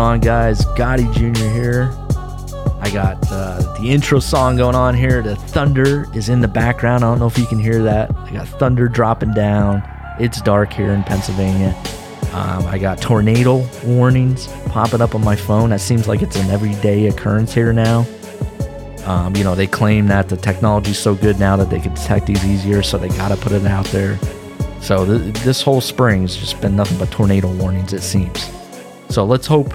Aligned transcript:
On, 0.00 0.18
guys? 0.18 0.64
Gotti 0.76 1.12
Jr. 1.12 1.44
here. 1.50 1.92
I 2.80 2.90
got 2.90 3.18
uh, 3.30 3.60
the 3.78 3.90
intro 3.90 4.18
song 4.18 4.56
going 4.56 4.74
on 4.74 4.94
here. 4.94 5.20
The 5.20 5.36
thunder 5.36 6.06
is 6.16 6.30
in 6.30 6.40
the 6.40 6.48
background. 6.48 7.04
I 7.04 7.10
don't 7.10 7.18
know 7.18 7.26
if 7.26 7.36
you 7.36 7.44
can 7.44 7.58
hear 7.58 7.82
that. 7.82 8.10
I 8.16 8.32
got 8.32 8.48
thunder 8.48 8.88
dropping 8.88 9.34
down. 9.34 9.82
It's 10.18 10.40
dark 10.40 10.72
here 10.72 10.92
in 10.92 11.02
Pennsylvania. 11.02 11.76
Um, 12.32 12.66
I 12.66 12.78
got 12.78 13.02
tornado 13.02 13.68
warnings 13.84 14.46
popping 14.68 15.02
up 15.02 15.14
on 15.14 15.22
my 15.22 15.36
phone. 15.36 15.68
That 15.68 15.82
seems 15.82 16.08
like 16.08 16.22
it's 16.22 16.36
an 16.36 16.48
everyday 16.48 17.08
occurrence 17.08 17.52
here 17.52 17.74
now. 17.74 18.06
Um, 19.04 19.36
you 19.36 19.44
know, 19.44 19.54
they 19.54 19.66
claim 19.66 20.06
that 20.06 20.30
the 20.30 20.36
technology's 20.38 20.98
so 20.98 21.14
good 21.14 21.38
now 21.38 21.56
that 21.56 21.68
they 21.68 21.78
can 21.78 21.92
detect 21.92 22.26
these 22.26 22.42
easier, 22.44 22.82
so 22.82 22.96
they 22.96 23.08
got 23.08 23.28
to 23.28 23.36
put 23.36 23.52
it 23.52 23.66
out 23.66 23.84
there. 23.86 24.18
So 24.80 25.04
th- 25.04 25.34
this 25.44 25.60
whole 25.60 25.82
spring 25.82 26.22
has 26.22 26.36
just 26.36 26.58
been 26.62 26.74
nothing 26.74 26.96
but 26.96 27.10
tornado 27.10 27.52
warnings, 27.52 27.92
it 27.92 28.02
seems. 28.02 28.59
So 29.10 29.24
let's 29.24 29.46
hope 29.46 29.74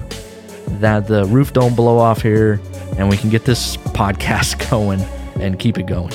that 0.80 1.06
the 1.06 1.26
roof 1.26 1.52
don't 1.52 1.76
blow 1.76 1.98
off 1.98 2.22
here 2.22 2.58
and 2.96 3.08
we 3.10 3.18
can 3.18 3.28
get 3.28 3.44
this 3.44 3.76
podcast 3.76 4.70
going 4.70 5.00
and 5.40 5.58
keep 5.58 5.78
it 5.78 5.86
going. 5.86 6.12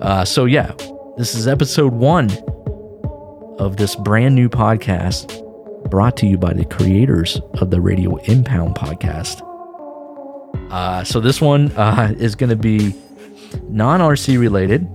Uh, 0.00 0.24
so 0.24 0.44
yeah, 0.44 0.72
this 1.16 1.34
is 1.34 1.48
episode 1.48 1.92
one 1.92 2.30
of 3.58 3.76
this 3.76 3.96
brand 3.96 4.36
new 4.36 4.48
podcast 4.48 5.40
brought 5.90 6.16
to 6.18 6.26
you 6.26 6.38
by 6.38 6.52
the 6.52 6.64
creators 6.64 7.40
of 7.54 7.70
the 7.70 7.80
Radio 7.80 8.16
Impound 8.18 8.76
podcast. 8.76 9.42
Uh, 10.70 11.02
so 11.02 11.20
this 11.20 11.40
one 11.40 11.72
uh, 11.72 12.14
is 12.18 12.36
going 12.36 12.50
to 12.50 12.56
be 12.56 12.94
non 13.64 14.00
RC 14.00 14.38
related. 14.38 14.86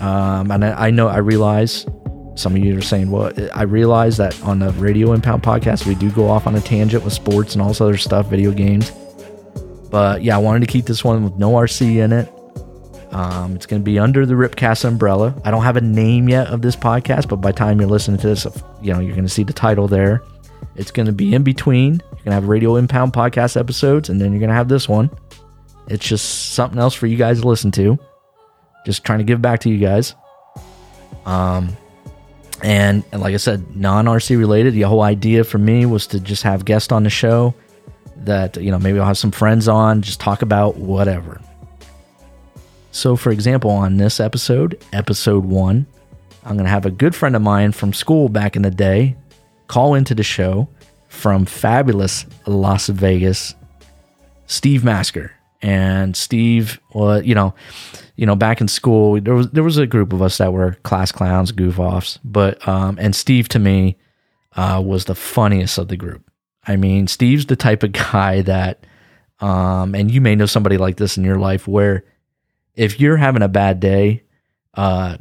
Um, 0.00 0.50
and 0.50 0.64
I, 0.64 0.86
I 0.86 0.90
know 0.90 1.08
I 1.08 1.18
realize 1.18 1.86
some 2.36 2.54
of 2.54 2.62
you 2.62 2.76
are 2.76 2.82
saying, 2.82 3.10
well, 3.10 3.32
I 3.54 3.62
realize 3.62 4.18
that 4.18 4.40
on 4.42 4.58
the 4.58 4.70
Radio 4.72 5.12
Impound 5.12 5.42
podcast, 5.42 5.86
we 5.86 5.94
do 5.94 6.10
go 6.10 6.28
off 6.28 6.46
on 6.46 6.54
a 6.54 6.60
tangent 6.60 7.02
with 7.02 7.14
sports 7.14 7.54
and 7.54 7.62
all 7.62 7.68
this 7.68 7.80
other 7.80 7.96
stuff, 7.96 8.28
video 8.28 8.52
games. 8.52 8.92
But 9.90 10.22
yeah, 10.22 10.36
I 10.36 10.38
wanted 10.38 10.60
to 10.60 10.66
keep 10.66 10.84
this 10.84 11.02
one 11.02 11.24
with 11.24 11.36
no 11.36 11.52
RC 11.52 11.96
in 11.96 12.12
it. 12.12 12.32
Um, 13.12 13.54
it's 13.54 13.64
going 13.64 13.80
to 13.80 13.84
be 13.84 13.98
under 13.98 14.26
the 14.26 14.34
Ripcast 14.34 14.84
umbrella. 14.84 15.34
I 15.44 15.50
don't 15.50 15.62
have 15.62 15.78
a 15.78 15.80
name 15.80 16.28
yet 16.28 16.48
of 16.48 16.60
this 16.60 16.76
podcast, 16.76 17.28
but 17.28 17.36
by 17.36 17.52
the 17.52 17.56
time 17.56 17.80
you're 17.80 17.88
listening 17.88 18.20
to 18.20 18.26
this, 18.26 18.46
you 18.82 18.92
know, 18.92 19.00
you're 19.00 19.14
going 19.14 19.24
to 19.24 19.32
see 19.32 19.44
the 19.44 19.54
title 19.54 19.88
there. 19.88 20.22
It's 20.74 20.90
going 20.90 21.06
to 21.06 21.12
be 21.12 21.34
in 21.34 21.42
between. 21.42 21.94
You're 21.94 22.10
going 22.10 22.24
to 22.26 22.32
have 22.32 22.48
Radio 22.48 22.76
Impound 22.76 23.14
podcast 23.14 23.58
episodes, 23.58 24.10
and 24.10 24.20
then 24.20 24.32
you're 24.32 24.40
going 24.40 24.50
to 24.50 24.56
have 24.56 24.68
this 24.68 24.86
one. 24.88 25.10
It's 25.88 26.06
just 26.06 26.52
something 26.52 26.78
else 26.78 26.92
for 26.92 27.06
you 27.06 27.16
guys 27.16 27.40
to 27.40 27.48
listen 27.48 27.70
to. 27.72 27.98
Just 28.84 29.04
trying 29.04 29.20
to 29.20 29.24
give 29.24 29.40
back 29.40 29.60
to 29.60 29.70
you 29.70 29.78
guys. 29.78 30.14
Um, 31.24 31.76
and, 32.62 33.04
like 33.12 33.34
I 33.34 33.36
said, 33.38 33.76
non 33.76 34.06
RC 34.06 34.38
related. 34.38 34.74
The 34.74 34.82
whole 34.82 35.02
idea 35.02 35.44
for 35.44 35.58
me 35.58 35.86
was 35.86 36.06
to 36.08 36.20
just 36.20 36.42
have 36.42 36.64
guests 36.64 36.90
on 36.90 37.02
the 37.02 37.10
show 37.10 37.54
that, 38.16 38.56
you 38.56 38.70
know, 38.70 38.78
maybe 38.78 38.98
I'll 38.98 39.06
have 39.06 39.18
some 39.18 39.30
friends 39.30 39.68
on, 39.68 40.02
just 40.02 40.20
talk 40.20 40.42
about 40.42 40.76
whatever. 40.76 41.40
So, 42.92 43.14
for 43.14 43.30
example, 43.30 43.70
on 43.70 43.98
this 43.98 44.20
episode, 44.20 44.82
episode 44.92 45.44
one, 45.44 45.86
I'm 46.44 46.56
going 46.56 46.64
to 46.64 46.70
have 46.70 46.86
a 46.86 46.90
good 46.90 47.14
friend 47.14 47.36
of 47.36 47.42
mine 47.42 47.72
from 47.72 47.92
school 47.92 48.28
back 48.28 48.56
in 48.56 48.62
the 48.62 48.70
day 48.70 49.16
call 49.68 49.94
into 49.94 50.14
the 50.14 50.22
show 50.22 50.68
from 51.08 51.44
fabulous 51.44 52.24
Las 52.46 52.88
Vegas, 52.88 53.54
Steve 54.46 54.84
Masker. 54.84 55.32
And 55.62 56.16
Steve, 56.16 56.80
well, 56.92 57.22
you 57.22 57.34
know, 57.34 57.54
you 58.16 58.26
know, 58.26 58.36
back 58.36 58.60
in 58.60 58.68
school, 58.68 59.20
there 59.20 59.34
was 59.34 59.50
there 59.50 59.64
was 59.64 59.78
a 59.78 59.86
group 59.86 60.12
of 60.12 60.22
us 60.22 60.38
that 60.38 60.52
were 60.52 60.74
class 60.82 61.12
clowns, 61.12 61.52
goof 61.52 61.78
offs. 61.78 62.18
But 62.24 62.66
um, 62.66 62.98
and 63.00 63.14
Steve 63.14 63.48
to 63.50 63.58
me 63.58 63.96
uh, 64.56 64.82
was 64.84 65.04
the 65.04 65.14
funniest 65.14 65.78
of 65.78 65.88
the 65.88 65.96
group. 65.96 66.30
I 66.66 66.76
mean, 66.76 67.06
Steve's 67.06 67.46
the 67.46 67.56
type 67.56 67.82
of 67.82 67.92
guy 67.92 68.42
that, 68.42 68.86
um, 69.40 69.94
and 69.94 70.10
you 70.10 70.20
may 70.20 70.34
know 70.34 70.46
somebody 70.46 70.78
like 70.78 70.96
this 70.96 71.16
in 71.16 71.24
your 71.24 71.38
life 71.38 71.68
where 71.68 72.04
if 72.74 73.00
you're 73.00 73.16
having 73.16 73.42
a 73.42 73.48
bad 73.48 73.80
day, 73.80 74.22
uh, 74.74 75.16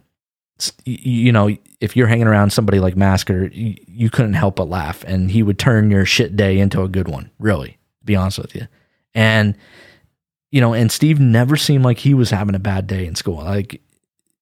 you 0.86 1.32
know, 1.32 1.56
if 1.82 1.96
you're 1.96 2.08
hanging 2.08 2.28
around 2.28 2.52
somebody 2.52 2.80
like 2.80 2.96
Masker, 2.96 3.48
you, 3.48 3.76
you, 3.88 4.10
couldn't 4.10 4.34
help 4.34 4.56
but 4.56 4.70
laugh, 4.70 5.04
and 5.06 5.30
he 5.30 5.44
would 5.44 5.60
turn 5.60 5.92
your 5.92 6.06
shit 6.06 6.36
day 6.36 6.60
into 6.60 6.82
a 6.82 6.88
good 6.88 7.08
one. 7.10 7.30
Really, 7.40 7.72
to 7.72 8.06
be 8.06 8.16
honest 8.16 8.40
with 8.40 8.56
you, 8.56 8.68
and 9.14 9.56
you 10.56 10.62
know, 10.62 10.74
and 10.74 10.90
Steve 10.90 11.20
never 11.20 11.58
seemed 11.58 11.84
like 11.84 11.98
he 11.98 12.14
was 12.14 12.30
having 12.30 12.56
a 12.56 12.60
bad 12.60 12.88
day 12.88 13.06
in 13.06 13.16
school. 13.16 13.44
Like, 13.44 13.82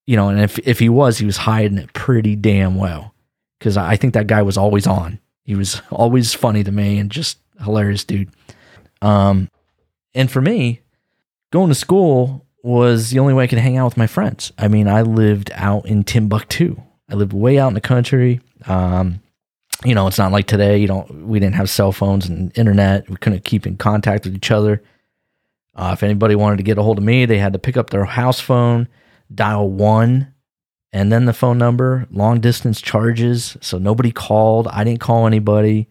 you 0.06 0.16
know, 0.16 0.30
and 0.30 0.40
if 0.40 0.60
if 0.60 0.78
he 0.78 0.88
was, 0.88 1.18
he 1.18 1.26
was 1.26 1.38
hiding 1.38 1.80
it 1.80 1.92
pretty 1.94 2.36
damn 2.36 2.76
well, 2.76 3.16
because 3.58 3.78
I 3.78 3.96
think 3.96 4.14
that 4.14 4.28
guy 4.28 4.44
was 4.44 4.56
always 4.56 4.86
on. 4.86 5.18
He 5.44 5.56
was 5.56 5.82
always 5.90 6.32
funny 6.32 6.64
to 6.66 6.72
me 6.72 7.00
and 7.00 7.10
just 7.10 7.40
hilarious 7.64 8.04
dude. 8.04 8.30
Um, 9.02 9.50
and 10.14 10.30
for 10.30 10.40
me, 10.40 10.82
going 11.52 11.70
to 11.70 11.76
school 11.76 12.46
was 12.62 13.10
the 13.10 13.18
only 13.18 13.34
way 13.34 13.46
I 13.46 13.48
could 13.48 13.58
hang 13.58 13.78
out 13.78 13.86
with 13.86 13.98
my 13.98 14.06
friends. 14.06 14.52
I 14.60 14.68
mean, 14.68 14.88
I 14.88 15.02
lived 15.02 15.50
out 15.56 15.88
in 15.88 16.04
Timbuktu. 16.04 16.80
I 17.10 17.16
lived 17.16 17.34
way 17.34 17.58
out 17.58 17.70
in 17.70 17.74
the 17.74 17.82
country. 17.82 18.40
Um, 18.68 19.20
you 19.84 19.96
know, 19.96 20.06
it's 20.06 20.20
not 20.20 20.32
like 20.32 20.46
today. 20.46 20.78
You 20.78 20.86
don't. 20.86 21.26
We 21.26 21.40
didn't 21.40 21.56
have 21.56 21.72
cell 21.72 21.92
phones 21.92 22.28
and 22.28 22.56
internet. 22.56 23.10
We 23.10 23.16
couldn't 23.16 23.46
keep 23.46 23.66
in 23.66 23.78
contact 23.78 24.26
with 24.26 24.36
each 24.36 24.52
other. 24.52 24.84
Uh, 25.76 25.92
if 25.94 26.04
anybody 26.04 26.36
wanted 26.36 26.58
to 26.58 26.64
get 26.64 26.78
a 26.78 26.84
hold 26.84 26.98
of 26.98 27.04
me, 27.04 27.26
they 27.26 27.40
had 27.40 27.54
to 27.54 27.60
pick 27.60 27.78
up 27.78 27.90
their 27.90 28.06
house 28.06 28.40
phone, 28.40 28.88
dial 29.34 29.70
one, 29.70 30.34
and 30.92 31.12
then 31.12 31.26
the 31.26 31.34
phone 31.34 31.58
number. 31.58 32.08
Long 32.12 32.40
distance 32.40 32.82
charges, 32.82 33.58
so 33.62 33.78
nobody 33.78 34.12
called. 34.12 34.68
I 34.68 34.84
didn't 34.84 35.00
call 35.00 35.26
anybody. 35.26 35.88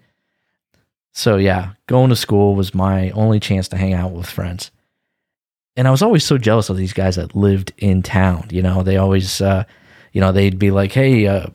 So 1.12 1.36
yeah, 1.36 1.72
going 1.86 2.10
to 2.10 2.16
school 2.16 2.54
was 2.54 2.74
my 2.74 3.10
only 3.10 3.40
chance 3.40 3.68
to 3.68 3.76
hang 3.76 3.92
out 3.92 4.12
with 4.12 4.26
friends 4.26 4.70
and 5.76 5.88
I 5.88 5.90
was 5.90 6.02
always 6.02 6.24
so 6.24 6.38
jealous 6.38 6.68
of 6.70 6.76
these 6.76 6.92
guys 6.92 7.16
that 7.16 7.34
lived 7.34 7.72
in 7.78 8.02
town. 8.02 8.48
You 8.50 8.62
know, 8.62 8.82
they 8.82 8.96
always, 8.96 9.40
uh, 9.40 9.64
you 10.12 10.20
know, 10.20 10.32
they'd 10.32 10.58
be 10.58 10.70
like, 10.70 10.92
"Hey, 10.92 11.26
uh, 11.26 11.46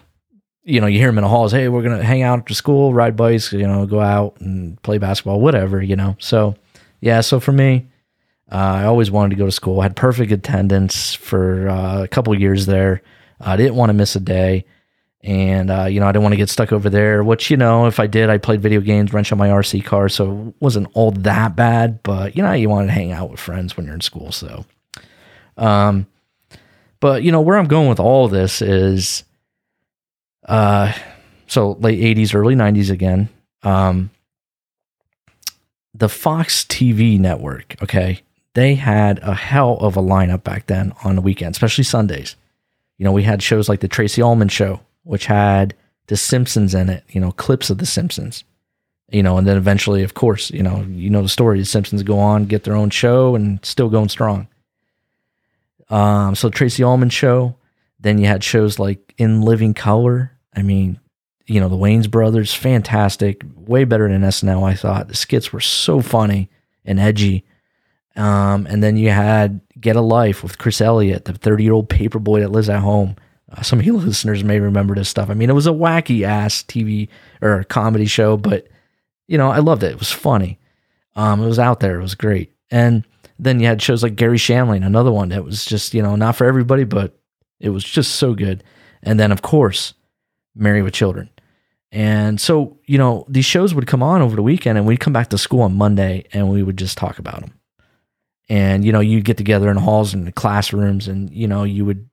you 0.64 0.82
know, 0.82 0.88
you 0.88 1.00
hear 1.00 1.10
them 1.10 1.20
in 1.20 1.24
the 1.24 1.30
halls, 1.30 1.52
hey, 1.52 1.70
we're 1.70 1.84
gonna 1.84 2.04
hang 2.04 2.24
out 2.24 2.40
after 2.40 2.54
school, 2.54 2.94
ride 2.94 3.16
bikes, 3.16 3.54
you 3.54 3.68
know, 3.68 3.86
go 3.86 4.02
out 4.02 4.36
and 4.40 4.82
play 4.82 4.98
basketball, 4.98 5.40
whatever, 5.40 5.82
you 5.82 5.96
know." 5.96 6.16
So, 6.20 6.56
yeah, 7.00 7.22
so 7.22 7.40
for 7.40 7.52
me, 7.52 7.88
uh, 8.52 8.56
I 8.56 8.84
always 8.86 9.12
wanted 9.12 9.32
to 9.32 9.36
go 9.36 9.46
to 9.46 9.52
school. 9.52 9.80
I 9.80 9.84
had 9.84 9.96
perfect 9.96 10.32
attendance 10.32 11.14
for 11.14 11.70
uh, 11.70 12.04
a 12.04 12.08
couple 12.08 12.38
years 12.40 12.66
there. 12.66 13.02
I 13.40 13.58
didn't 13.58 13.76
want 13.76 13.90
to 13.90 13.94
miss 13.94 14.16
a 14.16 14.20
day 14.20 14.66
and 15.28 15.70
uh, 15.72 15.86
you 15.86 16.00
know 16.00 16.08
I 16.08 16.12
didn't 16.12 16.24
want 16.24 16.34
to 16.34 16.38
get 16.38 16.50
stuck 16.50 16.72
over 16.72 16.90
there. 16.90 17.24
Which 17.24 17.50
you 17.50 17.58
know, 17.58 17.86
if 17.86 18.00
I 18.00 18.08
did, 18.08 18.30
I 18.30 18.38
played 18.38 18.62
video 18.62 18.80
games, 18.82 19.14
wrench 19.14 19.32
on 19.32 19.38
my 19.38 19.50
RC 19.50 19.84
car, 19.84 20.10
so 20.10 20.48
it 20.48 20.56
wasn't 20.62 20.88
all 20.94 21.12
that 21.12 21.56
bad. 21.56 22.02
But 22.04 22.36
you 22.36 22.44
know, 22.44 22.54
you 22.54 22.70
want 22.70 22.88
to 22.88 22.94
hang 22.94 23.12
out 23.12 23.30
with 23.30 23.40
friends 23.40 23.76
when 23.76 23.86
you're 23.86 23.96
in 23.96 24.02
school. 24.02 24.32
So, 24.32 24.66
um, 25.58 26.08
but 27.00 27.24
you 27.24 27.32
know 27.32 27.42
where 27.42 27.58
I'm 27.58 27.68
going 27.68 27.90
with 27.90 28.00
all 28.00 28.28
this 28.28 28.62
is, 28.62 29.24
uh, 30.48 30.94
so 31.48 31.72
late 31.74 32.00
'80s, 32.00 32.34
early 32.34 32.56
'90s 32.56 32.90
again. 32.90 33.30
Um, 33.64 34.12
the 35.94 36.10
Fox 36.10 36.64
TV 36.64 37.20
network, 37.20 37.76
okay, 37.82 38.22
they 38.54 38.76
had 38.76 39.20
a 39.20 39.34
hell 39.34 39.78
of 39.78 39.98
a 39.98 40.02
lineup 40.02 40.44
back 40.44 40.68
then 40.68 40.94
on 41.04 41.16
the 41.16 41.22
weekend, 41.22 41.56
especially 41.56 41.84
Sundays. 41.84 42.36
You 42.98 43.06
know, 43.06 43.12
we 43.12 43.24
had 43.24 43.44
shows 43.44 43.70
like 43.70 43.82
the 43.82 43.88
Tracey 43.88 44.22
Ullman 44.22 44.50
Show, 44.50 44.80
which 45.04 45.28
had 45.28 45.76
The 46.08 46.18
Simpsons 46.18 46.74
in 46.74 46.90
it, 46.90 47.04
you 47.10 47.22
know, 47.22 47.32
clips 47.32 47.70
of 47.70 47.78
The 47.78 47.86
Simpsons. 47.86 48.44
You 49.10 49.24
know, 49.24 49.38
and 49.38 49.48
then 49.48 49.56
eventually, 49.56 50.04
of 50.04 50.16
course, 50.16 50.52
you 50.52 50.62
know, 50.62 50.82
you 50.90 51.10
know 51.10 51.22
the 51.22 51.30
story. 51.30 51.60
The 51.60 51.66
Simpsons 51.66 52.04
go 52.04 52.20
on, 52.20 52.46
get 52.46 52.66
their 52.66 52.76
own 52.76 52.90
show, 52.90 53.36
and 53.36 53.64
still 53.64 53.90
going 53.90 54.10
strong. 54.10 54.48
Um, 55.90 56.36
so 56.36 56.50
Tracey 56.50 56.84
Ullman 56.84 57.10
show. 57.10 57.56
Then 58.00 58.18
you 58.18 58.28
had 58.28 58.44
shows 58.44 58.80
like 58.80 59.14
In 59.18 59.42
Living 59.42 59.74
Color. 59.74 60.32
I 60.54 60.62
mean, 60.62 61.00
you 61.46 61.62
know, 61.62 61.70
the 61.70 61.78
Wayans 61.78 62.12
brothers, 62.12 62.54
fantastic, 62.54 63.42
way 63.56 63.86
better 63.86 64.10
than 64.10 64.22
SNL. 64.22 64.64
I 64.64 64.76
thought 64.76 65.08
the 65.08 65.16
skits 65.16 65.54
were 65.54 65.62
so 65.62 66.02
funny 66.02 66.50
and 66.84 67.00
edgy. 67.00 67.46
Um, 68.18 68.66
and 68.68 68.84
then 68.84 68.98
you 68.98 69.12
had 69.12 69.62
Get 69.80 69.96
a 69.96 70.02
Life 70.02 70.44
with 70.44 70.58
Chris 70.58 70.82
Elliott, 70.82 71.26
the 71.26 71.34
30 71.34 71.64
year 71.64 71.74
old 71.74 71.90
paper 71.90 72.20
boy 72.20 72.42
that 72.42 72.52
lives 72.52 72.70
at 72.70 72.80
home. 72.80 73.16
Uh, 73.52 73.62
some 73.62 73.80
of 73.80 73.86
you 73.86 73.96
listeners 73.98 74.44
may 74.44 74.60
remember 74.60 74.96
this 74.96 75.08
stuff. 75.08 75.30
I 75.30 75.34
mean, 75.34 75.50
it 75.50 75.54
was 75.54 75.68
a 75.68 75.72
wacky 75.72 76.24
ass 76.24 76.64
TV 76.64 77.10
or 77.42 77.64
comedy 77.66 78.08
show, 78.08 78.36
but 78.36 78.68
you 79.28 79.38
know, 79.38 79.50
I 79.50 79.60
loved 79.60 79.84
it. 79.84 79.92
It 79.92 80.00
was 80.00 80.12
funny. 80.12 80.60
Um, 81.16 81.42
it 81.42 81.48
was 81.48 81.60
out 81.60 81.80
there. 81.80 82.00
It 82.00 82.04
was 82.04 82.16
great. 82.16 82.54
And 82.72 83.06
then 83.40 83.60
you 83.60 83.68
had 83.68 83.82
shows 83.82 84.04
like 84.04 84.16
Garry 84.16 84.38
Shandling, 84.38 84.86
another 84.86 85.12
one 85.12 85.30
that 85.30 85.44
was 85.44 85.66
just, 85.66 85.94
you 85.94 86.02
know, 86.02 86.16
not 86.16 86.36
for 86.36 86.46
everybody, 86.46 86.84
but 86.86 87.20
it 87.60 87.70
was 87.70 87.84
just 87.84 88.16
so 88.16 88.34
good. 88.34 88.64
And 89.04 89.20
then, 89.20 89.32
of 89.32 89.42
course, 89.42 89.94
Married 90.56 90.84
with 90.84 90.94
Children. 90.94 91.30
And 91.92 92.42
so, 92.42 92.78
you 92.86 92.98
know, 92.98 93.26
these 93.30 93.46
shows 93.46 93.74
would 93.74 93.88
come 93.88 94.04
on 94.04 94.22
over 94.22 94.36
the 94.36 94.44
weekend 94.44 94.78
and 94.78 94.88
we'd 94.88 95.00
come 95.00 95.14
back 95.14 95.30
to 95.30 95.38
school 95.38 95.62
on 95.62 95.76
Monday 95.76 96.26
and 96.34 96.50
we 96.50 96.64
would 96.64 96.78
just 96.78 96.98
talk 96.98 97.20
about 97.20 97.42
them. 97.42 97.57
And, 98.50 98.86
you 98.86 98.92
know, 98.92 99.02
you'd 99.02 99.26
get 99.26 99.38
together 99.38 99.70
in 99.70 99.78
halls 99.78 100.14
and 100.14 100.34
classrooms 100.36 101.08
and, 101.08 101.30
you 101.32 101.48
know, 101.48 101.64
you 101.64 101.84
would 101.86 102.10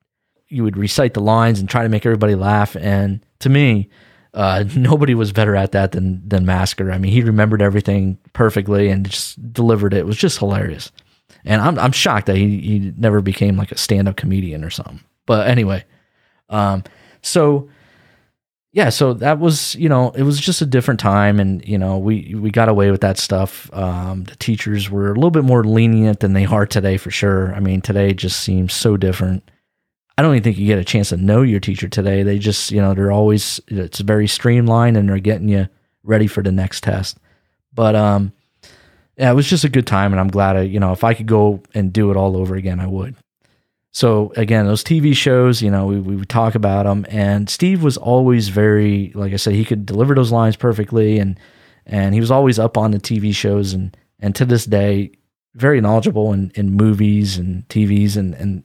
you 0.47 0.63
would 0.63 0.77
recite 0.77 1.13
the 1.13 1.21
lines 1.21 1.59
and 1.59 1.69
try 1.69 1.83
to 1.83 1.89
make 1.89 2.05
everybody 2.05 2.35
laugh. 2.35 2.75
And 2.75 3.25
to 3.39 3.49
me, 3.49 3.89
uh, 4.33 4.65
nobody 4.75 5.15
was 5.15 5.31
better 5.31 5.55
at 5.55 5.71
that 5.71 5.93
than 5.93 6.27
than 6.27 6.45
Masker. 6.45 6.91
I 6.91 6.97
mean, 6.97 7.11
he 7.11 7.21
remembered 7.21 7.61
everything 7.61 8.17
perfectly 8.33 8.89
and 8.89 9.09
just 9.09 9.53
delivered 9.53 9.93
it. 9.93 9.99
It 9.99 10.05
was 10.05 10.17
just 10.17 10.39
hilarious. 10.39 10.91
And 11.45 11.61
I'm 11.61 11.79
I'm 11.79 11.91
shocked 11.91 12.27
that 12.27 12.35
he 12.35 12.59
he 12.59 12.93
never 12.97 13.21
became 13.21 13.57
like 13.57 13.71
a 13.71 13.77
stand 13.77 14.07
up 14.07 14.15
comedian 14.15 14.63
or 14.63 14.69
something. 14.69 15.01
But 15.25 15.47
anyway, 15.47 15.85
um, 16.49 16.83
so 17.21 17.69
yeah, 18.75 18.89
so 18.89 19.13
that 19.13 19.39
was 19.39 19.73
you 19.75 19.87
know 19.87 20.11
it 20.11 20.23
was 20.23 20.37
just 20.37 20.61
a 20.61 20.65
different 20.65 20.99
time, 20.99 21.39
and 21.39 21.65
you 21.65 21.77
know 21.77 21.97
we 21.97 22.35
we 22.35 22.51
got 22.51 22.67
away 22.67 22.91
with 22.91 22.99
that 23.01 23.17
stuff. 23.17 23.73
Um, 23.73 24.25
the 24.25 24.35
teachers 24.35 24.89
were 24.89 25.11
a 25.11 25.15
little 25.15 25.31
bit 25.31 25.45
more 25.45 25.63
lenient 25.63 26.19
than 26.19 26.33
they 26.33 26.45
are 26.45 26.65
today, 26.65 26.97
for 26.97 27.09
sure. 27.09 27.55
I 27.55 27.61
mean, 27.61 27.79
today 27.79 28.13
just 28.13 28.41
seems 28.41 28.73
so 28.73 28.97
different. 28.97 29.49
I 30.17 30.21
don't 30.21 30.33
even 30.33 30.43
think 30.43 30.57
you 30.57 30.67
get 30.67 30.77
a 30.77 30.83
chance 30.83 31.09
to 31.09 31.17
know 31.17 31.41
your 31.41 31.61
teacher 31.61 31.87
today. 31.87 32.21
They 32.23 32.37
just 32.37 32.69
you 32.69 32.81
know 32.81 32.93
they're 32.93 33.13
always 33.13 33.61
it's 33.69 34.01
very 34.01 34.27
streamlined, 34.27 34.97
and 34.97 35.07
they're 35.07 35.19
getting 35.19 35.47
you 35.47 35.69
ready 36.03 36.27
for 36.27 36.43
the 36.43 36.51
next 36.51 36.83
test. 36.83 37.17
But 37.73 37.95
um, 37.95 38.33
yeah, 39.17 39.31
it 39.31 39.35
was 39.35 39.47
just 39.49 39.63
a 39.63 39.69
good 39.69 39.87
time, 39.87 40.11
and 40.11 40.19
I'm 40.19 40.27
glad 40.27 40.57
I 40.57 40.63
you 40.63 40.81
know 40.81 40.91
if 40.91 41.05
I 41.05 41.13
could 41.13 41.27
go 41.27 41.63
and 41.73 41.93
do 41.93 42.11
it 42.11 42.17
all 42.17 42.35
over 42.35 42.55
again, 42.55 42.81
I 42.81 42.87
would. 42.87 43.15
So 43.95 44.33
again, 44.35 44.65
those 44.65 44.83
TV 44.83 45.15
shows, 45.15 45.61
you 45.61 45.71
know, 45.71 45.85
we, 45.85 45.97
we 45.97 46.17
would 46.17 46.27
talk 46.27 46.53
about 46.53 46.83
them, 46.83 47.05
and 47.07 47.49
Steve 47.49 47.81
was 47.81 47.95
always 47.95 48.49
very, 48.49 49.13
like 49.15 49.31
I 49.31 49.37
said, 49.37 49.53
he 49.53 49.63
could 49.63 49.85
deliver 49.85 50.13
those 50.13 50.33
lines 50.33 50.57
perfectly, 50.57 51.17
and 51.17 51.39
and 51.85 52.13
he 52.13 52.19
was 52.19 52.29
always 52.29 52.59
up 52.59 52.77
on 52.77 52.91
the 52.91 52.99
TV 52.99 53.33
shows, 53.33 53.71
and 53.71 53.95
and 54.19 54.35
to 54.35 54.43
this 54.43 54.65
day, 54.65 55.11
very 55.53 55.79
knowledgeable 55.79 56.33
in, 56.33 56.51
in 56.55 56.71
movies 56.71 57.37
and 57.37 57.65
TVs 57.69 58.17
and 58.17 58.33
and 58.33 58.63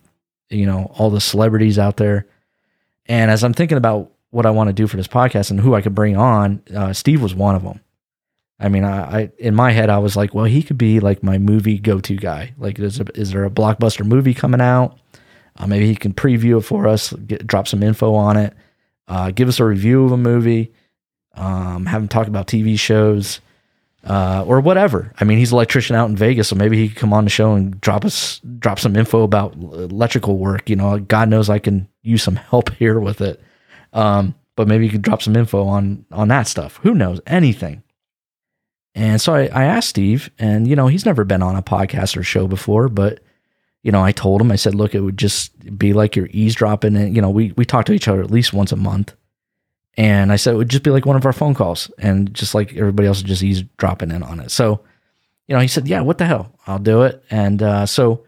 you 0.48 0.66
know 0.66 0.90
all 0.98 1.10
the 1.10 1.20
celebrities 1.20 1.78
out 1.78 1.96
there. 1.96 2.26
And 3.06 3.30
as 3.30 3.44
I'm 3.44 3.54
thinking 3.54 3.78
about 3.78 4.10
what 4.30 4.46
I 4.46 4.50
want 4.50 4.66
to 4.66 4.74
do 4.74 4.88
for 4.88 4.96
this 4.96 5.06
podcast 5.06 5.52
and 5.52 5.60
who 5.60 5.76
I 5.76 5.80
could 5.80 5.94
bring 5.94 6.16
on, 6.16 6.60
uh, 6.74 6.92
Steve 6.92 7.22
was 7.22 7.36
one 7.36 7.54
of 7.54 7.62
them. 7.62 7.78
I 8.58 8.68
mean, 8.68 8.82
I, 8.82 9.20
I, 9.20 9.30
in 9.38 9.54
my 9.54 9.70
head 9.70 9.90
I 9.90 9.98
was 9.98 10.16
like, 10.16 10.34
well, 10.34 10.44
he 10.46 10.64
could 10.64 10.76
be 10.76 10.98
like 10.98 11.22
my 11.22 11.38
movie 11.38 11.78
go 11.78 12.00
to 12.00 12.16
guy. 12.16 12.52
Like, 12.58 12.80
is, 12.80 13.00
is 13.14 13.30
there 13.30 13.44
a 13.44 13.50
blockbuster 13.50 14.04
movie 14.04 14.34
coming 14.34 14.60
out? 14.60 14.98
Uh, 15.60 15.66
maybe 15.66 15.86
he 15.86 15.94
can 15.94 16.14
preview 16.14 16.58
it 16.58 16.62
for 16.62 16.88
us, 16.88 17.12
get, 17.12 17.46
drop 17.46 17.68
some 17.68 17.82
info 17.82 18.14
on 18.14 18.38
it, 18.38 18.54
uh, 19.08 19.30
give 19.30 19.46
us 19.46 19.60
a 19.60 19.64
review 19.64 20.06
of 20.06 20.12
a 20.12 20.16
movie, 20.16 20.72
um, 21.34 21.84
have 21.84 22.00
him 22.00 22.08
talk 22.08 22.28
about 22.28 22.46
TV 22.46 22.78
shows, 22.78 23.40
uh, 24.04 24.42
or 24.46 24.60
whatever. 24.60 25.12
I 25.20 25.24
mean, 25.24 25.36
he's 25.36 25.52
an 25.52 25.56
electrician 25.56 25.96
out 25.96 26.08
in 26.08 26.16
Vegas, 26.16 26.48
so 26.48 26.56
maybe 26.56 26.78
he 26.78 26.88
could 26.88 26.96
come 26.96 27.12
on 27.12 27.24
the 27.24 27.30
show 27.30 27.52
and 27.52 27.78
drop 27.82 28.06
us 28.06 28.40
drop 28.58 28.78
some 28.78 28.96
info 28.96 29.22
about 29.22 29.54
electrical 29.54 30.38
work. 30.38 30.70
You 30.70 30.76
know, 30.76 30.98
God 30.98 31.28
knows 31.28 31.50
I 31.50 31.58
can 31.58 31.88
use 32.02 32.22
some 32.22 32.36
help 32.36 32.72
here 32.74 32.98
with 32.98 33.20
it. 33.20 33.42
Um, 33.92 34.34
but 34.56 34.66
maybe 34.66 34.86
you 34.86 34.90
could 34.90 35.02
drop 35.02 35.20
some 35.20 35.36
info 35.36 35.66
on 35.66 36.06
on 36.10 36.28
that 36.28 36.48
stuff. 36.48 36.80
Who 36.82 36.94
knows? 36.94 37.20
Anything. 37.26 37.82
And 38.94 39.20
so 39.20 39.34
I, 39.34 39.42
I 39.42 39.64
asked 39.64 39.90
Steve, 39.90 40.30
and 40.38 40.66
you 40.66 40.74
know, 40.74 40.86
he's 40.86 41.06
never 41.06 41.24
been 41.24 41.42
on 41.42 41.56
a 41.56 41.62
podcast 41.62 42.16
or 42.16 42.22
show 42.22 42.46
before, 42.48 42.88
but 42.88 43.20
you 43.82 43.92
know, 43.92 44.04
I 44.04 44.12
told 44.12 44.40
him, 44.40 44.52
I 44.52 44.56
said, 44.56 44.74
look, 44.74 44.94
it 44.94 45.00
would 45.00 45.18
just 45.18 45.78
be 45.78 45.92
like 45.92 46.14
you're 46.14 46.28
eavesdropping. 46.30 46.96
And, 46.96 47.16
you 47.16 47.22
know, 47.22 47.30
we, 47.30 47.52
we 47.52 47.64
talk 47.64 47.86
to 47.86 47.92
each 47.92 48.08
other 48.08 48.20
at 48.20 48.30
least 48.30 48.52
once 48.52 48.72
a 48.72 48.76
month. 48.76 49.14
And 49.96 50.30
I 50.32 50.36
said, 50.36 50.54
it 50.54 50.56
would 50.56 50.68
just 50.68 50.82
be 50.82 50.90
like 50.90 51.06
one 51.06 51.16
of 51.16 51.26
our 51.26 51.32
phone 51.32 51.54
calls 51.54 51.90
and 51.98 52.32
just 52.32 52.54
like 52.54 52.76
everybody 52.76 53.08
else 53.08 53.22
just 53.22 53.42
eavesdropping 53.42 54.10
in 54.10 54.22
on 54.22 54.40
it. 54.40 54.50
So, 54.50 54.80
you 55.48 55.54
know, 55.54 55.60
he 55.60 55.68
said, 55.68 55.88
yeah, 55.88 56.00
what 56.00 56.18
the 56.18 56.26
hell? 56.26 56.52
I'll 56.66 56.78
do 56.78 57.02
it. 57.02 57.24
And 57.30 57.62
uh, 57.62 57.86
so 57.86 58.24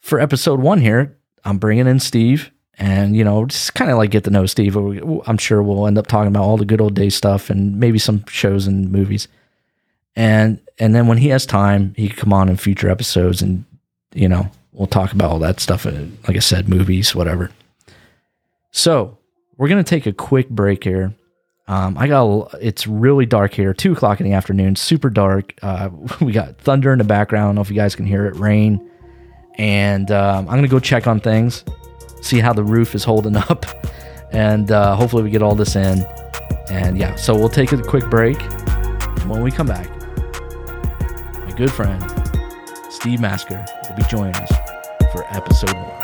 for 0.00 0.20
episode 0.20 0.60
one 0.60 0.80
here, 0.80 1.16
I'm 1.44 1.58
bringing 1.58 1.86
in 1.86 1.98
Steve 1.98 2.50
and, 2.78 3.16
you 3.16 3.24
know, 3.24 3.46
just 3.46 3.74
kind 3.74 3.90
of 3.90 3.96
like 3.96 4.10
get 4.10 4.24
to 4.24 4.30
know 4.30 4.46
Steve. 4.46 4.76
I'm 4.76 5.38
sure 5.38 5.62
we'll 5.62 5.86
end 5.86 5.98
up 5.98 6.06
talking 6.06 6.28
about 6.28 6.44
all 6.44 6.56
the 6.56 6.64
good 6.64 6.80
old 6.80 6.94
days 6.94 7.16
stuff 7.16 7.50
and 7.50 7.80
maybe 7.80 7.98
some 7.98 8.24
shows 8.26 8.66
and 8.66 8.92
movies. 8.92 9.28
And, 10.14 10.60
and 10.78 10.94
then 10.94 11.06
when 11.06 11.18
he 11.18 11.28
has 11.28 11.44
time, 11.44 11.94
he 11.96 12.08
can 12.08 12.16
come 12.16 12.32
on 12.32 12.48
in 12.48 12.56
future 12.56 12.88
episodes 12.88 13.42
and, 13.42 13.64
you 14.14 14.28
know, 14.28 14.50
we'll 14.72 14.86
talk 14.86 15.12
about 15.12 15.30
all 15.30 15.38
that 15.40 15.60
stuff. 15.60 15.86
Uh, 15.86 16.04
like 16.26 16.36
I 16.36 16.40
said, 16.40 16.68
movies, 16.68 17.14
whatever. 17.14 17.50
So 18.70 19.18
we're 19.56 19.68
gonna 19.68 19.84
take 19.84 20.06
a 20.06 20.12
quick 20.12 20.48
break 20.48 20.84
here. 20.84 21.14
Um, 21.66 21.98
I 21.98 22.06
got 22.06 22.54
it's 22.60 22.86
really 22.86 23.26
dark 23.26 23.52
here, 23.52 23.74
two 23.74 23.92
o'clock 23.92 24.20
in 24.20 24.26
the 24.26 24.32
afternoon, 24.32 24.76
super 24.76 25.10
dark. 25.10 25.54
Uh, 25.62 25.90
we 26.20 26.32
got 26.32 26.58
thunder 26.58 26.92
in 26.92 26.98
the 26.98 27.04
background. 27.04 27.44
I 27.44 27.48
don't 27.48 27.54
know 27.56 27.60
if 27.60 27.70
you 27.70 27.76
guys 27.76 27.94
can 27.94 28.06
hear 28.06 28.26
it, 28.26 28.36
rain, 28.36 28.90
and 29.56 30.10
um, 30.10 30.48
I'm 30.48 30.56
gonna 30.56 30.68
go 30.68 30.80
check 30.80 31.06
on 31.06 31.20
things, 31.20 31.64
see 32.22 32.40
how 32.40 32.52
the 32.52 32.64
roof 32.64 32.94
is 32.94 33.04
holding 33.04 33.36
up, 33.50 33.66
and 34.32 34.70
uh, 34.70 34.96
hopefully 34.96 35.22
we 35.22 35.30
get 35.30 35.42
all 35.42 35.54
this 35.54 35.76
in. 35.76 36.06
And 36.70 36.98
yeah, 36.98 37.14
so 37.14 37.34
we'll 37.34 37.48
take 37.48 37.72
a 37.72 37.82
quick 37.82 38.08
break. 38.10 38.40
When 39.26 39.42
we 39.42 39.50
come 39.50 39.66
back, 39.66 39.90
my 41.44 41.52
good 41.54 41.70
friend 41.70 42.02
Steve 42.90 43.20
Masker 43.20 43.64
be 43.98 44.04
joining 44.04 44.34
us 44.36 44.52
for 45.12 45.24
episode 45.34 45.74
one. 45.74 45.97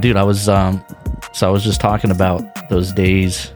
Dude, 0.00 0.16
I 0.16 0.22
was 0.22 0.48
um, 0.48 0.84
so 1.32 1.48
I 1.48 1.50
was 1.50 1.62
just 1.62 1.80
talking 1.80 2.10
about 2.10 2.68
those 2.68 2.92
days 2.92 3.52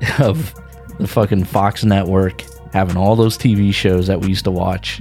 of 0.18 0.54
the 0.98 1.08
fucking 1.08 1.44
Fox 1.44 1.84
network 1.84 2.44
having 2.72 2.96
all 2.96 3.16
those 3.16 3.36
TV 3.36 3.74
shows 3.74 4.06
that 4.06 4.20
we 4.20 4.28
used 4.28 4.44
to 4.44 4.50
watch. 4.50 5.00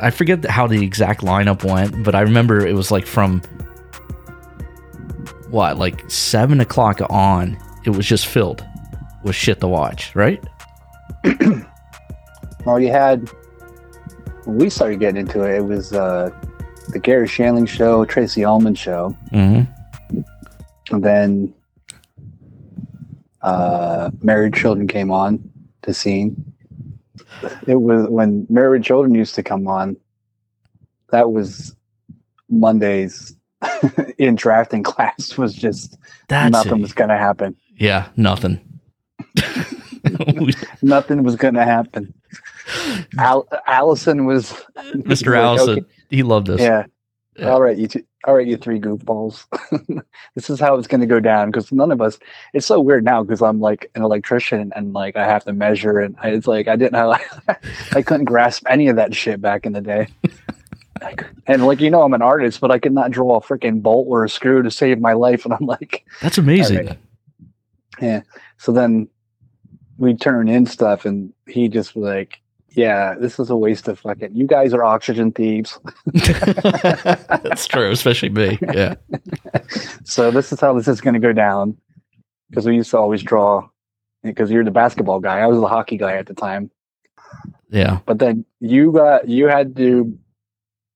I 0.00 0.10
forget 0.10 0.44
how 0.44 0.66
the 0.66 0.82
exact 0.84 1.22
lineup 1.22 1.64
went, 1.64 2.04
but 2.04 2.14
I 2.14 2.20
remember 2.20 2.66
it 2.66 2.74
was 2.74 2.90
like 2.90 3.06
from 3.06 3.40
what, 5.48 5.78
like 5.78 6.08
seven 6.10 6.60
o'clock 6.60 7.00
on, 7.10 7.56
it 7.84 7.90
was 7.90 8.06
just 8.06 8.26
filled 8.26 8.64
with 9.22 9.34
shit 9.34 9.60
to 9.60 9.68
watch, 9.68 10.14
right? 10.14 10.42
well, 12.64 12.80
you 12.80 12.90
had 12.90 13.28
when 14.44 14.58
we 14.58 14.68
started 14.68 15.00
getting 15.00 15.20
into 15.20 15.42
it, 15.42 15.56
it 15.56 15.64
was 15.64 15.92
uh, 15.92 16.30
the 16.88 16.98
Garry 16.98 17.26
Shandling 17.26 17.68
show, 17.68 18.04
Tracey 18.04 18.44
Ullman 18.44 18.74
show, 18.74 19.16
mm-hmm. 19.32 20.20
and 20.90 21.04
then 21.04 21.54
uh, 23.42 24.10
Married 24.22 24.54
Children 24.54 24.88
came 24.88 25.10
on 25.10 25.50
the 25.82 25.94
scene. 25.94 26.52
It 27.66 27.80
was 27.80 28.08
when 28.08 28.46
Married 28.48 28.84
Children 28.84 29.14
used 29.14 29.34
to 29.34 29.42
come 29.42 29.66
on. 29.68 29.96
That 31.10 31.30
was 31.32 31.74
Mondays 32.48 33.34
in 34.18 34.34
drafting 34.34 34.82
class 34.82 35.36
was 35.36 35.54
just 35.54 35.96
That's 36.28 36.52
nothing 36.52 36.78
it. 36.78 36.82
was 36.82 36.92
going 36.92 37.10
to 37.10 37.18
happen. 37.18 37.56
Yeah, 37.76 38.08
nothing. 38.16 38.60
nothing 40.82 41.22
was 41.22 41.36
going 41.36 41.54
to 41.54 41.64
happen. 41.64 42.14
Al- 43.18 43.48
Allison 43.66 44.26
was 44.26 44.52
Mr. 44.76 45.36
Allison. 45.36 45.78
Okay. 45.86 45.88
He 46.14 46.22
loved 46.22 46.48
us. 46.50 46.60
Yeah. 46.60 46.86
yeah. 47.36 47.50
All 47.50 47.60
right, 47.60 47.76
you 47.76 47.88
two, 47.88 48.04
all 48.26 48.34
right, 48.34 48.46
you 48.46 48.56
three 48.56 48.80
goofballs. 48.80 49.46
this 50.34 50.48
is 50.48 50.60
how 50.60 50.76
it's 50.76 50.86
going 50.86 51.00
to 51.00 51.06
go 51.06 51.20
down 51.20 51.50
because 51.50 51.70
none 51.72 51.90
of 51.90 52.00
us. 52.00 52.18
It's 52.52 52.66
so 52.66 52.80
weird 52.80 53.04
now 53.04 53.22
because 53.22 53.42
I'm 53.42 53.60
like 53.60 53.90
an 53.94 54.02
electrician 54.02 54.72
and 54.74 54.92
like 54.92 55.16
I 55.16 55.24
have 55.26 55.44
to 55.44 55.52
measure 55.52 56.00
and 56.00 56.16
I, 56.22 56.30
it's 56.30 56.46
like 56.46 56.68
I 56.68 56.76
didn't 56.76 56.94
have 56.94 57.20
I 57.92 58.02
couldn't 58.02 58.26
grasp 58.26 58.64
any 58.68 58.88
of 58.88 58.96
that 58.96 59.14
shit 59.14 59.40
back 59.40 59.66
in 59.66 59.72
the 59.72 59.80
day. 59.80 60.08
and 61.46 61.66
like 61.66 61.80
you 61.80 61.90
know, 61.90 62.02
I'm 62.02 62.14
an 62.14 62.22
artist, 62.22 62.60
but 62.60 62.70
I 62.70 62.78
could 62.78 62.92
not 62.92 63.10
draw 63.10 63.36
a 63.36 63.40
freaking 63.40 63.82
bolt 63.82 64.06
or 64.08 64.24
a 64.24 64.28
screw 64.28 64.62
to 64.62 64.70
save 64.70 65.00
my 65.00 65.12
life. 65.12 65.44
And 65.44 65.52
I'm 65.52 65.66
like, 65.66 66.04
that's 66.22 66.38
amazing. 66.38 66.86
Right. 66.86 66.98
Yeah. 68.00 68.22
So 68.58 68.72
then 68.72 69.08
we 69.98 70.14
turn 70.14 70.48
in 70.48 70.66
stuff, 70.66 71.04
and 71.04 71.32
he 71.46 71.68
just 71.68 71.94
was 71.94 72.04
like, 72.04 72.40
yeah, 72.74 73.14
this 73.18 73.38
is 73.38 73.50
a 73.50 73.56
waste 73.56 73.88
of 73.88 73.98
fucking. 74.00 74.34
You 74.34 74.46
guys 74.46 74.72
are 74.74 74.82
oxygen 74.84 75.32
thieves. 75.32 75.78
That's 76.12 77.66
true, 77.66 77.90
especially 77.90 78.30
me. 78.30 78.58
Yeah. 78.72 78.94
So 80.04 80.30
this 80.30 80.52
is 80.52 80.60
how 80.60 80.74
this 80.74 80.86
is 80.86 81.00
going 81.00 81.14
to 81.14 81.20
go 81.20 81.32
down. 81.32 81.76
Because 82.50 82.66
we 82.66 82.74
used 82.76 82.90
to 82.90 82.98
always 82.98 83.22
draw. 83.22 83.68
Because 84.22 84.50
you're 84.50 84.64
the 84.64 84.70
basketball 84.70 85.18
guy, 85.20 85.38
I 85.40 85.46
was 85.46 85.58
the 85.60 85.66
hockey 85.66 85.96
guy 85.96 86.16
at 86.16 86.26
the 86.26 86.34
time. 86.34 86.70
Yeah. 87.70 88.00
But 88.06 88.18
then 88.18 88.44
you 88.60 88.92
got 88.92 89.28
you 89.28 89.48
had 89.48 89.74
to 89.76 89.82
do 89.82 90.18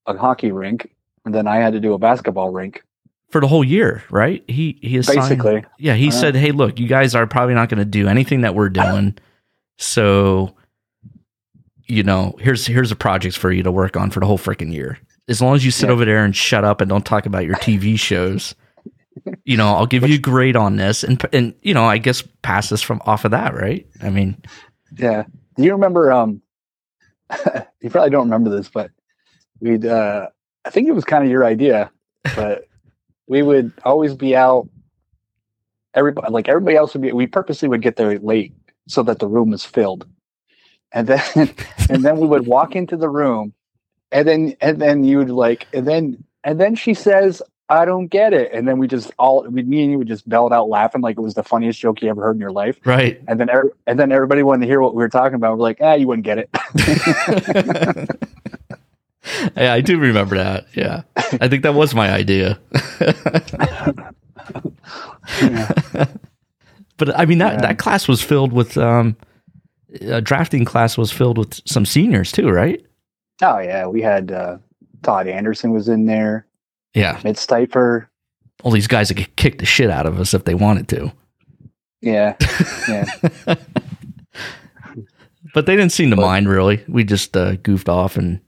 a 0.06 0.16
hockey 0.16 0.52
rink, 0.52 0.90
and 1.24 1.34
then 1.34 1.46
I 1.46 1.56
had 1.56 1.72
to 1.72 1.80
do 1.80 1.94
a 1.94 1.98
basketball 1.98 2.50
rink. 2.50 2.82
For 3.30 3.40
the 3.40 3.46
whole 3.48 3.64
year, 3.64 4.02
right? 4.10 4.42
He 4.48 4.78
he 4.82 4.96
assigned, 4.98 5.20
Basically, 5.20 5.64
Yeah, 5.78 5.94
he 5.94 6.08
Uh, 6.08 6.12
said, 6.12 6.34
"Hey, 6.34 6.52
look, 6.52 6.78
you 6.78 6.86
guys 6.88 7.14
are 7.14 7.26
probably 7.26 7.54
not 7.54 7.68
going 7.68 7.78
to 7.78 7.84
do 7.84 8.08
anything 8.08 8.42
that 8.42 8.54
we're 8.54 8.70
doing, 8.70 9.16
so 9.76 10.54
you 11.88 12.02
know, 12.02 12.34
here's 12.38 12.66
here's 12.66 12.92
a 12.92 12.96
project 12.96 13.36
for 13.36 13.50
you 13.50 13.62
to 13.62 13.72
work 13.72 13.96
on 13.96 14.10
for 14.10 14.20
the 14.20 14.26
whole 14.26 14.38
freaking 14.38 14.72
year. 14.72 14.98
As 15.28 15.42
long 15.42 15.54
as 15.56 15.64
you 15.64 15.70
sit 15.70 15.86
Yeah. 15.88 15.92
over 15.92 16.04
there 16.04 16.24
and 16.24 16.34
shut 16.34 16.64
up 16.64 16.80
and 16.80 16.88
don't 16.88 17.04
talk 17.04 17.26
about 17.26 17.44
your 17.44 17.56
TV 17.56 17.98
shows, 17.98 18.54
you 19.44 19.56
know, 19.56 19.68
I'll 19.74 19.86
give 19.86 20.06
you 20.08 20.14
a 20.14 20.18
grade 20.18 20.56
on 20.56 20.76
this, 20.76 21.02
and 21.04 21.22
and 21.32 21.54
you 21.62 21.74
know, 21.74 21.84
I 21.84 21.98
guess 21.98 22.22
pass 22.42 22.68
this 22.68 22.82
from 22.82 23.00
off 23.04 23.24
of 23.24 23.30
that, 23.32 23.54
right? 23.54 23.86
I 24.02 24.10
mean, 24.10 24.36
Yeah. 24.96 25.24
Do 25.56 25.64
you 25.64 25.72
remember? 25.72 26.12
Um, 26.12 26.40
you 27.80 27.90
probably 27.90 28.10
don't 28.10 28.24
remember 28.30 28.50
this, 28.50 28.68
but 28.68 28.90
we'd. 29.60 29.84
Uh, 29.84 30.28
I 30.64 30.70
think 30.70 30.88
it 30.88 30.92
was 30.92 31.04
kind 31.04 31.24
of 31.24 31.30
your 31.30 31.44
idea, 31.44 31.90
but 32.36 32.64
we 33.26 33.42
would 33.42 33.72
always 33.84 34.14
be 34.14 34.36
out. 34.36 34.68
Everybody, 35.94 36.30
like 36.32 36.48
everybody 36.48 36.76
else, 36.76 36.92
would 36.94 37.02
be. 37.02 37.12
We 37.12 37.26
purposely 37.26 37.68
would 37.68 37.82
get 37.82 37.96
there 37.96 38.18
late 38.18 38.52
so 38.86 39.02
that 39.02 39.18
the 39.18 39.26
room 39.26 39.50
was 39.50 39.64
filled, 39.64 40.06
and 40.92 41.06
then 41.06 41.22
and 41.90 42.04
then 42.04 42.18
we 42.18 42.26
would 42.26 42.46
walk 42.46 42.74
into 42.76 42.96
the 42.96 43.08
room, 43.08 43.52
and 44.12 44.26
then 44.28 44.56
and 44.60 44.80
then 44.80 45.04
you 45.04 45.18
would 45.18 45.30
like, 45.30 45.66
and 45.72 45.86
then 45.86 46.22
and 46.44 46.60
then 46.60 46.74
she 46.74 46.94
says. 46.94 47.42
I 47.70 47.84
don't 47.84 48.06
get 48.06 48.32
it, 48.32 48.50
and 48.54 48.66
then 48.66 48.78
we 48.78 48.88
just 48.88 49.12
all, 49.18 49.42
we, 49.46 49.62
me 49.62 49.82
and 49.82 49.92
you 49.92 49.98
would 49.98 50.08
just 50.08 50.26
bell 50.26 50.46
it 50.46 50.54
out 50.54 50.70
laughing 50.70 51.02
like 51.02 51.18
it 51.18 51.20
was 51.20 51.34
the 51.34 51.42
funniest 51.42 51.78
joke 51.78 52.00
you 52.00 52.08
ever 52.08 52.22
heard 52.22 52.34
in 52.36 52.40
your 52.40 52.50
life. 52.50 52.78
right? 52.86 53.20
And 53.28 53.38
then, 53.38 53.50
every, 53.50 53.68
and 53.86 54.00
then 54.00 54.10
everybody 54.10 54.42
wanted 54.42 54.62
to 54.62 54.66
hear 54.68 54.80
what 54.80 54.94
we 54.94 55.02
were 55.02 55.10
talking 55.10 55.34
about. 55.34 55.58
We're 55.58 55.64
like, 55.64 55.76
ah, 55.82 55.92
you 55.92 56.06
wouldn't 56.06 56.24
get 56.24 56.38
it. 56.38 56.48
yeah, 59.54 59.74
I 59.74 59.82
do 59.82 59.98
remember 59.98 60.38
that. 60.38 60.68
Yeah, 60.74 61.02
I 61.14 61.48
think 61.48 61.62
that 61.64 61.74
was 61.74 61.94
my 61.94 62.10
idea. 62.10 62.58
but 66.96 67.18
I 67.18 67.26
mean 67.26 67.36
that 67.38 67.54
Yeah. 67.54 67.60
that 67.60 67.78
class 67.78 68.08
was 68.08 68.22
filled 68.22 68.52
with 68.54 68.78
um, 68.78 69.16
a 70.02 70.20
drafting 70.20 70.64
class 70.64 70.96
was 70.98 71.10
filled 71.12 71.38
with 71.38 71.60
some 71.68 71.84
seniors 71.86 72.32
too, 72.32 72.50
right? 72.50 72.84
oh 73.42 73.58
yeah, 73.58 73.86
we 73.86 74.02
had 74.02 74.32
uh, 74.32 74.58
Todd 75.02 75.28
Anderson 75.28 75.72
was 75.72 75.88
in 75.88 76.06
there, 76.06 76.46
Yeah, 76.94 77.20
Mitch 77.24 77.36
Stifer. 77.36 78.06
all 78.64 78.72
these 78.72 78.88
guys 78.88 79.08
that 79.08 79.14
could 79.16 79.36
kick 79.36 79.58
the 79.58 79.66
shit 79.66 79.90
out 79.90 80.06
of 80.06 80.18
us 80.18 80.34
if 80.34 80.44
they 80.44 80.54
wanted 80.54 80.88
to, 80.88 81.12
Yeah, 82.02 82.34
yeah, 82.88 83.04
but 85.54 85.66
they 85.66 85.76
didn't 85.76 85.92
seem 85.92 86.10
to 86.10 86.16
But- 86.16 86.22
mind 86.22 86.48
really. 86.48 86.84
We 86.88 87.04
just 87.04 87.36
uh, 87.36 87.56
goofed 87.56 87.88
off 87.88 88.16
and 88.16 88.40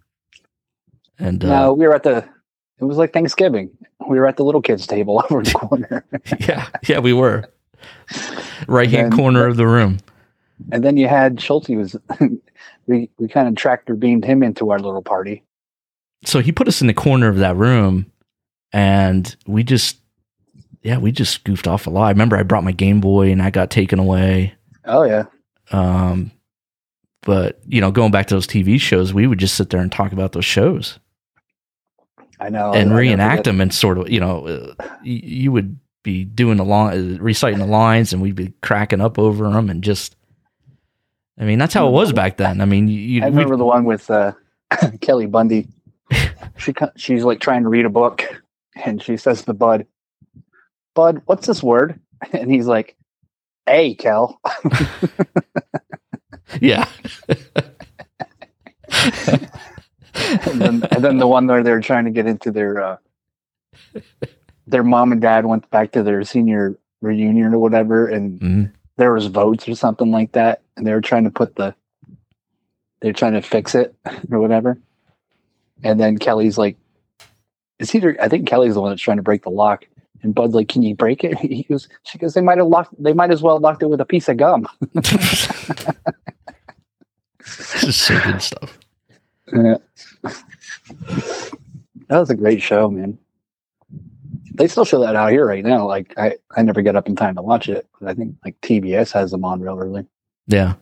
and 1.18 1.44
uh, 1.44 1.48
no, 1.48 1.72
we 1.74 1.86
were 1.86 1.94
at 1.94 2.02
the. 2.02 2.28
It 2.80 2.84
was 2.84 2.96
like 2.96 3.12
Thanksgiving. 3.12 3.70
We 4.08 4.18
were 4.18 4.26
at 4.26 4.36
the 4.38 4.44
little 4.44 4.62
kids' 4.62 4.86
table 4.86 5.22
over 5.30 5.38
in 5.40 5.44
the 5.44 5.50
corner, 5.54 6.04
yeah, 6.40 6.66
yeah, 6.88 6.98
we 6.98 7.12
were 7.12 7.44
right 8.66 8.90
hand 8.90 9.12
corner 9.12 9.46
of 9.46 9.56
the 9.56 9.66
room. 9.66 9.98
And 10.72 10.84
then 10.84 10.96
you 10.96 11.08
had 11.08 11.40
Schulte 11.40 11.70
was. 11.70 11.96
we 12.86 13.08
we 13.18 13.28
kind 13.28 13.48
of 13.48 13.54
tractor 13.56 13.94
beamed 13.94 14.24
him 14.24 14.42
into 14.42 14.70
our 14.70 14.78
little 14.78 15.02
party. 15.02 15.42
so 16.24 16.40
he 16.40 16.50
put 16.52 16.66
us 16.68 16.80
in 16.80 16.86
the 16.86 16.94
corner 16.94 17.28
of 17.28 17.36
that 17.38 17.56
room 17.56 18.10
and 18.72 19.36
we 19.46 19.62
just 19.62 19.98
yeah 20.82 20.98
we 20.98 21.12
just 21.12 21.44
goofed 21.44 21.66
off 21.68 21.86
a 21.86 21.90
lot 21.90 22.06
i 22.06 22.10
remember 22.10 22.36
i 22.36 22.42
brought 22.42 22.64
my 22.64 22.72
game 22.72 23.00
boy 23.00 23.30
and 23.30 23.42
i 23.42 23.50
got 23.50 23.70
taken 23.70 23.98
away 23.98 24.54
Oh 24.84 25.02
yeah, 25.04 25.24
um 25.72 26.30
but 27.22 27.60
you 27.66 27.80
know 27.80 27.90
going 27.90 28.10
back 28.10 28.26
to 28.28 28.34
those 28.34 28.46
tv 28.46 28.80
shows 28.80 29.12
we 29.14 29.26
would 29.26 29.38
just 29.38 29.54
sit 29.54 29.70
there 29.70 29.80
and 29.80 29.92
talk 29.92 30.12
about 30.12 30.32
those 30.32 30.44
shows 30.46 30.98
I 32.38 32.48
know. 32.48 32.72
and 32.72 32.90
I'll 32.90 32.96
reenact 32.96 33.44
them 33.44 33.60
and 33.60 33.72
sort 33.72 33.98
of 33.98 34.08
you 34.10 34.20
know 34.20 34.46
uh, 34.46 34.74
y- 34.78 34.96
you 35.04 35.52
would 35.52 35.78
be 36.02 36.24
doing 36.24 36.56
the 36.56 36.64
line 36.64 37.16
uh, 37.16 37.18
reciting 37.22 37.58
the 37.58 37.66
lines 37.66 38.12
and 38.12 38.22
we'd 38.22 38.34
be 38.34 38.52
cracking 38.62 39.00
up 39.02 39.18
over 39.18 39.50
them 39.50 39.68
and 39.68 39.84
just 39.84 40.16
i 41.40 41.44
mean 41.44 41.58
that's 41.58 41.74
how 41.74 41.88
it 41.88 41.90
was 41.90 42.12
back 42.12 42.36
then 42.36 42.60
i 42.60 42.64
mean 42.64 42.86
you, 42.86 43.22
I 43.22 43.26
remember 43.26 43.56
the 43.56 43.64
one 43.64 43.84
with 43.84 44.08
uh, 44.10 44.32
Kelly 45.00 45.26
Bundy. 45.26 45.66
She 46.58 46.74
she's 46.96 47.24
like 47.24 47.40
trying 47.40 47.62
to 47.62 47.68
read 47.70 47.86
a 47.86 47.90
book, 47.90 48.22
and 48.84 49.02
she 49.02 49.16
says 49.16 49.42
to 49.44 49.54
Bud, 49.54 49.86
"Bud, 50.94 51.22
what's 51.24 51.46
this 51.46 51.62
word?" 51.62 51.98
And 52.34 52.50
he's 52.50 52.66
like, 52.66 52.96
"A, 53.66 53.94
Kel." 53.94 54.38
yeah 56.60 56.86
And 58.92 60.60
then, 60.60 60.82
and 60.90 61.04
then 61.04 61.18
the 61.18 61.26
one 61.26 61.46
where 61.46 61.62
they're 61.62 61.80
trying 61.80 62.04
to 62.04 62.10
get 62.10 62.26
into 62.26 62.50
their 62.50 62.82
uh, 62.82 62.96
their 64.66 64.82
mom 64.82 65.12
and 65.12 65.20
dad 65.20 65.46
went 65.46 65.68
back 65.70 65.92
to 65.92 66.02
their 66.02 66.22
senior 66.24 66.76
reunion 67.00 67.54
or 67.54 67.58
whatever, 67.58 68.06
and 68.06 68.40
Mhm. 68.40 68.72
there 68.98 69.14
was 69.14 69.26
votes 69.26 69.66
or 69.68 69.74
something 69.74 70.10
like 70.10 70.32
that, 70.32 70.60
and 70.80 70.86
they 70.86 70.94
were 70.94 71.02
trying 71.02 71.24
to 71.24 71.30
put 71.30 71.56
the 71.56 71.74
they're 73.02 73.12
trying 73.12 73.34
to 73.34 73.42
fix 73.42 73.74
it 73.74 73.94
or 74.30 74.40
whatever. 74.40 74.78
And 75.82 76.00
then 76.00 76.16
Kelly's 76.18 76.56
like, 76.58 76.76
"It's 77.78 77.94
either 77.94 78.16
I 78.20 78.28
think 78.28 78.48
Kelly's 78.48 78.74
the 78.74 78.80
one 78.80 78.90
that's 78.90 79.02
trying 79.02 79.18
to 79.18 79.22
break 79.22 79.42
the 79.42 79.50
lock." 79.50 79.86
And 80.22 80.34
Bud's 80.34 80.54
like, 80.54 80.68
"Can 80.68 80.82
you 80.82 80.94
break 80.94 81.22
it?" 81.22 81.38
He 81.40 81.62
goes, 81.64 81.88
"She 82.04 82.16
goes, 82.18 82.34
they 82.34 82.40
might 82.40 82.58
have 82.58 82.66
locked. 82.66 82.94
They 83.02 83.12
might 83.12 83.30
as 83.30 83.42
well 83.42 83.56
have 83.56 83.62
locked 83.62 83.82
it 83.82 83.90
with 83.90 84.00
a 84.00 84.06
piece 84.06 84.28
of 84.28 84.38
gum." 84.38 84.66
just 87.80 87.98
so 88.02 88.20
good 88.20 88.40
stuff 88.42 88.78
Yeah. 89.52 89.76
that 90.22 91.52
was 92.08 92.30
a 92.30 92.34
great 92.34 92.62
show, 92.62 92.90
man. 92.90 93.18
They 94.54 94.68
still 94.68 94.84
show 94.84 95.00
that 95.00 95.16
out 95.16 95.32
here 95.32 95.46
right 95.46 95.64
now. 95.64 95.86
Like 95.86 96.12
I, 96.18 96.36
I 96.56 96.62
never 96.62 96.82
get 96.82 96.96
up 96.96 97.08
in 97.08 97.16
time 97.16 97.36
to 97.36 97.42
watch 97.42 97.68
it, 97.68 97.86
but 97.98 98.10
I 98.10 98.14
think 98.14 98.36
like 98.44 98.60
TBS 98.60 99.12
has 99.12 99.30
them 99.30 99.44
on 99.44 99.60
real 99.60 99.78
early. 99.78 100.06
Yeah 100.50 100.74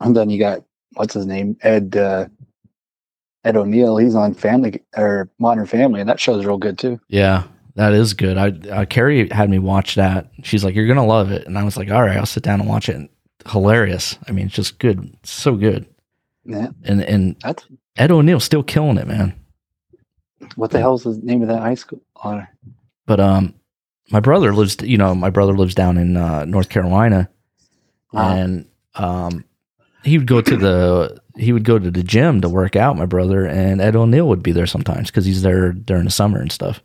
And 0.00 0.16
then 0.16 0.30
you 0.30 0.38
got 0.38 0.64
what's 0.94 1.14
his 1.14 1.26
name, 1.26 1.56
Ed 1.62 1.96
uh, 1.96 2.26
Ed 3.44 3.56
O'Neill. 3.56 3.96
He's 3.98 4.14
on 4.14 4.34
Family 4.34 4.82
or 4.96 5.28
Modern 5.38 5.66
Family, 5.66 6.00
and 6.00 6.08
that 6.08 6.20
show's 6.20 6.44
real 6.44 6.58
good 6.58 6.78
too. 6.78 7.00
Yeah, 7.08 7.44
that 7.74 7.92
is 7.92 8.14
good. 8.14 8.36
I 8.38 8.48
uh, 8.70 8.84
Carrie 8.84 9.28
had 9.30 9.50
me 9.50 9.58
watch 9.58 9.96
that. 9.96 10.30
She's 10.42 10.64
like, 10.64 10.74
"You're 10.74 10.86
gonna 10.86 11.06
love 11.06 11.30
it," 11.32 11.46
and 11.46 11.58
I 11.58 11.64
was 11.64 11.76
like, 11.76 11.90
"All 11.90 12.02
right, 12.02 12.16
I'll 12.16 12.26
sit 12.26 12.42
down 12.42 12.60
and 12.60 12.68
watch 12.68 12.88
it." 12.88 12.96
And 12.96 13.08
hilarious. 13.50 14.18
I 14.28 14.32
mean, 14.32 14.46
it's 14.46 14.54
just 14.54 14.78
good, 14.78 15.16
so 15.24 15.56
good. 15.56 15.86
Yeah, 16.44 16.68
And 16.84 17.02
and 17.02 17.36
that's 17.42 17.66
Ed 17.96 18.10
O'Neill's 18.10 18.44
still 18.44 18.62
killing 18.62 18.98
it, 18.98 19.06
man. 19.06 19.34
what 20.56 20.70
the 20.70 20.78
hell's 20.78 21.04
the 21.04 21.18
name 21.22 21.42
of 21.42 21.48
that 21.48 21.60
high 21.60 21.74
school? 21.74 22.00
Oh, 22.24 22.42
But 23.06 23.20
um, 23.20 23.54
my 24.10 24.20
brother 24.20 24.54
lives. 24.54 24.76
You 24.82 24.96
know, 24.98 25.14
my 25.14 25.30
brother 25.30 25.52
lives 25.54 25.74
down 25.74 25.98
in 25.98 26.16
uh, 26.16 26.44
North 26.44 26.68
Carolina, 26.68 27.28
wow. 28.12 28.34
and 28.34 28.68
um, 28.94 29.44
he 30.04 30.18
would 30.18 30.26
go 30.26 30.40
to 30.40 30.56
the 30.56 31.20
he 31.36 31.52
would 31.52 31.64
go 31.64 31.78
to 31.78 31.90
the 31.90 32.02
gym 32.02 32.40
to 32.40 32.48
work 32.48 32.76
out. 32.76 32.96
My 32.96 33.06
brother 33.06 33.46
and 33.46 33.80
Ed 33.80 33.96
O'Neill 33.96 34.28
would 34.28 34.42
be 34.42 34.52
there 34.52 34.66
sometimes 34.66 35.10
because 35.10 35.24
he's 35.24 35.42
there 35.42 35.72
during 35.72 36.04
the 36.04 36.10
summer 36.10 36.40
and 36.40 36.50
stuff. 36.50 36.82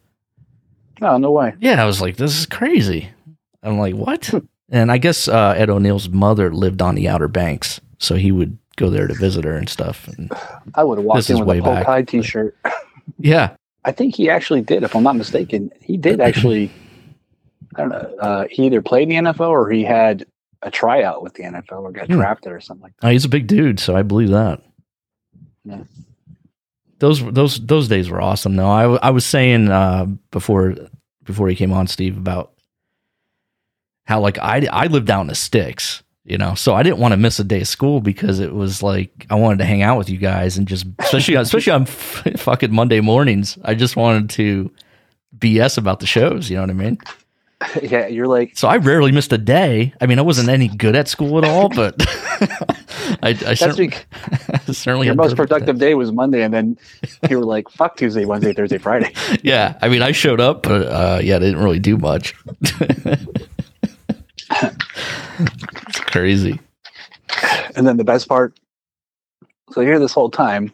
oh 1.02 1.18
no 1.18 1.32
way. 1.32 1.54
Yeah, 1.60 1.82
I 1.82 1.86
was 1.86 2.02
like, 2.02 2.18
this 2.18 2.38
is 2.38 2.46
crazy. 2.46 3.10
I'm 3.62 3.80
like, 3.80 3.96
what? 3.96 4.32
and 4.70 4.92
I 4.92 4.98
guess 4.98 5.28
uh, 5.28 5.54
Ed 5.58 5.70
O'Neill's 5.70 6.10
mother 6.10 6.54
lived 6.54 6.82
on 6.82 6.96
the 6.96 7.08
Outer 7.08 7.28
Banks, 7.28 7.80
so 8.00 8.16
he 8.16 8.32
would 8.32 8.58
go 8.76 8.90
there 8.90 9.08
to 9.08 9.14
visit 9.14 9.46
her 9.46 9.56
and 9.56 9.70
stuff. 9.70 10.08
And 10.08 10.32
I 10.76 10.84
would 10.84 10.98
have 10.98 11.06
walked 11.06 11.30
in 11.30 11.44
with 11.46 11.60
a 11.60 11.62
Polk 11.62 11.86
High 11.86 12.02
T-shirt. 12.04 12.58
yeah, 13.20 13.56
I 13.86 13.92
think 13.92 14.16
he 14.16 14.30
actually 14.30 14.62
did, 14.62 14.84
if 14.84 14.96
I'm 14.96 15.04
not 15.04 15.16
mistaken. 15.16 15.72
He 15.82 15.98
did 15.98 16.22
actually. 16.22 16.72
I 17.76 17.80
don't 17.80 17.90
know. 17.90 18.16
Uh, 18.20 18.46
he 18.52 18.68
either 18.68 18.84
played 18.84 19.10
in 19.10 19.24
the 19.24 19.32
NFL 19.32 19.50
or 19.50 19.72
he 19.72 19.84
had 19.84 20.28
a 20.64 20.72
tryout 20.72 21.22
with 21.22 21.34
the 21.36 21.44
NFL 21.44 21.84
or 21.84 21.92
got 21.92 22.08
Hmm. 22.08 22.14
drafted 22.14 22.52
or 22.52 22.60
something 22.62 22.84
like 22.84 22.94
Uh, 23.02 23.10
he's 23.10 23.26
a 23.26 23.30
big 23.30 23.48
dude, 23.48 23.80
so 23.80 23.96
I 23.96 24.02
believe 24.02 24.30
that. 24.30 24.62
Yeah. 25.66 25.84
Those 27.00 27.24
those 27.34 27.60
those 27.66 27.88
days 27.88 28.10
were 28.10 28.22
awesome. 28.22 28.56
Though 28.56 28.70
I, 28.70 28.82
w- 28.84 29.00
I 29.04 29.10
was 29.12 29.26
saying 29.26 29.70
uh, 29.70 30.06
before 30.32 30.76
before 31.24 31.50
he 31.50 31.56
came 31.56 31.74
on, 31.74 31.88
Steve, 31.88 32.18
about 32.18 32.52
how 34.06 34.20
like 34.22 34.38
I 34.40 34.68
I 34.72 34.88
lived 34.88 35.08
down 35.08 35.22
in 35.22 35.28
the 35.28 35.36
sticks, 35.36 36.02
you 36.24 36.38
know, 36.38 36.56
so 36.56 36.74
I 36.76 36.84
didn't 36.84 37.00
want 37.00 37.12
to 37.12 37.18
miss 37.18 37.40
a 37.40 37.44
day 37.44 37.62
of 37.62 37.68
school 37.68 38.00
because 38.00 38.40
it 38.40 38.54
was 38.54 38.82
like 38.82 39.26
I 39.30 39.36
wanted 39.36 39.60
to 39.60 39.66
hang 39.66 39.82
out 39.82 39.98
with 39.98 40.10
you 40.10 40.18
guys 40.18 40.58
and 40.58 40.68
just 40.68 40.86
especially 41.00 41.36
especially 41.48 41.74
on 41.74 41.82
f- 41.84 42.24
fucking 42.38 42.74
Monday 42.74 43.02
mornings. 43.02 43.58
I 43.66 43.76
just 43.76 43.96
wanted 43.98 44.30
to 44.32 44.72
BS 45.38 45.78
about 45.78 46.00
the 46.00 46.06
shows. 46.08 46.50
You 46.50 46.56
know 46.58 46.64
what 46.64 46.70
I 46.70 46.74
mean? 46.74 46.98
yeah, 47.82 48.08
you're 48.08 48.28
like 48.28 48.58
So 48.58 48.68
I 48.68 48.78
rarely 48.78 49.12
missed 49.12 49.32
a 49.34 49.38
day. 49.38 49.94
I 50.02 50.06
mean, 50.06 50.20
I 50.20 50.22
wasn't 50.22 50.50
any 50.50 50.68
good 50.68 50.96
at 50.96 51.08
school 51.08 51.38
at 51.38 51.44
all, 51.44 51.70
but 51.70 51.96
I, 53.22 53.30
I 53.30 53.34
that's 53.34 53.60
certainly, 53.60 53.90
bec- 53.90 54.08
certainly 54.72 55.08
your 55.08 55.16
most 55.16 55.36
productive 55.36 55.78
day 55.78 55.94
was 55.96 56.12
Monday, 56.12 56.44
and 56.44 56.54
then 56.54 56.78
you 57.30 57.40
were 57.40 57.46
like, 57.46 57.70
"Fuck 57.70 57.98
Tuesday, 57.98 58.26
Wednesday, 58.26 58.54
Thursday, 58.54 58.78
Friday." 58.78 59.14
Yeah, 59.44 59.78
I 59.82 59.90
mean, 59.90 60.02
I 60.02 60.12
showed 60.12 60.40
up, 60.40 60.64
but 60.64 60.88
uh, 60.88 61.20
yeah, 61.22 61.36
I 61.36 61.40
didn't 61.40 61.60
really 61.60 61.80
do 61.80 61.98
much. 61.98 62.36
it's 64.50 66.00
crazy. 66.08 66.60
And 67.76 67.88
then 67.88 67.98
the 67.98 68.04
best 68.04 68.28
part, 68.28 68.60
so 69.72 69.82
here 69.82 70.00
this 70.00 70.14
whole 70.14 70.30
time, 70.30 70.72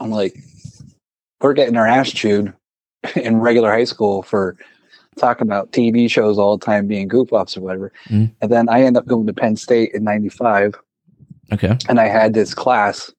I'm 0.00 0.10
like, 0.10 0.34
we're 1.40 1.52
getting 1.52 1.76
our 1.76 1.86
ass 1.86 2.10
chewed 2.10 2.52
in 3.16 3.38
regular 3.38 3.70
high 3.70 3.84
school 3.84 4.22
for 4.22 4.56
talking 5.20 5.46
about 5.46 5.70
TV 5.72 6.10
shows 6.10 6.38
all 6.38 6.56
the 6.58 6.64
time, 6.64 6.86
being 6.86 7.06
goof 7.08 7.32
offs 7.32 7.56
or 7.56 7.60
whatever. 7.60 7.92
Mm. 8.08 8.32
And 8.40 8.50
then 8.52 8.68
I 8.68 8.82
end 8.82 8.96
up 8.96 9.06
going 9.06 9.26
to 9.26 9.32
Penn 9.32 9.56
State 9.56 9.92
in 9.94 10.02
'95, 10.04 10.74
Okay. 11.52 11.76
and 11.88 12.00
I 12.00 12.08
had 12.08 12.34
this 12.34 12.54
class, 12.54 13.12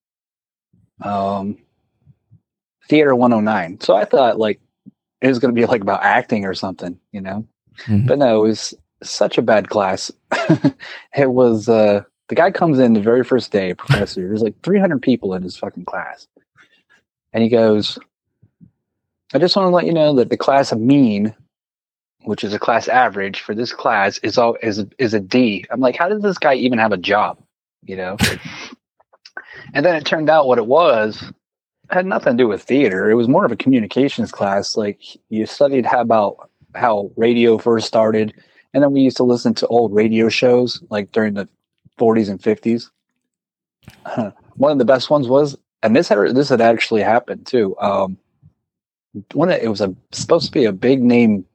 um, 1.04 1.58
Theater 2.90 3.16
109. 3.16 3.80
So 3.82 3.96
I 3.96 4.06
thought 4.06 4.40
like 4.40 4.60
it 5.22 5.28
was 5.28 5.40
going 5.40 5.54
to 5.54 5.60
be 5.60 5.66
like 5.66 5.82
about 5.82 6.04
acting 6.04 6.46
or 6.46 6.54
something, 6.54 7.00
you 7.12 7.22
know. 7.22 7.46
Mhm. 7.86 8.08
But 8.08 8.18
no, 8.18 8.44
it 8.44 8.48
was 8.48 8.74
such 9.04 9.38
a 9.38 9.42
bad 9.42 9.70
class. 9.70 10.12
it 11.18 11.32
was 11.32 11.70
uh 11.70 12.04
the 12.28 12.36
guy 12.36 12.50
comes 12.52 12.80
in 12.80 12.94
the 12.94 13.02
very 13.02 13.24
first 13.24 13.52
day, 13.52 13.74
professor. 13.74 14.22
There's 14.28 14.42
like 14.42 14.56
300 14.64 15.02
people 15.02 15.34
in 15.34 15.44
his 15.44 15.58
fucking 15.58 15.84
class, 15.86 16.28
and 17.34 17.44
he 17.44 17.50
goes, 17.50 17.98
"I 19.34 19.38
just 19.40 19.56
want 19.56 19.66
to 19.68 19.76
let 19.76 19.86
you 19.86 19.94
know 19.94 20.16
that 20.16 20.30
the 20.30 20.38
class 20.38 20.72
of 20.72 20.80
mean, 20.80 21.34
which 22.24 22.44
is 22.44 22.54
a 22.54 22.60
class 22.60 22.88
average 22.88 23.42
for 23.42 23.56
this 23.56 23.74
class, 23.74 24.18
is 24.20 24.38
all 24.38 24.58
is 24.62 24.86
is 24.98 25.14
a 25.14 25.20
D." 25.20 25.66
I'm 25.70 25.80
like, 25.80 25.96
how 25.96 26.10
does 26.10 26.22
this 26.22 26.38
guy 26.38 26.56
even 26.56 26.80
have 26.80 26.92
a 26.92 26.98
job? 26.98 27.40
You 27.84 27.98
know. 27.98 28.18
and 29.74 29.86
then 29.86 29.96
it 29.96 30.06
turned 30.06 30.30
out 30.30 30.48
what 30.48 30.58
it 30.58 30.68
was 30.68 31.32
had 31.92 32.06
nothing 32.06 32.38
to 32.38 32.44
do 32.44 32.48
with 32.48 32.64
theater. 32.64 33.10
It 33.10 33.16
was 33.16 33.28
more 33.28 33.46
of 33.46 33.52
a 33.52 33.56
communications 33.56 34.32
class. 34.32 34.78
Like 34.78 35.02
you 35.30 35.46
studied 35.46 35.86
how 35.86 36.02
about 36.02 36.50
how 36.74 37.12
radio 37.18 37.58
first 37.58 37.88
started, 37.88 38.34
and 38.74 38.82
then 38.82 38.92
we 38.92 39.02
used 39.02 39.18
to 39.18 39.24
listen 39.24 39.54
to 39.56 39.68
old 39.68 39.94
radio 39.94 40.30
shows 40.30 40.82
like 40.90 41.12
during 41.12 41.34
the 41.34 41.48
40s 42.00 42.30
and 42.30 42.42
50s. 42.42 42.90
One 44.56 44.72
of 44.72 44.78
the 44.78 44.86
best 44.86 45.10
ones 45.10 45.28
was, 45.28 45.58
and 45.84 45.96
this 45.96 46.08
had 46.08 46.20
this 46.36 46.50
had 46.50 46.62
actually 46.62 47.02
happened 47.02 47.46
too. 47.46 47.76
Um, 47.80 48.18
one 49.34 49.50
it 49.50 49.70
was 49.70 49.82
a 49.82 49.94
supposed 50.12 50.46
to 50.46 50.52
be 50.52 50.66
a 50.66 50.72
big 50.72 51.02
name 51.02 51.46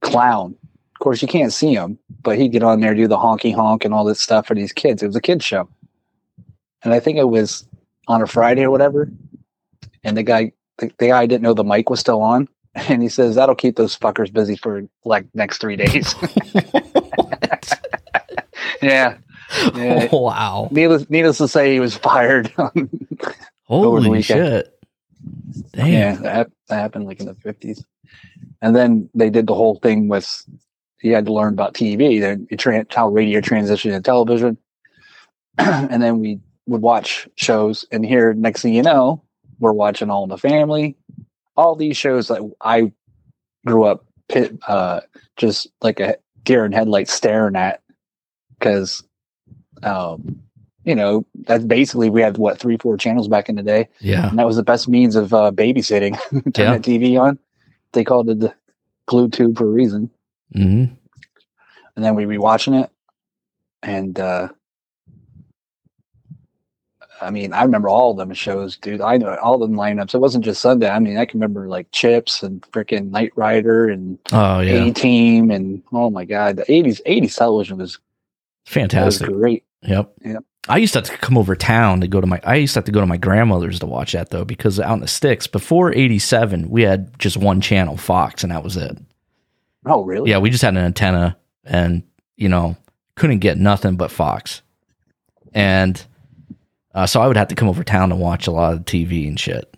clown. 0.00 0.56
Of 0.94 1.00
course, 1.00 1.22
you 1.22 1.28
can't 1.28 1.52
see 1.52 1.74
him, 1.74 1.98
but 2.22 2.38
he'd 2.38 2.52
get 2.52 2.62
on 2.62 2.80
there 2.80 2.94
do 2.94 3.08
the 3.08 3.16
honky 3.16 3.54
honk 3.54 3.84
and 3.84 3.94
all 3.94 4.04
this 4.04 4.20
stuff 4.20 4.46
for 4.46 4.54
these 4.54 4.72
kids. 4.72 5.02
It 5.02 5.06
was 5.06 5.16
a 5.16 5.20
kids 5.20 5.44
show, 5.44 5.68
and 6.82 6.92
I 6.92 7.00
think 7.00 7.18
it 7.18 7.28
was 7.28 7.66
on 8.08 8.22
a 8.22 8.26
Friday 8.26 8.64
or 8.64 8.70
whatever. 8.70 9.10
And 10.04 10.16
the 10.16 10.22
guy, 10.22 10.52
the, 10.78 10.90
the 10.98 11.08
guy 11.08 11.26
didn't 11.26 11.42
know 11.42 11.54
the 11.54 11.64
mic 11.64 11.90
was 11.90 12.00
still 12.00 12.20
on, 12.20 12.48
and 12.74 13.02
he 13.02 13.08
says 13.08 13.34
that'll 13.34 13.54
keep 13.54 13.76
those 13.76 13.96
fuckers 13.96 14.32
busy 14.32 14.56
for 14.56 14.82
like 15.04 15.26
next 15.34 15.58
three 15.58 15.76
days. 15.76 16.14
yeah. 18.82 19.16
Yeah. 19.74 20.08
wow. 20.12 20.68
Needless, 20.70 21.10
needless 21.10 21.38
to 21.38 21.48
say, 21.48 21.72
he 21.72 21.80
was 21.80 21.96
fired. 21.96 22.52
Holy 23.64 24.22
shit. 24.22 24.76
Damn. 25.72 25.88
yeah, 25.88 26.14
that, 26.16 26.50
that 26.68 26.76
happened 26.76 27.06
like 27.06 27.20
in 27.20 27.26
the 27.26 27.34
fifties. 27.34 27.84
And 28.62 28.76
then 28.76 29.08
they 29.14 29.30
did 29.30 29.46
the 29.46 29.54
whole 29.54 29.76
thing 29.76 30.08
with 30.08 30.42
you 31.02 31.14
had 31.14 31.26
to 31.26 31.32
learn 31.32 31.54
about 31.54 31.74
TV, 31.74 32.20
then 32.20 32.46
you 32.50 32.56
how 32.94 33.08
radio 33.08 33.40
transitioned 33.40 33.92
to 33.94 34.00
television, 34.02 34.58
and 35.58 36.02
then 36.02 36.18
we 36.20 36.40
would 36.66 36.82
watch 36.82 37.26
shows. 37.36 37.86
And 37.90 38.04
here, 38.04 38.34
next 38.34 38.62
thing 38.62 38.74
you 38.74 38.82
know, 38.82 39.22
we're 39.60 39.72
watching 39.72 40.10
All 40.10 40.24
in 40.24 40.28
the 40.28 40.36
Family, 40.38 40.96
all 41.56 41.74
these 41.74 41.96
shows 41.96 42.28
that 42.28 42.42
I 42.60 42.92
grew 43.66 43.84
up 43.84 44.04
pit, 44.28 44.56
uh, 44.68 45.00
just 45.36 45.68
like 45.80 46.00
a 46.00 46.16
deer 46.44 46.64
in 46.66 46.72
headlights 46.72 47.12
staring 47.12 47.56
at, 47.56 47.82
because, 48.58 49.02
um, 49.82 50.38
you 50.84 50.94
know, 50.94 51.24
that's 51.46 51.64
basically 51.64 52.10
we 52.10 52.20
had 52.22 52.36
what 52.38 52.58
three, 52.58 52.76
four 52.76 52.96
channels 52.96 53.28
back 53.28 53.48
in 53.48 53.56
the 53.56 53.62
day 53.62 53.88
Yeah. 54.00 54.28
and 54.28 54.38
that 54.38 54.46
was 54.46 54.56
the 54.56 54.62
best 54.62 54.88
means 54.88 55.16
of 55.16 55.32
uh, 55.34 55.50
babysitting. 55.50 56.18
Turn 56.54 56.72
Yeah. 56.72 56.78
the 56.78 56.98
TV 56.98 57.20
on. 57.20 57.38
They 57.92 58.04
called 58.04 58.28
it 58.30 58.40
the 58.40 58.54
glue 59.06 59.28
tube 59.28 59.58
for 59.58 59.64
a 59.64 59.70
reason. 59.70 60.10
hmm 60.52 60.84
And 61.96 62.04
then 62.04 62.14
we'd 62.14 62.28
be 62.28 62.38
watching 62.38 62.74
it. 62.74 62.90
And 63.82 64.18
uh, 64.20 64.48
I 67.22 67.30
mean, 67.30 67.52
I 67.52 67.62
remember 67.64 67.88
all 67.88 68.12
of 68.12 68.16
them 68.16 68.32
shows, 68.32 68.76
dude. 68.78 69.00
I 69.00 69.16
know 69.18 69.36
all 69.42 69.58
them 69.58 69.72
lineups. 69.74 70.14
It 70.14 70.18
wasn't 70.18 70.44
just 70.44 70.60
Sunday. 70.62 70.88
I 70.88 70.98
mean, 70.98 71.18
I 71.18 71.24
can 71.26 71.38
remember 71.38 71.68
like 71.68 71.90
Chips 71.92 72.42
and 72.42 72.62
freaking 72.72 73.10
Knight 73.10 73.32
Rider 73.36 73.88
and 73.88 74.18
Oh, 74.32 74.60
yeah. 74.60 74.84
A 74.86 74.92
Team 74.92 75.50
and 75.50 75.82
oh 75.92 76.10
my 76.10 76.24
god, 76.24 76.56
the 76.56 76.70
eighties 76.72 77.00
eighties 77.06 77.36
television 77.36 77.76
was, 77.78 77.98
was 77.98 78.00
Fantastic. 78.66 79.28
great. 79.28 79.64
Yep. 79.82 80.12
Yep. 80.24 80.44
I 80.68 80.76
used 80.76 80.92
to 80.92 80.98
have 80.98 81.08
to 81.08 81.16
come 81.16 81.38
over 81.38 81.56
town 81.56 82.00
to 82.02 82.08
go 82.08 82.20
to 82.20 82.26
my. 82.26 82.40
I 82.44 82.56
used 82.56 82.74
to 82.74 82.78
have 82.78 82.84
to 82.84 82.92
go 82.92 83.00
to 83.00 83.06
my 83.06 83.16
grandmother's 83.16 83.78
to 83.80 83.86
watch 83.86 84.12
that 84.12 84.30
though, 84.30 84.44
because 84.44 84.78
out 84.78 84.94
in 84.94 85.00
the 85.00 85.08
sticks 85.08 85.46
before 85.46 85.94
'87, 85.94 86.68
we 86.68 86.82
had 86.82 87.18
just 87.18 87.36
one 87.36 87.60
channel, 87.60 87.96
Fox, 87.96 88.42
and 88.42 88.52
that 88.52 88.62
was 88.62 88.76
it. 88.76 88.96
Oh 89.86 90.04
really? 90.04 90.30
Yeah, 90.30 90.38
we 90.38 90.50
just 90.50 90.62
had 90.62 90.74
an 90.74 90.84
antenna, 90.84 91.36
and 91.64 92.02
you 92.36 92.48
know, 92.48 92.76
couldn't 93.14 93.38
get 93.38 93.56
nothing 93.56 93.96
but 93.96 94.10
Fox, 94.10 94.60
and 95.54 96.04
uh, 96.94 97.06
so 97.06 97.22
I 97.22 97.26
would 97.26 97.38
have 97.38 97.48
to 97.48 97.54
come 97.54 97.68
over 97.68 97.82
town 97.82 98.10
to 98.10 98.16
watch 98.16 98.46
a 98.46 98.52
lot 98.52 98.74
of 98.74 98.80
TV 98.80 99.26
and 99.26 99.40
shit. 99.40 99.74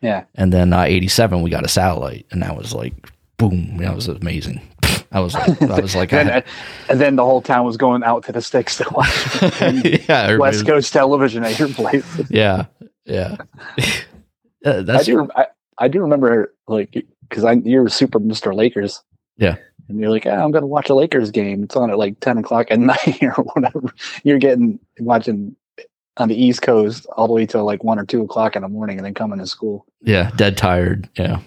Yeah. 0.00 0.24
And 0.34 0.52
then 0.52 0.72
uh, 0.72 0.82
'87, 0.82 1.42
we 1.42 1.50
got 1.50 1.64
a 1.64 1.68
satellite, 1.68 2.26
and 2.30 2.42
that 2.42 2.56
was 2.56 2.72
like, 2.72 2.94
boom, 3.36 3.76
that 3.78 3.94
was 3.94 4.08
amazing. 4.08 4.62
I 5.12 5.20
was, 5.20 5.34
like, 5.34 5.62
I 5.62 5.80
was 5.80 5.94
like, 5.94 6.12
And, 6.12 6.28
then- 6.30 6.44
and 6.88 7.00
then 7.00 7.16
the 7.16 7.24
whole 7.24 7.42
town 7.42 7.64
was 7.66 7.76
going 7.76 8.02
out 8.02 8.24
to 8.24 8.32
the 8.32 8.40
sticks 8.42 8.76
to 8.78 8.86
watch 8.90 9.52
yeah, 10.08 10.36
West 10.36 10.66
Coast 10.66 10.92
television 10.92 11.44
at 11.44 11.58
your 11.58 11.68
place. 11.68 12.04
yeah, 12.30 12.66
yeah. 13.04 13.36
Uh, 14.64 14.84
I 14.88 15.02
do. 15.02 15.28
I, 15.34 15.46
I 15.78 15.88
do 15.88 16.00
remember 16.00 16.54
like 16.68 17.04
because 17.28 17.44
I 17.44 17.52
you're 17.52 17.88
super 17.88 18.20
Mr. 18.20 18.54
Lakers. 18.54 19.02
Yeah. 19.36 19.56
And 19.88 19.98
you're 19.98 20.10
like, 20.10 20.26
ah, 20.26 20.30
I'm 20.30 20.52
gonna 20.52 20.66
watch 20.66 20.88
a 20.90 20.94
Lakers 20.94 21.30
game. 21.30 21.64
It's 21.64 21.74
on 21.76 21.90
at 21.90 21.98
like 21.98 22.20
ten 22.20 22.38
o'clock 22.38 22.68
at 22.70 22.78
night 22.78 23.22
or 23.22 23.32
whatever. 23.54 23.92
You're 24.22 24.38
getting 24.38 24.78
watching 25.00 25.56
on 26.18 26.28
the 26.28 26.40
East 26.40 26.62
Coast 26.62 27.06
all 27.16 27.26
the 27.26 27.32
way 27.32 27.46
till 27.46 27.64
like 27.64 27.82
one 27.82 27.98
or 27.98 28.04
two 28.06 28.22
o'clock 28.22 28.54
in 28.54 28.62
the 28.62 28.68
morning, 28.68 28.98
and 28.98 29.04
then 29.04 29.14
coming 29.14 29.38
to 29.40 29.46
school. 29.46 29.84
yeah, 30.02 30.30
dead 30.36 30.56
tired. 30.56 31.08
Yeah, 31.18 31.40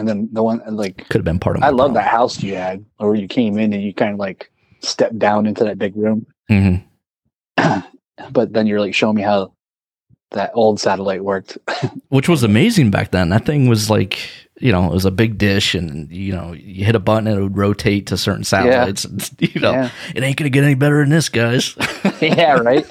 And 0.00 0.08
then 0.08 0.28
the 0.32 0.42
one 0.42 0.62
like 0.66 1.06
could 1.08 1.18
have 1.18 1.24
been 1.24 1.38
part 1.38 1.56
of. 1.56 1.62
I 1.62 1.68
love 1.68 1.92
that 1.94 2.08
house 2.08 2.42
you 2.42 2.54
had, 2.56 2.82
where 2.96 3.14
you 3.14 3.28
came 3.28 3.58
in 3.58 3.72
and 3.74 3.82
you 3.82 3.92
kind 3.92 4.14
of 4.14 4.18
like 4.18 4.50
stepped 4.80 5.18
down 5.18 5.46
into 5.46 5.62
that 5.64 5.78
big 5.78 5.94
room. 5.94 6.26
hmm 6.48 6.76
But 8.32 8.52
then 8.54 8.66
you're 8.66 8.80
like 8.80 8.94
showing 8.94 9.16
me 9.16 9.22
how 9.22 9.52
that 10.30 10.52
old 10.54 10.80
satellite 10.80 11.22
worked. 11.24 11.58
Which 12.08 12.28
was 12.28 12.42
amazing 12.42 12.90
back 12.90 13.10
then. 13.10 13.28
That 13.30 13.44
thing 13.44 13.68
was 13.68 13.90
like, 13.90 14.18
you 14.60 14.72
know, 14.72 14.86
it 14.86 14.92
was 14.92 15.04
a 15.04 15.10
big 15.10 15.36
dish, 15.38 15.74
and 15.74 16.10
you 16.10 16.32
know, 16.34 16.52
you 16.52 16.84
hit 16.84 16.94
a 16.94 17.00
button 17.00 17.26
and 17.26 17.38
it 17.38 17.42
would 17.42 17.56
rotate 17.58 18.06
to 18.08 18.16
certain 18.16 18.44
satellites. 18.44 19.06
You 19.38 19.60
know, 19.60 19.72
Yeah. 19.72 19.90
it 20.14 20.22
ain't 20.22 20.36
gonna 20.36 20.50
get 20.50 20.64
any 20.64 20.74
better 20.76 21.00
than 21.00 21.10
this, 21.10 21.28
guys. 21.28 21.76
yeah, 22.20 22.52
right. 22.58 22.86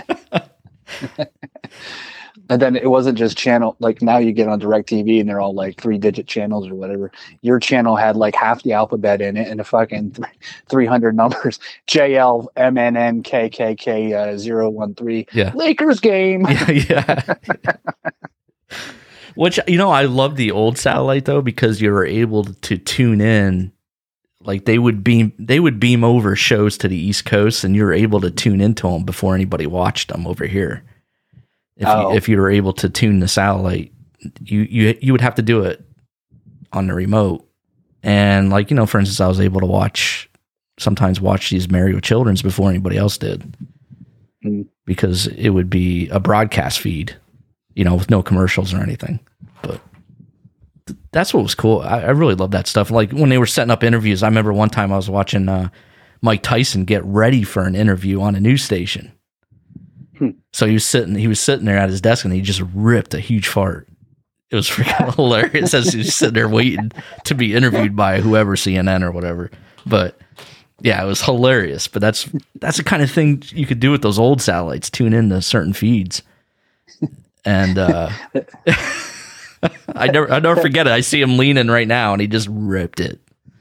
And 2.50 2.62
then 2.62 2.76
it 2.76 2.90
wasn't 2.90 3.18
just 3.18 3.38
channel 3.38 3.76
like 3.80 4.02
now 4.02 4.18
you 4.18 4.32
get 4.32 4.48
on 4.48 4.60
direct 4.60 4.90
tv 4.90 5.20
and 5.20 5.30
they're 5.30 5.40
all 5.40 5.54
like 5.54 5.80
three 5.80 5.98
digit 5.98 6.28
channels 6.28 6.68
or 6.68 6.76
whatever 6.76 7.12
your 7.42 7.60
channel 7.60 7.96
had 7.96 8.16
like 8.18 8.36
half 8.36 8.64
the 8.64 8.74
alphabet 8.74 9.22
in 9.22 9.38
it 9.38 9.48
and 9.48 9.60
a 9.60 9.64
fucking 9.64 10.12
th- 10.14 10.28
300 10.70 11.16
numbers 11.16 11.60
jl 11.88 12.48
mnn 12.58 13.24
kkk 13.24 14.14
uh, 14.14 14.96
013 14.96 15.26
Yeah. 15.34 15.52
lakers 15.56 16.00
game 16.00 16.42
yeah, 16.50 16.72
yeah. 16.72 17.74
Which 19.36 19.60
you 19.68 19.78
know, 19.78 19.90
I 19.92 20.04
love 20.04 20.36
the 20.36 20.52
old 20.52 20.78
satellite 20.78 21.26
though 21.26 21.42
because 21.42 21.82
you 21.82 21.92
were 21.92 22.06
able 22.06 22.44
to 22.44 22.78
tune 22.78 23.22
in. 23.22 23.72
Like 24.42 24.66
they 24.66 24.80
would 24.80 25.04
beam, 25.04 25.32
they 25.38 25.60
would 25.60 25.80
beam 25.80 26.04
over 26.04 26.36
shows 26.36 26.78
to 26.80 26.88
the 26.88 26.98
East 26.98 27.26
Coast, 27.26 27.64
and 27.64 27.76
you 27.76 27.84
were 27.84 27.94
able 27.94 28.20
to 28.22 28.32
tune 28.32 28.60
into 28.60 28.88
them 28.88 29.04
before 29.04 29.36
anybody 29.36 29.68
watched 29.68 30.10
them 30.10 30.26
over 30.28 30.46
here. 30.46 30.84
If 31.80 31.88
Oh. 31.88 32.12
you, 32.12 32.18
if 32.18 32.30
you 32.30 32.38
were 32.38 32.50
able 32.52 32.74
to 32.74 32.90
tune 32.90 33.20
the 33.20 33.28
satellite, 33.28 33.92
you 34.44 34.62
you 34.70 34.98
you 35.02 35.12
would 35.14 35.22
have 35.22 35.36
to 35.36 35.42
do 35.42 35.64
it 35.64 35.84
on 36.74 36.88
the 36.88 36.94
remote. 36.94 37.48
And 38.04 38.50
like 38.50 38.70
you 38.70 38.76
know, 38.76 38.86
for 38.86 39.00
instance, 39.00 39.20
I 39.20 39.28
was 39.28 39.40
able 39.40 39.60
to 39.62 39.66
watch 39.66 40.30
sometimes 40.78 41.20
watch 41.20 41.50
these 41.50 41.70
Mario 41.70 42.00
Children's 42.00 42.42
before 42.42 42.70
anybody 42.70 42.98
else 42.98 43.18
did 43.18 43.56
Mm. 44.46 44.68
because 44.86 45.28
it 45.28 45.50
would 45.50 45.70
be 45.70 46.08
a 46.10 46.20
broadcast 46.22 46.80
feed, 46.80 47.14
you 47.76 47.84
know, 47.84 47.96
with 47.96 48.10
no 48.10 48.22
commercials 48.24 48.74
or 48.74 48.78
anything. 48.78 49.20
But 49.62 49.82
th- 50.86 50.98
that's 51.12 51.34
what 51.34 51.44
was 51.44 51.56
cool. 51.56 51.82
I, 51.82 52.04
I 52.04 52.10
really 52.12 52.36
love 52.36 52.52
that 52.52 52.66
stuff. 52.68 52.90
Like 52.92 53.12
when 53.12 53.28
they 53.30 53.38
were 53.38 53.46
setting 53.46 53.72
up 53.72 53.84
interviews, 53.84 54.24
I 54.24 54.28
remember 54.30 54.54
one 54.54 54.70
time 54.70 54.94
I 54.94 54.96
was 54.96 55.10
watching 55.10 55.50
uh, 55.50 55.68
Mike 56.22 56.42
Tyson 56.44 56.86
get 56.86 57.04
ready 57.04 57.44
for 57.44 57.64
an 57.64 57.76
interview 57.76 58.22
on 58.22 58.36
a 58.36 58.40
news 58.40 58.64
station. 58.64 59.12
Hmm. 60.20 60.32
So 60.52 60.68
he 60.68 60.74
was 60.74 60.86
sitting, 60.86 61.16
he 61.16 61.28
was 61.28 61.40
sitting 61.40 61.66
there 61.66 61.78
at 61.78 61.90
his 61.90 62.02
desk, 62.02 62.26
and 62.26 62.34
he 62.34 62.42
just 62.42 62.62
ripped 62.74 63.14
a 63.14 63.20
huge 63.20 63.48
fart. 63.48 63.88
It 64.52 64.56
was 64.56 64.70
freaking 64.70 65.16
hilarious 65.16 65.74
as 65.74 65.94
he's 65.94 66.14
sitting 66.14 66.34
there 66.34 66.50
waiting 66.50 66.92
to 67.26 67.36
be 67.36 67.56
interviewed 67.56 67.96
by 67.96 68.20
whoever 68.20 68.56
CNN 68.56 69.04
or 69.04 69.12
whatever. 69.12 69.50
But 69.86 70.20
yeah, 70.82 71.02
it 71.02 71.08
was 71.08 71.22
hilarious. 71.22 71.88
But 71.88 72.02
that's 72.02 72.30
that's 72.56 72.78
the 72.78 72.84
kind 72.84 73.02
of 73.02 73.10
thing 73.10 73.44
you 73.50 73.66
could 73.66 73.80
do 73.80 73.92
with 73.92 74.02
those 74.02 74.20
old 74.20 74.42
satellites. 74.42 74.90
Tune 74.90 75.14
in 75.14 75.30
to 75.30 75.42
certain 75.42 75.74
feeds, 75.74 76.22
and 77.46 77.78
uh, 77.78 78.10
I 79.96 80.08
never 80.08 80.32
I 80.32 80.40
never 80.40 80.62
forget 80.62 80.88
it. 80.88 80.94
I 80.94 81.02
see 81.02 81.22
him 81.22 81.38
leaning 81.38 81.68
right 81.68 81.88
now, 81.88 82.14
and 82.14 82.22
he 82.22 82.28
just 82.28 82.48
ripped 82.52 83.00
it. 83.00 83.20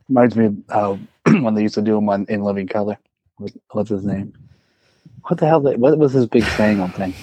Reminds 0.08 0.36
me 0.36 0.46
of 0.46 0.56
how 0.68 0.98
when 1.40 1.54
they 1.54 1.62
used 1.62 1.74
to 1.74 1.82
do 1.82 1.94
them 1.94 2.08
on 2.08 2.26
in 2.28 2.42
Living 2.42 2.66
Color. 2.66 2.98
What's 3.70 3.90
his 3.90 4.04
name? 4.04 4.32
What 5.28 5.40
the 5.40 5.46
hell? 5.46 5.60
What 5.60 5.98
was 5.98 6.12
his 6.12 6.26
big 6.26 6.42
saying 6.42 6.80
on 6.80 6.90
thing? 6.90 7.14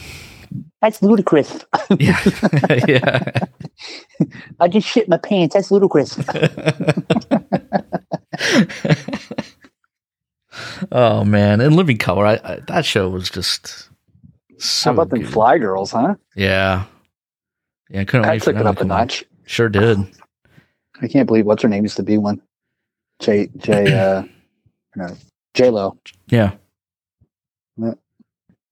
That's 0.81 1.01
ludicrous. 1.01 1.65
Yeah, 1.99 2.19
yeah. 2.87 3.31
I 4.59 4.67
just 4.67 4.87
shit 4.87 5.07
my 5.07 5.17
pants. 5.17 5.53
That's 5.53 5.69
ludicrous. 5.69 6.17
oh 10.91 11.23
man, 11.23 11.61
and 11.61 11.75
Living 11.75 11.97
Color, 11.97 12.25
I, 12.25 12.39
I, 12.43 12.59
that 12.67 12.85
show 12.85 13.07
was 13.09 13.29
just 13.29 13.89
so. 14.57 14.89
How 14.89 14.93
about 14.93 15.09
them. 15.09 15.23
Fly 15.25 15.59
Girls, 15.59 15.91
huh? 15.91 16.15
Yeah, 16.35 16.85
yeah. 17.89 18.01
I 18.01 18.05
couldn't 18.05 18.25
I 18.25 18.31
wait 18.31 18.41
took 18.41 18.55
it 18.55 18.65
up 18.65 18.77
a 18.77 18.81
on. 18.81 18.87
notch. 18.87 19.23
Sure 19.45 19.69
did. 19.69 19.99
I 21.01 21.07
can't 21.07 21.27
believe 21.27 21.45
what's 21.45 21.61
her 21.61 21.69
name 21.69 21.83
used 21.83 21.97
to 21.97 22.03
be 22.03 22.17
one. 22.17 22.41
J 23.19 23.49
J 23.57 23.93
uh 23.93 24.23
no, 24.95 25.07
J 25.53 25.69
Lo. 25.69 25.99
Yeah. 26.29 26.53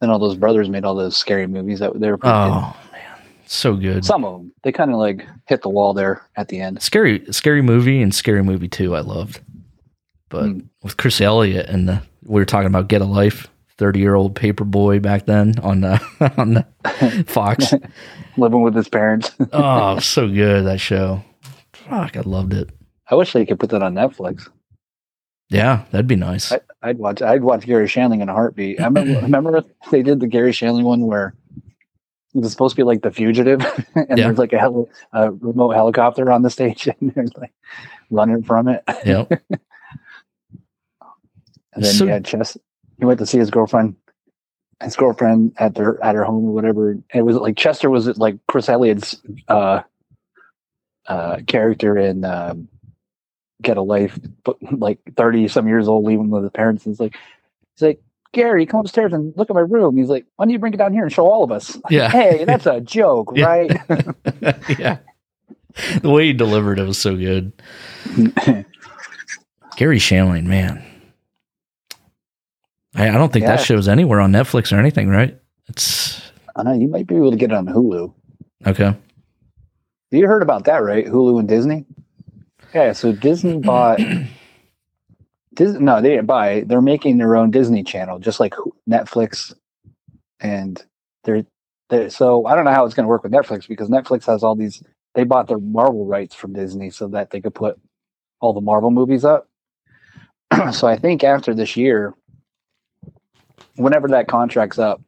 Then 0.04 0.10
all 0.10 0.20
those 0.20 0.36
brothers 0.36 0.68
made 0.70 0.84
all 0.84 0.96
those 0.96 1.16
scary 1.16 1.48
movies 1.48 1.80
that 1.80 1.98
they 1.98 2.12
were 2.12 2.18
pretty 2.18 2.34
good. 2.34 2.52
Oh 2.52 2.76
man, 2.92 3.18
so 3.46 3.78
good. 3.78 4.04
Some 4.04 4.26
of 4.26 4.34
them 4.38 4.52
they 4.64 4.74
kind 4.74 4.92
of 4.92 4.98
like 4.98 5.26
hit 5.48 5.62
the 5.62 5.70
wall 5.70 5.94
there 5.94 6.28
at 6.36 6.50
the 6.50 6.60
end. 6.60 6.82
Scary, 6.82 7.24
scary 7.32 7.62
movie 7.62 8.02
and 8.02 8.14
scary 8.14 8.44
movie 8.44 8.68
two. 8.68 8.96
I 8.98 9.00
loved, 9.00 9.40
but 10.28 10.44
Mm. 10.44 10.66
with 10.84 10.98
Chris 10.98 11.22
Elliott 11.22 11.70
and 11.70 11.88
the, 11.88 12.02
we 12.26 12.42
were 12.42 12.46
talking 12.46 12.68
about 12.68 12.90
Get 12.90 13.02
a 13.02 13.06
Life, 13.06 13.48
thirty 13.78 14.02
year 14.02 14.14
old 14.16 14.36
paper 14.36 14.66
boy 14.66 15.00
back 15.00 15.26
then 15.26 15.58
on 15.60 15.80
the 15.80 16.02
on 16.38 16.56
the 16.56 17.24
Fox. 17.28 17.74
Living 18.36 18.62
with 18.62 18.76
his 18.76 18.90
parents. 18.90 19.32
oh, 19.54 20.00
so 20.00 20.28
good 20.28 20.66
that 20.66 20.82
show. 20.82 21.24
Fuck, 21.72 22.18
I 22.18 22.22
loved 22.26 22.54
it. 22.54 22.70
I 23.10 23.16
wish 23.16 23.32
they 23.32 23.46
could 23.46 23.60
put 23.60 23.70
that 23.70 23.82
on 23.84 23.94
Netflix. 23.94 24.50
Yeah, 25.54 25.86
that'd 25.92 26.08
be 26.08 26.16
nice. 26.16 26.52
I, 26.52 26.60
I'd 26.82 26.98
watch. 26.98 27.22
I'd 27.22 27.44
watch 27.44 27.66
Garry 27.66 27.88
Shandling 27.88 28.22
in 28.22 28.30
a 28.30 28.34
heartbeat. 28.34 28.80
I 28.82 28.86
remember, 28.86 29.20
remember 29.22 29.64
they 29.92 30.02
did 30.04 30.20
the 30.20 30.28
Garry 30.28 30.52
Shandling 30.52 30.84
one 30.84 31.02
where 31.06 31.34
it 32.34 32.40
was 32.40 32.52
supposed 32.52 32.76
to 32.76 32.78
be 32.82 32.84
like 32.84 33.04
The 33.04 33.12
Fugitive, 33.12 33.62
and 33.96 34.18
Yeah. 34.18 34.26
there's 34.26 34.40
like 34.40 34.54
a, 34.54 34.60
heli- 34.60 34.88
a 35.12 35.32
remote 35.32 35.72
helicopter 35.72 36.32
on 36.32 36.42
the 36.42 36.50
stage, 36.50 36.88
and 37.00 37.14
there's 37.14 37.32
like 37.38 37.54
running 38.10 38.44
from 38.44 38.68
it. 38.68 38.84
yep. 39.06 39.32
And 41.76 41.84
then 41.84 41.92
So- 41.94 42.06
he 42.06 42.12
had 42.12 42.26
Chess. 42.26 42.58
He 43.00 43.06
went 43.06 43.20
to 43.20 43.26
see 43.26 43.40
his 43.40 43.50
girlfriend, 43.50 43.96
his 44.82 44.96
girlfriend 44.96 45.54
at 45.58 45.74
their 45.76 46.02
at 46.04 46.14
her 46.16 46.24
home 46.24 46.46
or 46.46 46.52
whatever. 46.54 46.92
And 46.92 47.04
it 47.14 47.24
was 47.24 47.36
like 47.38 47.58
Chester 47.58 47.90
was 47.90 48.08
like 48.20 48.38
Chris 48.48 48.70
Elliott's 48.70 49.20
uh, 49.48 49.82
uh, 51.08 51.38
character 51.48 51.98
in 51.98 52.24
um, 52.24 52.68
Get 53.64 53.78
a 53.78 53.82
Life, 53.82 54.20
but 54.44 54.58
like 54.78 55.00
thirty 55.18 55.48
some 55.48 55.68
years 55.68 55.88
old, 55.88 56.06
leaving 56.06 56.30
with 56.30 56.44
his 56.44 56.52
parents. 56.52 56.86
And 56.86 56.94
it's 56.94 57.00
like 57.00 57.16
he's 57.76 57.82
like 57.82 58.02
Gary, 58.34 58.66
come 58.66 58.82
upstairs 58.82 59.14
and 59.14 59.34
look 59.38 59.50
at 59.50 59.54
my 59.56 59.62
room. 59.62 59.98
He's 59.98 60.10
like, 60.10 60.26
why 60.36 60.46
don't 60.46 60.52
you 60.52 60.60
bring 60.60 60.74
it 60.74 60.78
down 60.78 60.94
here 60.94 61.04
and 61.04 61.12
show 61.12 61.28
all 61.28 61.44
of 61.44 61.52
us? 61.52 61.78
Yeah. 61.90 62.10
hey, 62.10 62.44
that's 62.48 62.66
a 62.66 62.82
joke, 62.82 63.32
Yeah. 63.36 63.46
right? 63.46 63.72
yeah. 64.80 64.98
The 66.02 66.10
way 66.10 66.26
he 66.28 66.34
delivered 66.34 66.78
it 66.80 66.84
was 66.86 66.98
so 66.98 67.16
good. 67.16 67.52
Garry 69.78 69.98
Shandling, 70.00 70.46
man. 70.46 70.84
I, 72.96 73.10
I 73.10 73.12
don't 73.14 73.34
think 73.34 73.46
that 73.46 73.60
Yeah. 73.60 73.64
show's 73.66 73.88
anywhere 73.88 74.20
on 74.20 74.32
Netflix 74.32 74.72
or 74.72 74.80
anything, 74.80 75.10
right? 75.10 75.40
It's 75.68 76.22
I 76.56 76.64
know 76.64 76.74
you 76.74 76.88
might 76.88 77.08
be 77.08 77.16
able 77.16 77.32
to 77.32 77.38
get 77.38 77.52
it 77.52 77.56
on 77.56 77.66
Hulu. 77.66 78.14
okay. 78.68 78.96
You 80.12 80.28
heard 80.28 80.44
about 80.44 80.66
that, 80.66 80.84
right? 80.84 81.06
Hulu 81.08 81.40
and 81.40 81.48
Disney. 81.48 81.86
Yeah, 82.74 82.94
so 82.94 83.12
Disney 83.14 83.60
bought. 83.60 84.00
Disney, 85.54 85.80
no, 85.82 86.02
they 86.02 86.10
didn't 86.10 86.26
buy. 86.28 86.52
it. 86.52 86.68
They're 86.68 86.82
making 86.82 87.18
their 87.18 87.36
own 87.36 87.52
Disney 87.52 87.84
channel, 87.84 88.20
just 88.20 88.40
like 88.40 88.56
Netflix, 88.90 89.54
and 90.40 90.84
they're, 91.26 91.46
they're 91.90 92.10
so 92.10 92.46
I 92.48 92.56
don't 92.56 92.66
know 92.66 92.72
how 92.74 92.86
it's 92.86 92.96
going 92.96 93.06
to 93.06 93.10
work 93.10 93.24
with 93.24 93.32
Netflix 93.32 93.68
because 93.68 93.90
Netflix 93.90 94.26
has 94.28 94.44
all 94.44 94.56
these. 94.56 94.84
They 95.16 95.26
bought 95.26 95.48
their 95.48 95.60
Marvel 95.60 96.06
rights 96.08 96.36
from 96.36 96.54
Disney 96.54 96.90
so 96.90 97.08
that 97.10 97.32
they 97.32 97.42
could 97.42 97.56
put 97.56 97.80
all 98.42 98.54
the 98.54 98.62
Marvel 98.62 98.92
movies 98.92 99.26
up. 99.26 99.48
so 100.74 100.88
I 100.88 100.98
think 100.98 101.24
after 101.24 101.54
this 101.54 101.78
year, 101.78 102.14
whenever 103.76 104.08
that 104.10 104.28
contract's 104.28 104.80
up, 104.80 105.02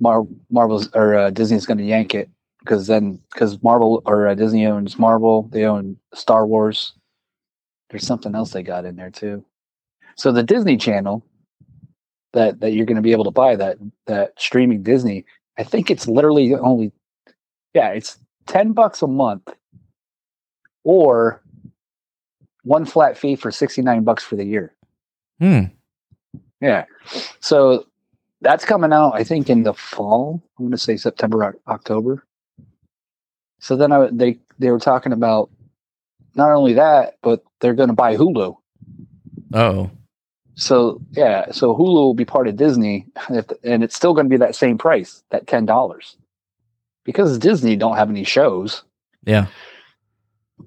Mar- 0.00 0.26
Marvel's 0.50 0.88
or 0.94 1.16
uh, 1.16 1.30
Disney's 1.30 1.66
going 1.66 1.78
to 1.78 1.84
yank 1.84 2.14
it 2.14 2.30
because 2.60 2.86
then 2.86 3.20
because 3.32 3.62
Marvel 3.62 4.02
or 4.06 4.28
uh, 4.28 4.34
Disney 4.34 4.66
owns 4.66 4.98
Marvel, 4.98 5.48
they 5.52 5.64
own 5.64 5.96
Star 6.14 6.46
Wars. 6.46 6.92
There's 7.90 8.06
something 8.06 8.34
else 8.34 8.52
they 8.52 8.62
got 8.62 8.84
in 8.84 8.96
there 8.96 9.10
too. 9.10 9.44
So 10.16 10.32
the 10.32 10.42
Disney 10.42 10.76
Channel 10.76 11.24
that 12.32 12.60
that 12.60 12.72
you're 12.72 12.86
going 12.86 12.96
to 12.96 13.02
be 13.02 13.12
able 13.12 13.24
to 13.24 13.30
buy 13.30 13.56
that 13.56 13.78
that 14.06 14.32
streaming 14.38 14.82
Disney, 14.82 15.24
I 15.58 15.64
think 15.64 15.90
it's 15.90 16.06
literally 16.06 16.54
only 16.54 16.92
yeah, 17.74 17.88
it's 17.90 18.18
10 18.46 18.72
bucks 18.72 19.02
a 19.02 19.06
month 19.06 19.48
or 20.84 21.42
one 22.62 22.84
flat 22.84 23.16
fee 23.16 23.36
for 23.36 23.50
69 23.50 24.04
bucks 24.04 24.24
for 24.24 24.36
the 24.36 24.44
year. 24.44 24.74
Hmm. 25.38 25.64
Yeah. 26.60 26.84
So 27.40 27.86
that's 28.40 28.64
coming 28.64 28.92
out, 28.92 29.12
I 29.12 29.24
think, 29.24 29.48
in 29.48 29.62
the 29.62 29.74
fall. 29.74 30.42
I'm 30.58 30.66
going 30.66 30.72
to 30.72 30.78
say 30.78 30.96
September, 30.96 31.56
October. 31.68 32.24
So 33.60 33.76
then 33.76 33.92
I, 33.92 34.08
they 34.10 34.38
they 34.58 34.70
were 34.70 34.80
talking 34.80 35.12
about 35.12 35.50
not 36.34 36.50
only 36.50 36.74
that, 36.74 37.16
but 37.22 37.44
they're 37.60 37.74
going 37.74 37.88
to 37.88 37.94
buy 37.94 38.16
Hulu. 38.16 38.56
Oh. 39.54 39.90
So 40.54 41.00
yeah, 41.12 41.50
so 41.52 41.74
Hulu 41.74 41.94
will 41.94 42.14
be 42.14 42.24
part 42.24 42.48
of 42.48 42.56
Disney, 42.56 43.06
if, 43.30 43.46
and 43.64 43.82
it's 43.82 43.96
still 43.96 44.14
going 44.14 44.26
to 44.26 44.30
be 44.30 44.36
that 44.36 44.56
same 44.56 44.76
price, 44.78 45.22
that 45.30 45.46
ten 45.46 45.64
dollars, 45.64 46.16
because 47.04 47.38
Disney 47.38 47.76
don't 47.76 47.96
have 47.96 48.10
any 48.10 48.24
shows. 48.24 48.82
Yeah. 49.24 49.46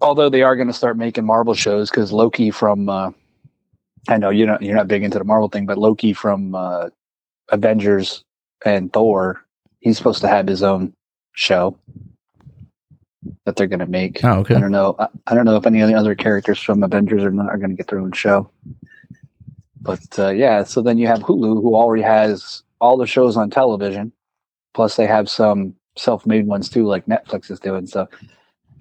Although 0.02 0.30
they 0.30 0.42
are 0.42 0.56
going 0.56 0.68
to 0.68 0.74
start 0.74 0.98
making 0.98 1.26
Marvel 1.26 1.54
shows 1.54 1.90
because 1.92 2.12
Loki 2.12 2.50
from, 2.50 2.90
uh, 2.90 3.12
I 4.08 4.18
know 4.18 4.32
you're 4.32 4.48
not 4.48 4.62
you're 4.62 4.76
not 4.76 4.88
big 4.88 5.04
into 5.04 5.20
the 5.20 5.26
Marvel 5.26 5.50
thing, 5.50 5.66
but 5.66 5.78
Loki 5.78 6.14
from 6.14 6.56
uh, 6.56 6.90
Avengers 7.50 8.24
and 8.66 8.92
Thor, 8.92 9.46
he's 9.80 9.98
supposed 9.98 10.22
to 10.22 10.28
have 10.28 10.48
his 10.48 10.64
own 10.64 10.94
show 11.34 11.78
that 13.46 13.56
they're 13.56 13.68
going 13.68 13.80
to 13.80 13.86
make. 13.86 14.24
Oh, 14.24 14.40
okay. 14.40 14.56
I 14.56 14.60
don't 14.60 14.72
know. 14.72 14.96
I, 15.00 15.08
I 15.28 15.36
don't 15.36 15.46
know 15.46 15.58
if 15.58 15.66
any 15.66 15.82
of 15.82 15.90
the 15.90 15.96
other 15.96 16.16
characters 16.16 16.60
from 16.60 16.84
Avengers 16.84 17.24
are 17.24 17.32
not 17.32 17.50
are 17.50 17.58
going 17.58 17.72
to 17.72 17.76
get 17.76 17.88
their 17.88 18.00
own 18.00 18.12
show. 18.12 18.50
But 19.82 20.18
uh, 20.18 20.30
yeah, 20.30 20.64
so 20.64 20.82
then 20.82 20.98
you 20.98 21.08
have 21.08 21.20
Hulu, 21.20 21.62
who 21.62 21.76
already 21.76 22.04
has 22.04 22.64
all 22.80 22.98
the 22.98 23.06
shows 23.06 23.36
on 23.36 23.50
television, 23.50 24.14
plus 24.74 24.96
they 24.96 25.06
have 25.08 25.30
some 25.30 25.76
self-made 25.98 26.48
ones 26.48 26.70
too, 26.70 26.86
like 26.86 27.06
Netflix 27.06 27.52
is 27.52 27.60
doing. 27.60 27.86
So 27.88 28.08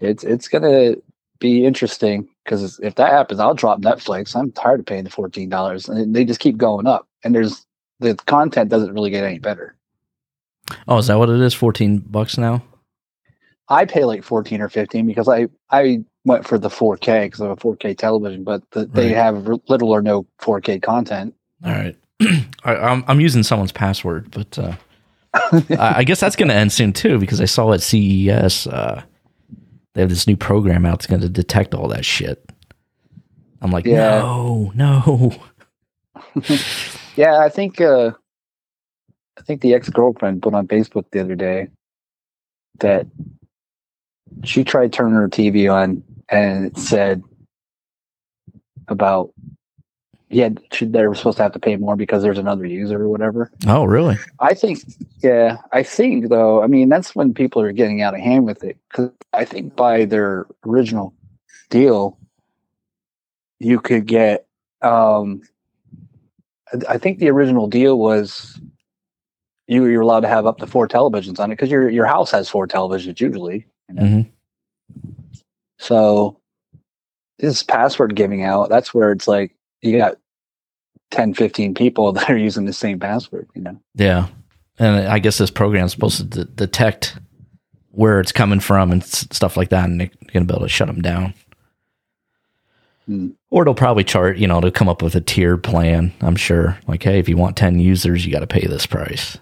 it's 0.00 0.22
it's 0.22 0.46
going 0.46 0.62
to 0.62 1.02
be 1.40 1.66
interesting 1.66 2.28
because 2.44 2.78
if 2.80 2.94
that 2.94 3.10
happens, 3.10 3.40
I'll 3.40 3.54
drop 3.54 3.80
Netflix. 3.80 4.36
I'm 4.36 4.52
tired 4.52 4.80
of 4.80 4.86
paying 4.86 5.04
the 5.04 5.10
fourteen 5.10 5.48
dollars, 5.48 5.88
and 5.88 6.14
they 6.14 6.24
just 6.24 6.40
keep 6.40 6.56
going 6.56 6.86
up. 6.86 7.08
And 7.24 7.34
there's 7.34 7.66
the 7.98 8.14
content 8.26 8.70
doesn't 8.70 8.94
really 8.94 9.10
get 9.10 9.24
any 9.24 9.38
better. 9.38 9.74
Oh, 10.86 10.98
is 10.98 11.08
that 11.08 11.18
what 11.18 11.30
it 11.30 11.40
is? 11.40 11.54
14 11.54 11.98
bucks 11.98 12.38
now? 12.38 12.62
I 13.72 13.86
pay 13.86 14.04
like 14.04 14.22
14 14.22 14.60
or 14.60 14.68
15 14.68 15.06
because 15.06 15.28
I, 15.28 15.48
I 15.70 16.04
went 16.24 16.46
for 16.46 16.58
the 16.58 16.68
4K 16.68 17.24
because 17.24 17.40
I 17.40 17.48
have 17.48 17.58
a 17.58 17.60
4K 17.60 17.96
television, 17.96 18.44
but 18.44 18.62
the, 18.72 18.84
they 18.84 19.08
have 19.08 19.48
little 19.68 19.90
or 19.90 20.02
no 20.02 20.26
4K 20.40 20.82
content. 20.82 21.34
All 21.64 21.72
right. 21.72 21.96
I, 22.64 22.76
I'm, 22.76 23.02
I'm 23.08 23.18
using 23.20 23.42
someone's 23.42 23.72
password, 23.72 24.30
but 24.30 24.58
uh, 24.58 24.74
I, 25.70 25.94
I 25.96 26.04
guess 26.04 26.20
that's 26.20 26.36
going 26.36 26.48
to 26.50 26.54
end 26.54 26.70
soon 26.70 26.92
too 26.92 27.18
because 27.18 27.40
I 27.40 27.46
saw 27.46 27.72
at 27.72 27.80
CES 27.80 28.66
uh, 28.66 29.02
they 29.94 30.02
have 30.02 30.10
this 30.10 30.26
new 30.26 30.36
program 30.36 30.84
out 30.84 30.98
that's 30.98 31.06
going 31.06 31.22
to 31.22 31.28
detect 31.28 31.74
all 31.74 31.88
that 31.88 32.04
shit. 32.04 32.44
I'm 33.62 33.70
like, 33.70 33.86
Yeah. 33.86 34.18
no, 34.18 34.72
no. 34.74 35.34
Yeah, 37.16 37.38
I 37.40 37.50
think 37.50 37.78
uh, 37.80 38.12
I 39.38 39.42
think 39.42 39.60
the 39.60 39.74
ex 39.74 39.88
girlfriend 39.90 40.42
put 40.42 40.54
on 40.54 40.66
Facebook 40.66 41.04
the 41.10 41.20
other 41.20 41.34
day 41.34 41.68
that 42.80 43.06
she 44.44 44.64
tried 44.64 44.92
turning 44.92 45.14
her 45.14 45.28
TV 45.28 45.72
on, 45.72 46.02
and 46.28 46.66
it 46.66 46.76
said 46.78 47.22
about 48.88 49.32
yeah, 50.32 50.48
she, 50.72 50.86
they 50.86 51.06
were 51.06 51.14
supposed 51.14 51.36
to 51.36 51.42
have 51.42 51.52
to 51.52 51.58
pay 51.58 51.76
more 51.76 51.94
because 51.94 52.22
there's 52.22 52.38
another 52.38 52.64
user 52.64 53.02
or 53.02 53.08
whatever. 53.10 53.50
Oh, 53.66 53.84
really? 53.84 54.16
I 54.40 54.54
think, 54.54 54.80
yeah, 55.22 55.58
I 55.72 55.82
think 55.82 56.30
though. 56.30 56.62
I 56.62 56.68
mean, 56.68 56.88
that's 56.88 57.14
when 57.14 57.34
people 57.34 57.60
are 57.60 57.70
getting 57.72 58.00
out 58.00 58.14
of 58.14 58.20
hand 58.20 58.46
with 58.46 58.64
it 58.64 58.78
because 58.90 59.10
I 59.34 59.44
think 59.44 59.76
by 59.76 60.06
their 60.06 60.46
original 60.66 61.12
deal, 61.68 62.18
you 63.60 63.78
could 63.78 64.06
get. 64.06 64.46
um 64.80 65.42
I- 66.72 66.94
I 66.94 66.98
think 66.98 67.18
the 67.18 67.28
original 67.28 67.66
deal 67.68 67.98
was 67.98 68.58
you 69.66 69.84
you're 69.84 70.00
allowed 70.00 70.20
to 70.20 70.28
have 70.28 70.46
up 70.46 70.58
to 70.58 70.66
four 70.66 70.88
televisions 70.88 71.38
on 71.38 71.52
it 71.52 71.56
because 71.56 71.70
your 71.70 71.90
your 71.90 72.06
house 72.06 72.30
has 72.30 72.48
four 72.48 72.66
televisions 72.66 73.20
usually. 73.20 73.66
You 73.88 73.94
know? 73.94 74.02
Mhm. 74.02 74.30
So 75.78 76.38
this 77.38 77.62
password 77.62 78.14
giving 78.14 78.44
out, 78.44 78.68
that's 78.68 78.94
where 78.94 79.10
it's 79.12 79.26
like 79.26 79.54
you 79.80 79.98
got 79.98 80.16
10, 81.10 81.34
15 81.34 81.74
people 81.74 82.12
that 82.12 82.30
are 82.30 82.36
using 82.36 82.64
the 82.66 82.72
same 82.72 82.98
password, 83.00 83.48
you 83.54 83.62
know? 83.62 83.78
Yeah. 83.94 84.28
And 84.78 85.08
I 85.08 85.18
guess 85.18 85.38
this 85.38 85.50
program's 85.50 85.92
supposed 85.92 86.18
to 86.18 86.24
de- 86.24 86.44
detect 86.44 87.18
where 87.90 88.20
it's 88.20 88.32
coming 88.32 88.60
from 88.60 88.90
and 88.90 89.02
s- 89.02 89.26
stuff 89.30 89.56
like 89.56 89.68
that, 89.68 89.84
and 89.84 90.00
they're 90.00 90.10
going 90.32 90.46
to 90.46 90.52
be 90.52 90.54
able 90.56 90.60
to 90.64 90.68
shut 90.68 90.86
them 90.88 91.02
down. 91.02 91.34
Hmm. 93.06 93.30
Or 93.50 93.64
they'll 93.64 93.74
probably 93.74 94.04
chart, 94.04 94.38
you 94.38 94.46
know, 94.46 94.60
to 94.62 94.70
come 94.70 94.88
up 94.88 95.02
with 95.02 95.14
a 95.14 95.20
tiered 95.20 95.62
plan. 95.62 96.12
I'm 96.22 96.36
sure. 96.36 96.78
Like, 96.86 97.02
hey, 97.02 97.18
if 97.18 97.28
you 97.28 97.36
want 97.36 97.56
10 97.56 97.80
users, 97.80 98.24
you 98.24 98.32
got 98.32 98.40
to 98.40 98.46
pay 98.46 98.66
this 98.66 98.86
price. 98.86 99.36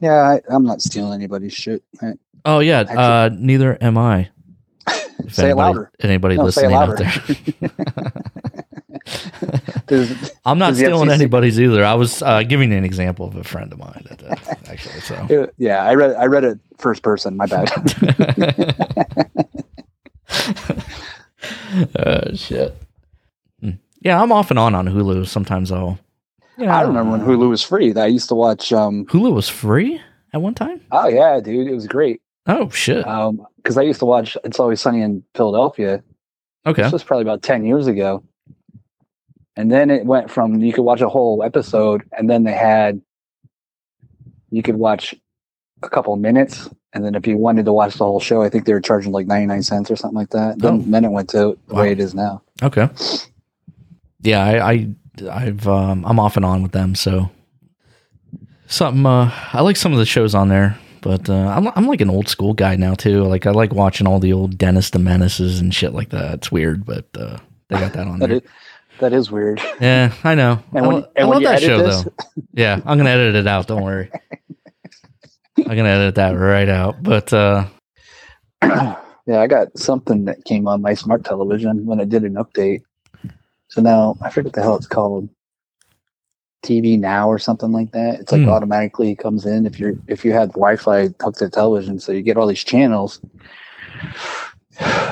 Yeah, 0.00 0.12
I, 0.22 0.40
I'm 0.54 0.64
not 0.64 0.82
stealing 0.82 1.14
anybody's 1.14 1.52
shit. 1.54 1.82
I- 2.02 2.14
Oh, 2.44 2.60
yeah. 2.60 2.80
Actually- 2.80 2.96
uh, 2.96 3.28
neither 3.32 3.76
am 3.82 3.98
I. 3.98 4.28
Say 4.88 4.96
it 4.98 5.38
anybody- 5.46 5.54
louder. 5.56 5.90
Anybody 6.00 6.36
No, 6.36 6.42
it 6.42 6.44
listening 6.44 6.74
out 6.74 6.96
there. 6.96 7.12
I'm 10.44 10.58
not 10.58 10.74
stealing 10.74 11.08
FCC 11.08 11.12
anybody's 11.14 11.60
either. 11.60 11.84
I 11.84 11.94
was 11.94 12.22
uh, 12.22 12.42
giving 12.42 12.72
an 12.72 12.84
example 12.84 13.26
of 13.26 13.36
a 13.36 13.44
friend 13.44 13.72
of 13.72 13.78
mine, 13.78 14.04
that, 14.08 14.22
uh, 14.22 14.54
actually. 14.70 15.00
So. 15.00 15.26
it- 15.28 15.54
yeah, 15.58 15.82
I 15.82 15.94
read 15.94 16.14
I 16.16 16.26
read 16.26 16.44
it 16.44 16.58
first 16.78 17.02
person. 17.02 17.36
My 17.36 17.46
bad. 17.46 17.70
uh, 21.98 22.34
shit. 22.34 22.74
Hmm. 23.60 23.70
Yeah, 24.00 24.20
I'm 24.22 24.32
off 24.32 24.50
and 24.50 24.58
on 24.58 24.74
on 24.74 24.86
Hulu. 24.86 25.26
Sometimes 25.26 25.72
I'll. 25.72 25.98
Yeah, 26.58 26.74
I 26.76 26.80
don't 26.82 26.94
remember 26.94 27.12
when 27.18 27.20
Hulu 27.26 27.48
was 27.50 27.62
free. 27.62 27.94
I 27.94 28.06
used 28.06 28.28
to 28.28 28.34
watch. 28.34 28.72
um 28.72 29.04
Hulu 29.06 29.32
was 29.34 29.48
free 29.48 30.00
at 30.32 30.40
one 30.40 30.54
time. 30.54 30.80
Oh 30.90 31.08
yeah, 31.08 31.40
dude, 31.40 31.68
it 31.68 31.74
was 31.74 31.86
great. 31.86 32.20
Oh 32.46 32.70
shit. 32.70 33.06
Um, 33.06 33.46
because 33.56 33.76
I 33.76 33.82
used 33.82 33.98
to 33.98 34.06
watch 34.06 34.36
It's 34.44 34.60
Always 34.60 34.80
Sunny 34.80 35.02
in 35.02 35.22
Philadelphia. 35.34 36.02
Okay. 36.64 36.82
This 36.82 36.92
was 36.92 37.02
probably 37.04 37.22
about 37.22 37.42
10 37.42 37.64
years 37.64 37.86
ago. 37.86 38.22
And 39.56 39.70
then 39.72 39.90
it 39.90 40.04
went 40.06 40.30
from 40.30 40.60
you 40.60 40.72
could 40.72 40.82
watch 40.82 41.00
a 41.00 41.08
whole 41.08 41.42
episode, 41.42 42.02
and 42.16 42.28
then 42.30 42.44
they 42.44 42.52
had 42.52 43.00
you 44.50 44.62
could 44.62 44.76
watch 44.76 45.14
a 45.82 45.88
couple 45.90 46.14
minutes. 46.16 46.68
And 46.92 47.04
then 47.04 47.14
if 47.14 47.26
you 47.26 47.36
wanted 47.36 47.64
to 47.66 47.72
watch 47.72 47.94
the 47.94 48.04
whole 48.04 48.20
show, 48.20 48.42
I 48.42 48.48
think 48.48 48.64
they 48.64 48.72
were 48.72 48.80
charging 48.80 49.12
like 49.12 49.26
99 49.26 49.62
cents 49.62 49.90
or 49.90 49.96
something 49.96 50.16
like 50.16 50.30
that. 50.30 50.58
Then, 50.60 50.74
Oh. 50.74 50.78
then 50.90 51.04
it 51.04 51.10
went 51.10 51.28
to 51.30 51.58
the 51.68 51.74
Wow. 51.74 51.82
way 51.82 51.92
it 51.92 52.00
is 52.00 52.14
now. 52.14 52.42
Okay. 52.62 52.88
Yeah, 54.22 54.42
I, 54.44 54.70
I 54.72 54.88
I've 55.22 55.66
um, 55.68 56.04
I'm 56.06 56.18
off 56.20 56.36
and 56.36 56.44
on 56.44 56.62
with 56.62 56.72
them. 56.72 56.94
So 56.94 57.30
something. 58.66 59.06
Uh, 59.06 59.30
I 59.52 59.60
like 59.62 59.76
some 59.76 59.92
of 59.92 59.98
the 59.98 60.06
shows 60.06 60.34
on 60.34 60.48
there, 60.48 60.78
but 61.02 61.28
uh, 61.28 61.34
I'm 61.48 61.68
I'm 61.76 61.86
like 61.86 62.00
an 62.00 62.10
old 62.10 62.28
school 62.28 62.54
guy 62.54 62.76
now 62.76 62.94
too. 62.94 63.22
Like 63.24 63.46
I 63.46 63.50
like 63.50 63.72
watching 63.72 64.06
all 64.06 64.18
the 64.18 64.32
old 64.32 64.58
Dennis 64.58 64.90
the 64.90 64.98
Menaces 64.98 65.60
and 65.60 65.74
shit 65.74 65.92
like 65.92 66.10
that. 66.10 66.34
It's 66.34 66.52
weird, 66.52 66.84
but 66.84 67.06
uh, 67.18 67.38
they 67.68 67.78
got 67.78 67.92
that 67.94 68.06
on 68.06 68.18
That 68.20 68.28
there. 68.28 68.36
is, 68.38 68.42
that 69.00 69.12
is 69.12 69.30
weird. 69.30 69.60
Yeah, 69.80 70.12
I 70.24 70.34
know. 70.34 70.62
And 70.74 70.84
I, 70.84 70.88
when- 70.88 70.96
lo- 71.02 71.08
and 71.16 71.26
I 71.26 71.28
love 71.30 71.42
that 71.42 71.62
show 71.62 71.78
this- 71.82 72.02
though. 72.04 72.12
Yeah, 72.52 72.80
I'm 72.84 72.98
gonna 72.98 73.10
edit 73.10 73.34
it 73.34 73.46
out. 73.46 73.66
Don't 73.66 73.82
worry. 73.82 74.10
I'm 75.58 75.64
gonna 75.76 75.88
edit 75.88 76.14
that 76.16 76.32
right 76.32 76.68
out. 76.68 77.02
But 77.02 77.32
uh, 77.32 77.66
yeah, 78.62 78.96
I 79.40 79.46
got 79.46 79.76
something 79.78 80.26
that 80.26 80.44
came 80.44 80.68
on 80.68 80.82
my 80.82 80.94
smart 80.94 81.24
television 81.24 81.86
when 81.86 82.00
I 82.00 82.04
did 82.04 82.24
an 82.24 82.34
update. 82.34 82.82
So 83.68 83.80
now 83.82 84.16
I 84.22 84.30
forget 84.30 84.52
the 84.52 84.62
hell 84.62 84.76
it's 84.76 84.86
called. 84.86 85.28
TV 86.62 86.98
Now 86.98 87.28
or 87.30 87.38
something 87.38 87.70
like 87.70 87.92
that. 87.92 88.18
It's 88.18 88.32
like 88.32 88.42
Hmm. 88.42 88.48
automatically 88.48 89.14
comes 89.14 89.46
in 89.46 89.66
if 89.66 89.78
you're 89.78 89.94
if 90.08 90.24
you 90.24 90.32
have 90.32 90.48
Wi-Fi 90.54 91.10
hooked 91.20 91.38
to 91.38 91.44
the 91.44 91.50
television, 91.50 92.00
so 92.00 92.10
you 92.10 92.22
get 92.22 92.36
all 92.36 92.46
these 92.48 92.64
channels. 92.64 93.20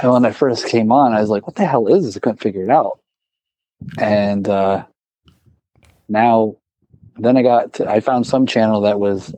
And 0.02 0.10
when 0.12 0.24
I 0.24 0.32
first 0.32 0.66
came 0.66 0.90
on, 0.90 1.12
I 1.12 1.20
was 1.20 1.30
like, 1.30 1.46
"What 1.46 1.54
the 1.56 1.64
hell 1.64 1.86
is 1.86 2.04
this?" 2.04 2.16
I 2.16 2.20
couldn't 2.20 2.40
figure 2.42 2.64
it 2.64 2.70
out. 2.70 2.98
And 3.98 4.48
uh, 4.48 4.84
now, 6.08 6.56
then 7.18 7.36
I 7.36 7.42
got 7.42 7.72
to, 7.74 7.88
I 7.88 8.00
found 8.00 8.26
some 8.26 8.46
channel 8.46 8.80
that 8.82 8.98
was 8.98 9.32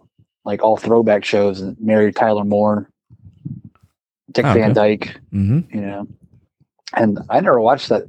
like 0.44 0.62
all 0.62 0.76
throwback 0.78 1.24
shows, 1.24 1.60
and 1.60 1.76
Mary 1.80 2.12
Tyler 2.12 2.44
Moore, 2.44 2.88
Dick 4.32 4.46
Oh, 4.46 4.54
Van 4.54 4.70
okay. 4.70 4.72
Dyke, 4.72 5.20
mhm. 5.32 5.72
you 5.74 5.80
know. 5.82 6.08
And 6.94 7.18
I 7.28 7.40
never 7.40 7.60
watched 7.60 7.88
that 7.90 8.04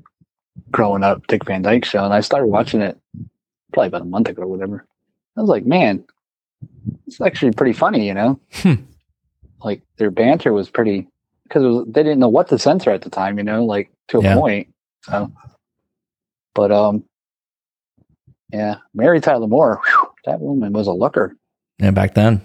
growing 0.71 1.03
up, 1.03 1.25
Dick 1.27 1.45
Van 1.45 1.61
Dyke 1.61 1.85
show, 1.85 2.03
and 2.03 2.13
I 2.13 2.21
started 2.21 2.47
watching 2.47 2.81
it 2.81 2.97
probably 3.73 3.87
about 3.87 4.01
a 4.01 4.05
month 4.05 4.29
ago 4.29 4.43
or 4.43 4.47
whatever. 4.47 4.85
I 5.35 5.41
was 5.41 5.49
like, 5.49 5.65
man, 5.65 6.03
it's 7.05 7.21
actually 7.21 7.51
pretty 7.51 7.73
funny, 7.73 8.07
you 8.07 8.13
know. 8.13 8.39
Hmm. 8.53 8.73
Like 9.63 9.81
their 9.97 10.11
banter 10.11 10.53
was 10.53 10.69
pretty 10.69 11.07
because 11.43 11.85
they 11.87 12.03
didn't 12.03 12.19
know 12.19 12.29
what 12.29 12.47
to 12.49 12.59
censor 12.59 12.91
at 12.91 13.01
the 13.01 13.09
time, 13.09 13.37
you 13.37 13.43
know, 13.43 13.63
like 13.65 13.89
to 14.09 14.19
a 14.19 14.23
Yeah. 14.23 14.35
point. 14.35 14.67
So, 15.03 15.31
but 16.53 16.71
um, 16.71 17.03
yeah, 18.51 18.77
Mary 18.93 19.19
Tyler 19.21 19.47
Moore, 19.47 19.79
whew, 19.85 20.09
that 20.25 20.39
woman 20.41 20.73
was 20.73 20.87
a 20.87 20.91
looker. 20.93 21.35
yeah, 21.79 21.91
back 21.91 22.13
then. 22.15 22.41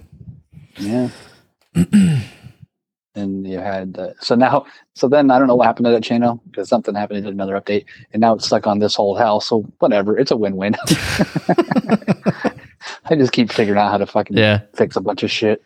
Yeah. 0.78 1.08
and 3.14 3.46
you 3.46 3.58
had 3.58 3.98
uh, 3.98 4.12
so 4.20 4.34
now 4.34 4.64
so 4.94 5.08
then 5.08 5.30
i 5.30 5.38
don't 5.38 5.48
know 5.48 5.54
what 5.54 5.66
happened 5.66 5.84
to 5.84 5.90
that 5.92 6.02
channel 6.02 6.40
because 6.50 6.68
something 6.68 6.94
happened 6.94 7.18
it 7.18 7.22
did 7.22 7.32
another 7.34 7.58
update 7.60 7.84
and 8.12 8.20
now 8.20 8.34
it's 8.34 8.46
stuck 8.46 8.66
on 8.66 8.78
this 8.78 8.94
whole 8.94 9.16
house 9.16 9.46
so 9.48 9.60
whatever 9.80 10.18
it's 10.18 10.30
a 10.30 10.36
win-win 10.36 10.74
i 13.06 13.14
just 13.16 13.32
keep 13.32 13.52
figuring 13.52 13.78
out 13.78 13.90
how 13.90 13.98
to 13.98 14.06
fucking 14.06 14.36
yeah, 14.36 14.60
fix 14.74 14.96
a 14.96 15.00
bunch 15.00 15.22
of 15.22 15.30
shit 15.30 15.62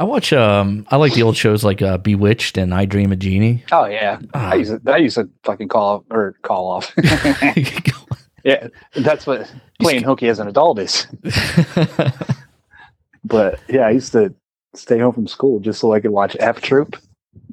I 0.00 0.04
watch. 0.04 0.32
Um, 0.32 0.86
I 0.92 0.96
like 0.96 1.14
the 1.14 1.24
old 1.24 1.36
shows 1.36 1.64
like 1.64 1.82
uh, 1.82 1.98
Bewitched 1.98 2.56
and 2.56 2.72
I 2.72 2.84
Dream 2.84 3.10
of 3.10 3.18
Jeannie. 3.18 3.64
oh 3.72 3.86
yeah 3.86 4.20
Ah. 4.32 4.52
i 4.52 4.54
used 4.54 4.70
to, 4.84 4.92
I 4.92 4.96
used 4.98 5.16
to 5.16 5.28
fucking 5.42 5.66
call 5.66 6.04
or 6.10 6.36
call 6.42 6.70
off 6.70 6.94
yeah 8.44 8.68
that's 8.94 9.26
what 9.26 9.52
playing 9.80 10.04
hooky 10.04 10.28
as 10.28 10.38
an 10.38 10.46
adult 10.46 10.78
is 10.78 11.08
but 13.24 13.58
yeah 13.68 13.86
i 13.86 13.90
used 13.90 14.12
to 14.12 14.32
stay 14.74 14.98
home 14.98 15.12
from 15.12 15.26
school 15.26 15.60
just 15.60 15.80
so 15.80 15.92
i 15.92 16.00
could 16.00 16.10
watch 16.10 16.36
f 16.40 16.60
troop 16.60 16.96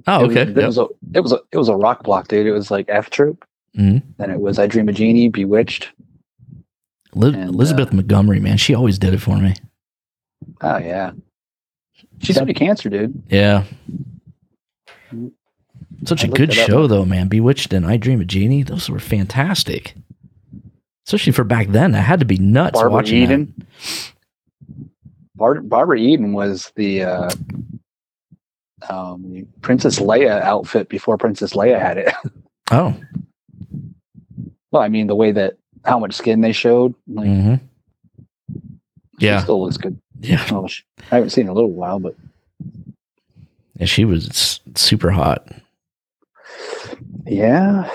oh, 0.07 0.23
It 0.23 0.27
was- 0.27 0.37
okay. 0.37 0.51
It 0.61 0.65
was 0.65 0.77
a 0.77 0.87
it 1.13 1.19
was 1.21 1.31
a 1.31 1.39
it 1.51 1.57
was 1.57 1.69
a 1.69 1.75
rock 1.75 2.03
block, 2.03 2.27
dude. 2.27 2.45
It 2.47 2.51
was 2.51 2.69
like 2.69 2.85
F 2.89 3.09
Troop. 3.09 3.45
Mhm. 3.77 4.03
Then 4.17 4.29
it 4.31 4.39
was 4.39 4.59
I 4.59 4.67
Dream 4.67 4.89
a 4.89 4.93
Jeannie, 4.93 5.29
Bewitched. 5.29 5.91
Liz- 7.13 7.33
and, 7.33 7.49
Elizabeth 7.49 7.89
uh, 7.91 7.95
Montgomery, 7.95 8.39
man, 8.39 8.57
she 8.57 8.73
always 8.75 8.99
did 8.99 9.13
it 9.13 9.19
for 9.21 9.37
me. 9.37 9.53
Oh 10.61 10.77
yeah. 10.77 11.11
She 12.21 12.33
died 12.33 12.49
of 12.49 12.55
cancer, 12.55 12.89
dude. 12.89 13.23
Yeah. 13.29 13.63
Such 16.05 16.23
I 16.23 16.27
a 16.27 16.31
good 16.31 16.51
it 16.51 16.59
up. 16.59 16.67
show, 16.67 16.87
though, 16.87 17.05
man. 17.05 17.27
Bewitched 17.27 17.73
and 17.73 17.85
I 17.85 17.97
Dream 17.97 18.21
of 18.21 18.27
Jeannie, 18.27 18.63
those 18.63 18.89
were 18.89 18.99
fantastic. 18.99 19.95
Especially 21.07 21.31
for 21.33 21.43
back 21.43 21.67
then, 21.69 21.91
that 21.91 22.01
had 22.01 22.19
to 22.19 22.25
be 22.25 22.37
nuts 22.37 22.73
Barbara 22.73 22.91
watching 22.91 23.21
Eden. 23.23 23.53
Bar- 25.35 25.61
Barbara 25.61 25.97
Eden 25.99 26.33
was 26.33 26.71
the 26.75 27.03
uh, 27.03 27.31
um, 28.89 29.45
Princess 29.61 29.99
Leia 29.99 30.41
outfit 30.41 30.89
before 30.89 31.17
Princess 31.17 31.53
Leia 31.53 31.79
had 31.79 31.97
it. 31.97 32.13
Oh, 32.71 32.95
well, 34.71 34.81
I 34.81 34.87
mean 34.89 35.05
the 35.05 35.13
way 35.15 35.31
that 35.31 35.57
how 35.85 35.99
much 35.99 36.13
skin 36.15 36.41
they 36.41 36.51
showed, 36.51 36.95
like 37.07 37.27
hmm 37.27 37.55
she 39.19 39.27
yeah, 39.27 39.43
still 39.43 39.63
looks 39.63 39.77
good. 39.77 39.97
yeah, 40.19 40.43
Oh, 40.51 40.67
I 41.11 41.15
haven't 41.15 41.29
seen 41.29 41.43
in 41.43 41.49
a 41.49 41.53
little 41.53 41.71
while, 41.71 41.99
but 41.99 42.15
yeah. 43.77 43.85
She 43.85 44.03
was 44.03 44.59
super 44.73 45.11
hot. 45.11 45.47
yeah, 47.27 47.87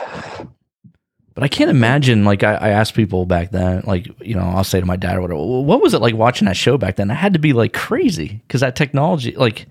But 1.40 1.46
I 1.46 1.48
can't 1.48 1.70
mm-hmm. 1.70 1.78
imagine. 1.78 2.24
Like 2.26 2.42
I, 2.42 2.54
I 2.56 2.68
asked 2.68 2.92
people 2.92 3.24
back 3.24 3.50
then, 3.50 3.82
like 3.86 4.06
you 4.20 4.34
know, 4.34 4.42
I'll 4.42 4.62
say 4.62 4.78
to 4.78 4.84
my 4.84 4.96
dad 4.96 5.16
or 5.16 5.22
whatever, 5.22 5.38
"Well, 5.38 5.64
what 5.64 5.80
was 5.80 5.94
it 5.94 6.02
like 6.02 6.14
watching 6.14 6.44
that 6.44 6.56
show 6.56 6.76
back 6.76 6.96
then? 6.96 7.10
It 7.10 7.14
had 7.14 7.32
to 7.32 7.38
be 7.38 7.54
like 7.54 7.72
crazy 7.72 8.42
because 8.46 8.60
that 8.60 8.76
technology, 8.76 9.34
like 9.34 9.66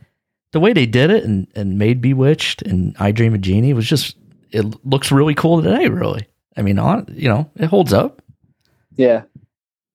the 0.51 0.60
way 0.60 0.73
they 0.73 0.88
did 0.88 1.12
it 1.12 1.23
and 1.23 1.45
and 1.53 1.77
made 1.77 2.01
Bewitched 2.01 2.63
and 2.63 2.95
I 2.99 3.12
Dream 3.12 3.36
of 3.36 3.41
Jeannie 3.41 3.73
was 3.73 3.88
just 3.88 4.17
it 4.49 4.65
looks 4.84 5.12
really 5.12 5.36
cool 5.36 5.62
today. 5.62 5.89
Really, 5.89 6.25
I 6.58 6.63
mean, 6.63 6.79
on 6.79 7.05
you 7.15 7.29
know, 7.29 7.47
it 7.55 7.67
holds 7.67 7.93
up. 7.93 8.23
yeah. 8.95 9.25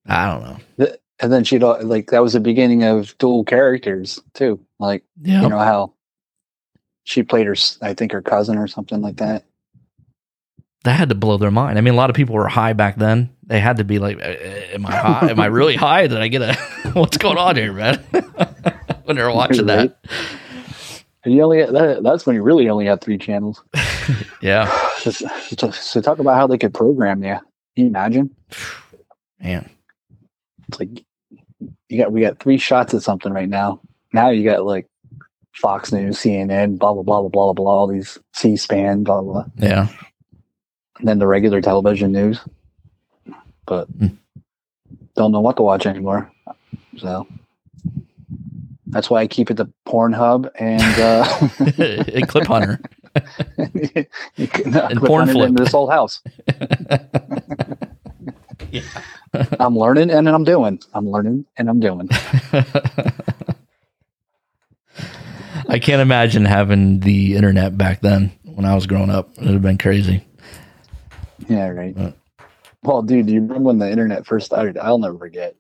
I 0.07 0.31
don't 0.31 0.45
know. 0.79 0.97
and 1.19 1.33
then 1.33 1.43
she'd 1.43 1.63
like 1.65 2.13
that 2.13 2.23
was 2.23 2.35
the 2.35 2.41
beginning 2.41 2.85
of 2.85 3.19
dual 3.19 3.43
characters 3.43 4.21
too. 4.35 4.61
Like 4.79 5.03
Yeah. 5.23 5.43
you 5.43 5.49
know 5.49 5.59
how 5.59 5.95
she 7.03 7.25
played 7.25 7.49
her, 7.49 7.57
I 7.83 7.95
think 7.95 8.13
her 8.13 8.23
cousin 8.23 8.59
or 8.59 8.69
something 8.69 9.01
like 9.01 9.17
that. 9.17 9.45
That 10.85 10.93
had 10.93 11.09
to 11.09 11.15
blow 11.15 11.37
their 11.39 11.51
mind. 11.51 11.77
I 11.79 11.81
mean, 11.81 11.95
a 11.95 11.97
lot 11.97 12.11
of 12.11 12.17
people 12.17 12.35
were 12.35 12.47
high 12.49 12.73
back 12.75 12.97
then. 12.97 13.31
They 13.47 13.61
had 13.61 13.79
to 13.79 13.85
be 13.85 13.99
like, 13.99 14.19
"Uh, 14.19 14.27
uh, 14.27 14.75
"Am 14.75 14.87
I 14.87 14.95
high? 14.97 15.31
Am 15.31 15.41
I 15.41 15.47
really 15.47 15.77
high? 15.77 16.07
Did 16.07 16.19
I 16.19 16.29
get 16.29 16.43
a 16.43 16.55
what's 16.93 17.17
going 17.19 17.39
on 17.39 17.57
here, 17.57 17.73
man?" 17.73 17.97
when 19.05 19.17
they're 19.17 19.31
watching 19.31 19.67
that, 19.67 19.97
And 21.25 21.35
you 21.35 21.43
only 21.43 21.65
that, 21.65 22.03
that's 22.03 22.27
when 22.27 22.37
you 22.37 22.43
really 22.43 22.69
only 22.69 22.87
had 22.87 23.01
three 23.01 23.19
channels. 23.19 23.63
yeah, 24.41 24.67
So, 24.99 25.11
so, 25.11 25.71
so 25.71 26.01
talk 26.01 26.19
about 26.19 26.37
how 26.37 26.47
they 26.47 26.59
could 26.59 26.73
program 26.75 27.23
you. 27.25 27.35
Can 27.77 27.85
you 27.85 27.87
imagine? 27.87 28.35
man, 29.41 29.69
It's 30.69 30.81
like 30.81 31.05
you 31.89 31.99
got 31.99 32.13
we 32.13 32.21
got 32.23 32.39
three 32.39 32.59
shots 32.59 32.95
at 32.95 33.03
something 33.03 33.33
right 33.33 33.49
now. 33.49 33.81
Now 34.13 34.31
you 34.31 34.49
got 34.49 34.65
like 34.65 34.87
Fox 35.55 35.93
News, 35.93 36.19
CNN, 36.19 36.79
blah 36.79 36.95
blah 36.95 37.03
blah 37.03 37.21
blah 37.21 37.29
blah 37.29 37.53
blah, 37.53 37.71
all 37.73 37.87
these 37.87 38.19
C-SPAN, 38.35 39.05
blah, 39.05 39.21
blah. 39.23 39.45
yeah, 39.57 39.89
and 40.99 41.09
then 41.09 41.19
the 41.19 41.27
regular 41.27 41.61
television 41.61 42.13
news. 42.13 42.41
But 43.67 43.87
Hmm. 43.99 44.07
don't 45.17 45.33
know 45.33 45.41
what 45.41 45.57
to 45.57 45.63
watch 45.63 45.87
anymore. 45.87 46.31
So 46.99 47.27
that's 48.89 49.09
why 49.11 49.21
I 49.23 49.27
keep 49.27 49.51
it 49.51 49.57
to 49.57 49.69
Pornhub 49.87 50.51
and 50.59 50.83
uh, 51.01 51.25
a 52.15 52.27
clip 52.27 52.47
hunter. 52.47 52.81
you 54.37 54.47
can, 54.49 54.75
uh, 54.77 54.89
And 54.91 55.01
porn 55.01 55.29
flip. 55.29 55.49
into 55.49 55.65
this 55.65 55.73
old 55.75 55.91
house. 55.91 56.21
Yeah. 58.71 58.83
I'm 59.59 59.77
learning 59.77 60.11
and 60.11 60.29
I'm 60.29 60.45
doing. 60.45 60.81
I'm 60.95 61.11
learning 61.11 61.45
and 61.57 61.69
I'm 61.69 61.81
doing. 61.81 62.09
I 65.69 65.79
can't 65.81 66.03
imagine 66.03 66.45
having 66.45 67.01
the 67.01 67.35
internet 67.37 67.77
back 67.79 68.01
then 68.01 68.31
when 68.45 68.65
I 68.65 68.75
was 68.75 68.87
growing 68.87 69.11
up. 69.11 69.31
It 69.39 69.41
would 69.45 69.53
have 69.55 69.63
been 69.63 69.79
crazy. 69.79 70.25
Yeah, 71.49 71.69
right. 71.69 71.97
Right. 71.97 72.15
Well, 72.83 73.03
dude, 73.03 73.27
do 73.27 73.33
you 73.33 73.41
remember 73.41 73.69
when 73.69 73.79
the 73.79 73.91
internet 73.91 74.27
first 74.27 74.47
started? 74.47 74.77
I'll 74.77 74.99
never 74.99 75.19
forget. 75.19 75.55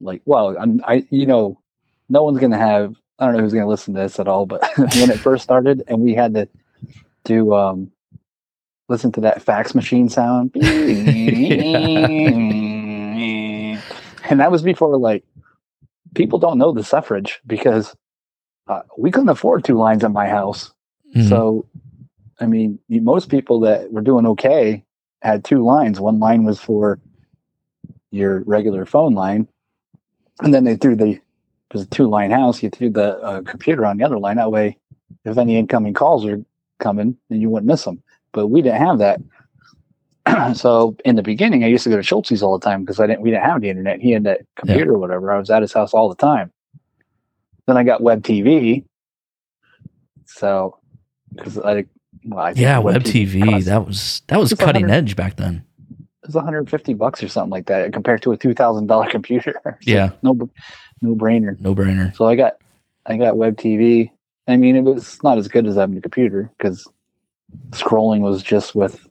Like, 0.00 0.22
well, 0.24 0.56
I'm, 0.58 0.80
I, 0.86 1.04
you 1.10 1.26
know, 1.26 1.60
no 2.08 2.22
one's 2.22 2.38
gonna 2.38 2.58
have. 2.58 2.94
I 3.18 3.26
don't 3.26 3.36
know 3.36 3.42
who's 3.42 3.54
gonna 3.54 3.68
listen 3.68 3.94
to 3.94 4.00
this 4.00 4.20
at 4.20 4.28
all, 4.28 4.46
but 4.46 4.62
when 4.76 5.10
it 5.10 5.18
first 5.18 5.42
started, 5.42 5.82
and 5.88 6.00
we 6.00 6.14
had 6.14 6.34
to 6.34 6.48
do 7.24 7.54
um, 7.54 7.90
listen 8.88 9.10
to 9.12 9.20
that 9.22 9.42
fax 9.42 9.74
machine 9.74 10.08
sound, 10.08 10.52
and 10.54 10.62
that 14.40 14.50
was 14.50 14.62
before 14.62 14.96
like 14.96 15.24
people 16.14 16.38
don't 16.38 16.58
know 16.58 16.72
the 16.72 16.84
suffrage 16.84 17.40
because 17.46 17.96
uh, 18.68 18.82
we 18.96 19.10
couldn't 19.10 19.28
afford 19.28 19.64
two 19.64 19.76
lines 19.76 20.04
at 20.04 20.12
my 20.12 20.28
house. 20.28 20.72
Mhm. 21.14 21.28
So, 21.28 21.66
I 22.40 22.46
mean, 22.46 22.78
most 22.88 23.28
people 23.28 23.60
that 23.60 23.92
were 23.92 24.00
doing 24.00 24.26
okay 24.26 24.84
had 25.24 25.44
two 25.44 25.64
lines. 25.64 26.00
One 26.00 26.18
line 26.18 26.44
was 26.44 26.60
for 26.60 27.00
your 28.10 28.44
regular 28.44 28.86
phone 28.86 29.14
line, 29.14 29.48
and 30.40 30.54
then 30.54 30.64
they 30.64 30.76
threw 30.76 30.94
the 30.94 31.10
it 31.74 31.78
was 31.78 31.82
a 31.82 31.86
two 31.86 32.08
line 32.08 32.30
house. 32.30 32.62
You 32.62 32.70
threw 32.70 32.90
the 32.90 33.18
uh, 33.18 33.42
computer 33.42 33.84
on 33.84 33.96
the 33.96 34.04
other 34.04 34.18
line. 34.18 34.36
That 34.36 34.52
way, 34.52 34.78
if 35.24 35.36
any 35.36 35.56
incoming 35.56 35.94
calls 35.94 36.24
are 36.24 36.40
coming, 36.78 37.16
then 37.28 37.40
you 37.40 37.50
wouldn't 37.50 37.66
miss 37.66 37.84
them. 37.84 38.02
But 38.32 38.48
we 38.48 38.62
didn't 38.62 38.80
have 38.80 38.98
that. 38.98 39.20
so 40.56 40.96
in 41.04 41.16
the 41.16 41.22
beginning, 41.22 41.64
I 41.64 41.68
used 41.68 41.84
to 41.84 41.90
go 41.90 41.96
to 41.96 42.02
Schultz's 42.02 42.42
all 42.42 42.58
the 42.58 42.64
time 42.64 42.82
because 42.82 43.00
I 43.00 43.06
didn't. 43.06 43.22
We 43.22 43.30
didn't 43.30 43.44
have 43.44 43.60
the 43.60 43.70
internet. 43.70 44.00
He 44.00 44.12
had 44.12 44.24
that 44.24 44.42
computer 44.56 44.92
or 44.92 44.98
whatever. 44.98 45.32
I 45.32 45.38
was 45.38 45.50
at 45.50 45.62
his 45.62 45.72
house 45.72 45.94
all 45.94 46.08
the 46.08 46.14
time. 46.14 46.52
Then 47.66 47.76
I 47.76 47.82
got 47.82 48.02
web 48.02 48.22
TV. 48.22 48.84
So, 50.26 50.78
because 51.34 51.58
I, 51.58 51.86
well, 52.24 52.52
yeah, 52.56 52.78
web 52.78 53.02
TV. 53.02 53.44
cost- 53.44 53.66
That 53.66 53.86
was 53.86 54.22
that 54.28 54.38
was 54.40 54.52
It's 54.52 54.60
cutting 54.60 54.90
edge 54.90 55.16
back 55.16 55.36
then. 55.36 55.64
it 55.90 56.26
was 56.28 56.34
150 56.34 56.94
bucks 56.94 57.22
or 57.22 57.28
something 57.28 57.50
like 57.50 57.66
that 57.66 57.92
compared 57.92 58.22
to 58.22 58.32
a 58.32 58.36
two 58.36 58.54
thousand 58.54 58.86
dollar 58.86 59.06
computer. 59.10 59.54
So 59.64 59.90
Yeah. 59.90 60.10
no, 60.22 60.48
no 61.02 61.14
brainer. 61.14 61.58
No 61.60 61.74
brainer. 61.74 62.14
So 62.16 62.26
I 62.26 62.34
got, 62.36 62.54
I 63.06 63.16
got 63.16 63.36
web 63.36 63.56
TV. 63.56 64.10
I 64.48 64.56
mean, 64.56 64.76
it 64.76 64.82
was 64.82 65.22
not 65.22 65.38
as 65.38 65.48
good 65.48 65.66
as 65.66 65.76
having 65.76 65.96
a 65.96 66.00
computer 66.02 66.50
because 66.58 66.86
scrolling 67.70 68.20
was 68.20 68.42
just 68.42 68.74
with 68.74 69.06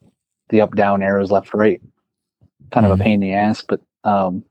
the 0.50 0.60
up 0.60 0.74
down 0.76 1.02
arrows 1.02 1.30
left 1.30 1.54
right, 1.54 1.80
kind 2.72 2.86
of 2.86 2.92
Mhm. 2.96 3.00
a 3.00 3.04
pain 3.04 3.14
in 3.14 3.20
the 3.20 3.32
ass. 3.34 3.62
But 3.66 3.80
um, 4.04 4.44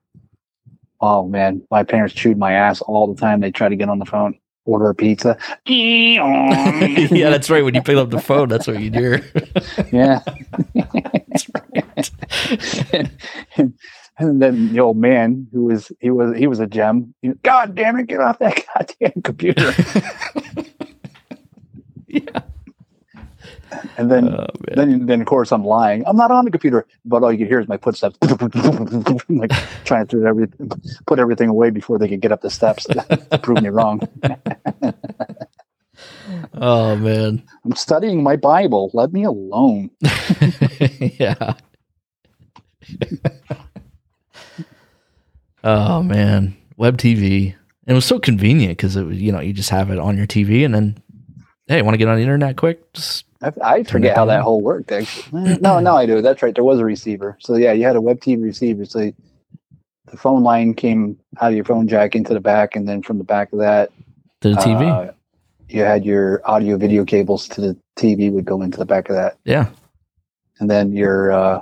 oh 1.02 1.28
man, 1.28 1.62
my 1.72 1.84
parents 1.84 2.14
chewed 2.14 2.38
my 2.38 2.54
ass 2.54 2.82
all 2.82 3.08
the 3.14 3.20
time. 3.20 3.40
They 3.42 3.52
tried 3.52 3.70
to 3.70 3.76
get 3.76 3.90
on 3.90 4.00
the 4.00 4.06
phone, 4.06 4.38
order 4.66 4.90
a 4.90 4.96
pizza. 4.96 5.38
yeah, 5.66 7.30
that's 7.30 7.50
right. 7.50 7.64
When 7.64 7.76
you 7.76 7.82
pick 7.82 7.98
up 7.98 8.10
the 8.10 8.20
phone, 8.20 8.50
that's 8.50 8.68
what 8.68 8.80
you 8.80 8.92
hear. 8.92 9.26
yeah. 9.92 10.22
That's 11.26 11.50
right. 11.54 12.92
and, 13.58 13.74
and 14.18 14.42
then 14.42 14.74
the 14.74 14.80
old 14.80 14.98
man 14.98 15.48
who 15.52 15.66
was 15.66 15.92
he 16.00 16.10
was 16.10 16.38
he 16.38 16.48
was 16.48 16.60
a 16.60 16.68
gem. 16.68 17.14
He, 17.22 17.30
God 17.44 17.76
damn 17.76 17.98
it, 17.98 18.08
get 18.08 18.22
off 18.22 18.40
that 18.40 18.64
goddamn 18.74 19.22
computer. 19.22 19.74
yeah. 22.08 22.42
And 23.98 24.12
then 24.12 24.30
Oh, 24.30 24.46
then 24.76 25.06
then 25.06 25.22
of 25.22 25.28
course 25.28 25.52
I'm 25.52 25.64
lying. 25.64 26.04
I'm 26.06 26.18
not 26.18 26.32
on 26.32 26.46
the 26.46 26.52
computer, 26.52 26.86
but 27.06 27.24
all 27.24 27.32
you 27.32 27.38
can 27.38 27.48
hear 27.48 27.60
is 27.60 27.68
my 27.68 27.78
footsteps 27.78 28.18
like 29.30 29.52
trying 29.86 30.08
to 30.08 30.26
every, 30.26 30.48
put 31.06 31.20
everything 31.20 31.50
away 31.50 31.70
before 31.70 32.00
they 32.00 32.08
could 32.08 32.22
get 32.22 32.32
up 32.32 32.42
the 32.42 32.50
steps 32.50 32.86
to 32.86 33.40
prove 33.42 33.62
me 33.62 33.70
wrong. 33.70 34.02
oh 36.54 36.96
man. 36.96 37.44
I'm 37.66 37.76
studying 37.76 38.24
my 38.24 38.36
Bible. 38.36 38.90
Let 38.94 39.14
me 39.14 39.24
alone. 39.24 39.92
yeah. 41.20 41.54
oh 45.64 46.04
man, 46.04 46.58
web 46.78 46.98
TV. 46.98 47.56
It 47.86 47.94
was 47.94 48.06
so 48.06 48.18
convenient 48.20 48.78
because 48.78 48.96
it 48.96 49.04
was 49.04 49.22
you 49.22 49.32
know 49.32 49.40
you 49.42 49.54
just 49.54 49.70
have 49.70 49.92
it 49.92 50.00
on 50.00 50.18
your 50.18 50.28
TV 50.28 50.66
and 50.66 50.74
then 50.74 50.98
hey, 51.68 51.82
want 51.82 51.94
to 51.94 51.98
get 51.98 52.08
on 52.08 52.16
the 52.16 52.22
internet 52.22 52.58
quick? 52.58 52.92
Just 52.94 53.26
I, 53.44 53.52
I 53.62 53.84
forget 53.84 54.16
how 54.16 54.26
that 54.26 54.42
whole 54.42 54.62
worked. 54.62 54.92
Actually, 54.92 55.58
no, 55.62 55.80
no, 55.80 55.96
I 55.96 56.06
do. 56.06 56.22
That's 56.22 56.42
right. 56.42 56.56
There 56.56 56.64
was 56.64 56.80
a 56.80 56.86
receiver. 56.86 57.38
So 57.42 57.56
yeah, 57.56 57.74
you 57.74 57.84
had 57.84 57.96
a 57.96 58.02
web 58.02 58.20
TV 58.22 58.42
receiver. 58.44 58.86
So 58.86 59.12
the 60.08 60.18
phone 60.18 60.44
line 60.44 60.74
came 60.74 61.18
out 61.42 61.50
of 61.52 61.56
your 61.56 61.66
phone 61.66 61.88
jack 61.88 62.16
into 62.16 62.34
the 62.34 62.40
back, 62.40 62.76
and 62.76 62.88
then 62.88 63.02
from 63.02 63.18
the 63.18 63.24
back 63.24 63.52
of 63.52 63.60
that, 63.60 63.92
to 64.42 64.50
the 64.50 64.56
TV. 64.56 65.10
uh, 65.10 65.12
you 65.70 65.82
had 65.82 66.06
your 66.06 66.42
audio 66.50 66.78
video 66.78 67.04
cables 67.04 67.48
to 67.50 67.62
the 67.62 67.78
TV 67.98 68.32
would 68.32 68.46
go 68.46 68.62
into 68.62 68.78
the 68.78 68.86
back 68.86 69.10
of 69.10 69.16
that, 69.16 69.38
yeah. 69.44 69.70
and 70.60 70.70
then 70.70 70.92
your 70.94 71.32
uh, 71.32 71.62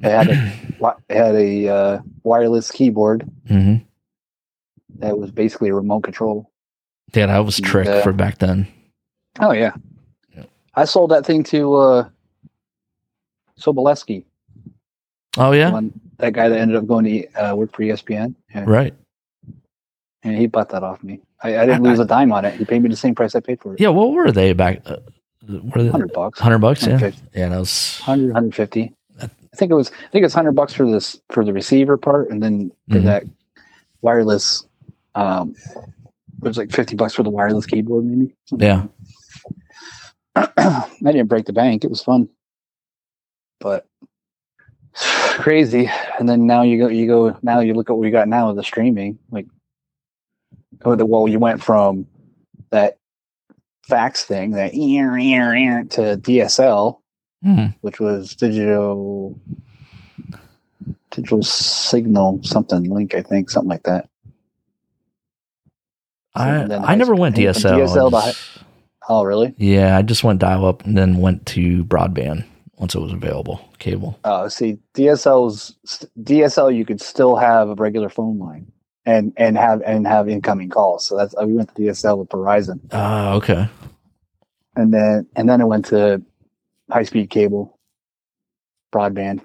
it 0.00 0.10
had 0.10 0.28
a 0.28 0.52
it 1.08 1.16
had 1.16 1.34
a 1.34 1.68
uh, 1.68 1.98
wireless 2.24 2.70
keyboard 2.70 3.28
hmm 3.48 3.76
that 4.98 5.18
was 5.18 5.30
basically 5.30 5.68
a 5.70 5.74
remote 5.74 6.02
control. 6.02 6.50
Yeah, 7.14 7.26
that 7.26 7.38
was 7.44 7.58
trick 7.60 7.86
Yeah. 7.86 8.02
for 8.02 8.12
back 8.12 8.38
then. 8.38 8.66
Oh 9.40 9.52
Yeah. 9.52 9.72
I 10.74 10.84
sold 10.84 11.10
that 11.10 11.26
thing 11.26 11.42
to 11.44 11.74
uh, 11.74 12.08
Soboleski. 13.58 14.24
Oh 15.38 15.52
yeah, 15.52 15.70
one 15.72 15.98
that 16.18 16.32
guy 16.34 16.48
that 16.48 16.58
ended 16.58 16.76
up 16.76 16.86
going 16.86 17.04
to 17.04 17.26
uh, 17.34 17.54
work 17.54 17.72
for 17.74 17.82
ESPN. 17.82 18.34
Yeah. 18.54 18.64
right. 18.66 18.94
And 20.24 20.36
he 20.36 20.46
bought 20.46 20.68
that 20.68 20.84
off 20.84 21.02
me. 21.02 21.20
I, 21.42 21.56
I 21.58 21.66
didn't 21.66 21.84
I- 21.84 21.90
lose 21.90 21.98
a 21.98 22.04
dime 22.04 22.32
on 22.32 22.44
it. 22.44 22.54
He 22.54 22.64
paid 22.64 22.82
me 22.82 22.88
the 22.88 22.96
same 22.96 23.14
price 23.14 23.34
I 23.34 23.40
paid 23.40 23.60
for 23.60 23.74
it. 23.74 23.80
Yeah, 23.80 23.88
what 23.88 24.12
were 24.12 24.30
they 24.30 24.52
back? 24.52 24.82
Uh, 24.86 24.98
were 25.48 25.82
they 25.82 25.88
Hundred 25.88 26.12
bucks. 26.12 26.38
hundred 26.38 26.58
bucks? 26.58 26.82
Yeah, 26.82 26.92
150. 26.92 27.28
yeah, 27.38 27.48
that 27.48 27.58
was 27.58 27.98
100, 28.04 28.26
150. 28.26 28.94
I 29.20 29.28
think 29.56 29.72
it 29.72 29.74
was. 29.74 29.90
I 29.90 30.08
think 30.12 30.24
it's 30.24 30.32
hundred 30.34 30.52
bucks 30.52 30.72
for 30.72 30.90
this 30.90 31.20
for 31.30 31.44
the 31.44 31.52
receiver 31.52 31.96
part, 31.98 32.30
and 32.30 32.42
then 32.42 32.70
for 32.90 32.98
Mhm. 32.98 33.04
that 33.04 33.24
wireless. 34.00 34.64
Um, 35.14 35.54
it 35.76 36.48
was 36.48 36.56
like 36.56 36.70
fifty 36.72 36.96
bucks 36.96 37.12
for 37.14 37.22
the 37.22 37.28
wireless 37.30 37.66
keyboard, 37.66 38.04
maybe. 38.04 38.34
yeah. 38.56 38.86
I 40.34 40.88
didn't 41.02 41.26
break 41.26 41.46
the 41.46 41.52
bank. 41.52 41.84
It 41.84 41.90
was 41.90 42.02
fun, 42.02 42.28
but 43.60 43.86
crazy. 44.94 45.90
And 46.18 46.28
then 46.28 46.46
now 46.46 46.62
you 46.62 46.78
go, 46.78 46.88
you 46.88 47.06
go. 47.06 47.36
Now 47.42 47.60
you 47.60 47.74
look 47.74 47.90
at 47.90 47.94
what 47.94 48.02
we 48.02 48.10
got 48.10 48.28
now 48.28 48.48
with 48.48 48.56
the 48.56 48.62
streaming. 48.62 49.18
Like, 49.30 49.46
oh, 50.84 50.94
the 50.96 51.06
well, 51.06 51.28
you 51.28 51.38
went 51.38 51.62
from 51.62 52.06
that 52.70 52.98
fax 53.86 54.24
thing, 54.24 54.52
that 54.52 54.72
to 55.92 56.16
DSL, 56.16 57.00
Mhm. 57.44 57.74
which 57.80 58.00
was 58.00 58.34
digital, 58.36 59.38
digital 61.10 61.42
signal 61.42 62.40
something 62.42 62.84
link, 62.84 63.14
I 63.14 63.22
think, 63.22 63.50
something 63.50 63.68
like 63.68 63.82
that. 63.82 64.08
I 66.34 66.48
And 66.48 66.70
then 66.70 66.84
I 66.84 66.94
never 66.94 67.14
went 67.14 67.36
DSL. 67.36 67.78
DSL 67.78 68.10
to 69.08 69.12
I 69.12 69.16
high- 69.16 69.20
just- 69.20 69.22
Oh, 69.22 69.24
really? 69.24 69.54
yeah, 69.58 69.96
I 69.98 70.02
just 70.02 70.24
went 70.24 70.40
dial 70.40 70.64
up 70.64 70.84
and 70.84 70.96
then 70.96 71.18
went 71.18 71.44
to 71.46 71.84
broadband 71.84 72.44
once 72.76 72.94
it 72.94 73.00
was 73.00 73.12
available, 73.12 73.60
cable. 73.78 74.18
Uh, 74.24 74.48
see, 74.48 74.78
DSL's 74.94 75.74
DSL 76.22 76.74
you 76.74 76.84
could 76.84 77.00
still 77.00 77.36
have 77.36 77.68
a 77.68 77.74
regular 77.74 78.08
phone 78.08 78.38
line 78.38 78.70
and 79.06 79.32
and 79.36 79.56
have 79.56 79.82
and 79.82 80.06
have 80.06 80.28
incoming 80.28 80.68
calls. 80.70 81.06
So 81.06 81.16
that's 81.16 81.34
we 81.44 81.52
went 81.54 81.74
to 81.74 81.82
DSL 81.82 82.18
with 82.18 82.28
Verizon, 82.28 82.80
Ah, 82.92 83.32
okay. 83.34 83.68
and 84.76 84.92
then 84.94 85.26
and 85.36 85.48
then 85.48 85.60
it 85.60 85.66
went 85.66 85.86
to 85.86 86.22
high 86.90 87.02
speed 87.04 87.30
cable, 87.30 87.78
broadband, 88.92 89.40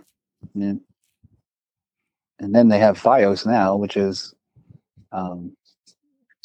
and 0.53 0.63
then, 0.63 0.81
and 2.39 2.53
then 2.53 2.67
they 2.69 2.79
have 2.79 2.99
FiOS 3.01 3.45
now, 3.45 3.75
which 3.75 3.97
is 3.97 4.33
um, 5.11 5.55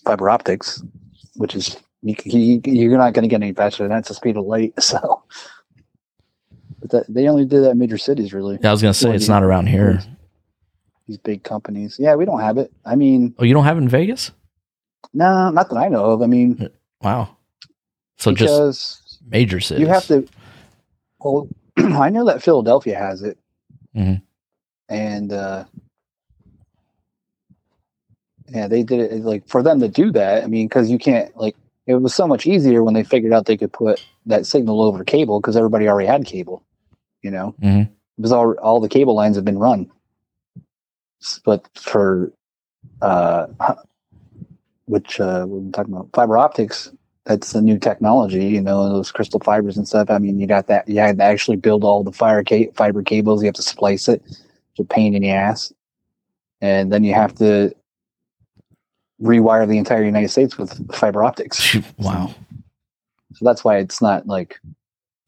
fiber 0.04 0.30
optics, 0.30 0.82
which 1.36 1.54
is 1.54 1.76
you, 2.02 2.14
you, 2.24 2.60
you're 2.64 2.98
not 2.98 3.12
going 3.14 3.22
to 3.22 3.28
get 3.28 3.42
any 3.42 3.52
faster 3.52 3.82
than 3.84 3.90
that. 3.90 4.00
It's 4.00 4.08
the 4.08 4.14
speed 4.14 4.36
of 4.36 4.44
light. 4.44 4.74
So, 4.82 5.22
but 6.80 6.90
that, 6.90 7.04
they 7.08 7.28
only 7.28 7.44
did 7.44 7.62
that 7.62 7.70
in 7.70 7.78
major 7.78 7.98
cities, 7.98 8.32
really. 8.32 8.58
Yeah, 8.60 8.70
I 8.70 8.72
was 8.72 8.82
gonna 8.82 8.92
say 8.92 9.08
Well, 9.08 9.16
it's 9.16 9.28
not 9.28 9.44
around 9.44 9.68
here. 9.68 10.00
These 11.06 11.18
big 11.18 11.44
companies. 11.44 11.96
Yeah, 11.98 12.16
we 12.16 12.24
don't 12.24 12.40
have 12.40 12.58
it. 12.58 12.72
I 12.84 12.96
mean, 12.96 13.34
Oh, 13.38 13.44
you 13.44 13.54
don't 13.54 13.64
have 13.64 13.76
it 13.76 13.82
in 13.82 13.88
Vegas? 13.88 14.32
no, 15.14 15.50
not 15.50 15.68
that 15.70 15.76
I 15.76 15.88
know 15.88 16.06
of. 16.06 16.22
I 16.22 16.26
mean, 16.26 16.68
Wow. 17.02 17.36
So 18.18 18.32
just 18.32 19.20
major 19.28 19.60
cities. 19.60 19.80
you 19.82 19.86
have 19.86 20.06
to. 20.06 20.26
Well, 21.20 21.48
I 21.76 22.08
know 22.10 22.24
that 22.26 22.42
Philadelphia 22.42 22.96
has 22.98 23.22
it, 23.22 23.38
Mhm. 23.96 24.20
and 24.88 25.32
uh, 25.32 25.64
yeah, 28.48 28.66
they 28.68 28.82
did 28.82 29.00
it 29.12 29.22
like 29.24 29.46
for 29.48 29.62
them 29.62 29.80
to 29.80 29.88
do 29.88 30.10
that. 30.12 30.44
I 30.44 30.46
mean, 30.46 30.66
because 30.66 30.90
you 30.90 30.98
can't 30.98 31.34
like 31.36 31.56
it 31.86 31.94
was 31.96 32.14
so 32.14 32.26
much 32.26 32.46
easier 32.46 32.82
when 32.82 32.94
they 32.94 33.04
figured 33.04 33.32
out 33.32 33.46
they 33.46 33.56
could 33.56 33.72
put 33.72 34.04
that 34.26 34.46
signal 34.46 34.82
over 34.82 35.04
cable 35.04 35.40
because 35.40 35.56
everybody 35.56 35.88
already 35.88 36.06
had 36.08 36.24
cable. 36.24 36.62
You 37.22 37.30
know, 37.30 37.54
Mhm. 37.62 37.88
because 38.16 38.32
all 38.32 38.52
all 38.58 38.80
the 38.80 38.88
cable 38.88 39.14
lines 39.14 39.36
have 39.36 39.44
been 39.44 39.58
run. 39.58 39.90
But 41.44 41.68
for 41.74 42.32
uh, 43.00 43.46
which 44.86 45.20
uh, 45.20 45.44
we're 45.48 45.70
talking 45.70 45.94
about 45.94 46.08
fiber 46.12 46.36
optics, 46.36 46.90
that's 47.24 47.52
the 47.52 47.62
new 47.62 47.78
technology. 47.78 48.44
You 48.46 48.60
know, 48.60 48.88
those 48.88 49.12
crystal 49.12 49.40
fibers 49.40 49.76
and 49.76 49.86
stuff. 49.86 50.10
I 50.10 50.18
mean, 50.18 50.40
you 50.40 50.46
got 50.46 50.66
that. 50.66 50.88
You 50.88 50.98
had 50.98 51.18
to 51.18 51.24
actually 51.24 51.56
build 51.56 51.84
all 51.84 52.02
the 52.02 52.12
fire 52.12 52.42
ca- 52.42 52.70
fiber 52.74 53.02
cables. 53.02 53.42
You 53.42 53.46
have 53.46 53.54
to 53.54 53.62
splice 53.62 54.08
it. 54.08 54.22
It's 54.26 54.80
a 54.80 54.84
pain 54.84 55.14
in 55.14 55.22
the 55.22 55.30
ass, 55.30 55.72
and 56.60 56.92
then 56.92 57.04
you 57.04 57.14
have 57.14 57.34
to 57.36 57.72
rewire 59.22 59.68
the 59.68 59.78
entire 59.78 60.04
United 60.04 60.28
States 60.28 60.58
with 60.58 60.94
fiber 60.94 61.22
optics. 61.22 61.76
wow. 61.98 62.34
So 63.34 63.44
that's 63.44 63.64
why 63.64 63.78
it's 63.78 64.02
not 64.02 64.26
like 64.26 64.60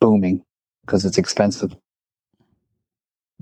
booming 0.01 0.45
because 0.84 1.05
it's 1.05 1.18
expensive. 1.18 1.74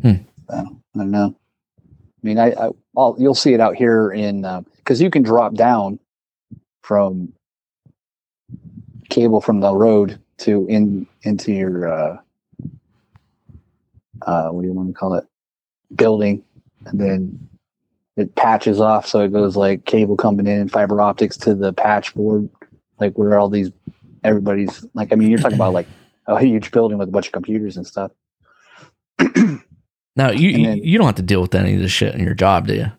Hmm. 0.00 0.12
So, 0.48 0.54
I 0.54 0.98
don't 0.98 1.10
know. 1.10 1.34
I 1.78 2.26
mean, 2.26 2.38
I, 2.38 2.52
I 2.52 2.70
I'll, 2.96 3.16
you'll 3.18 3.34
see 3.34 3.54
it 3.54 3.60
out 3.60 3.74
here 3.74 4.10
in 4.12 4.42
because 4.76 5.00
you 5.00 5.10
can 5.10 5.22
drop 5.22 5.54
down 5.54 5.98
from 6.82 7.32
cable 9.10 9.40
from 9.40 9.60
the 9.60 9.74
road 9.74 10.20
to 10.38 10.66
in 10.68 11.06
into 11.22 11.52
your 11.52 11.92
uh, 11.92 12.16
uh, 14.26 14.48
what 14.48 14.62
do 14.62 14.68
you 14.68 14.74
want 14.74 14.88
to 14.88 14.94
call 14.94 15.14
it 15.14 15.24
building, 15.94 16.44
and 16.86 17.00
then 17.00 17.48
it 18.16 18.34
patches 18.34 18.80
off 18.80 19.06
so 19.06 19.20
it 19.20 19.32
goes 19.32 19.56
like 19.56 19.84
cable 19.86 20.16
coming 20.16 20.46
in 20.46 20.60
and 20.60 20.70
fiber 20.70 21.00
optics 21.00 21.36
to 21.38 21.54
the 21.54 21.72
patch 21.72 22.14
board, 22.14 22.48
like 23.00 23.16
where 23.18 23.38
all 23.38 23.48
these 23.48 23.70
everybody's 24.24 24.84
like. 24.94 25.12
I 25.12 25.16
mean, 25.16 25.30
you're 25.30 25.38
talking 25.40 25.56
about 25.56 25.72
like 25.72 25.86
a 26.26 26.38
huge 26.40 26.70
building 26.70 26.98
with 26.98 27.08
a 27.08 27.12
bunch 27.12 27.26
of 27.26 27.32
computers 27.32 27.76
and 27.76 27.86
stuff. 27.86 28.10
Now 30.14 30.30
you 30.30 30.52
then- 30.64 30.78
you 30.84 30.98
don't 30.98 31.06
have 31.06 31.14
to 31.16 31.22
deal 31.22 31.40
with 31.40 31.54
any 31.54 31.74
of 31.74 31.80
this 31.80 31.90
shit 31.92 32.14
in 32.14 32.20
your 32.22 32.34
job, 32.34 32.66
do 32.66 32.74
you? 32.74 32.92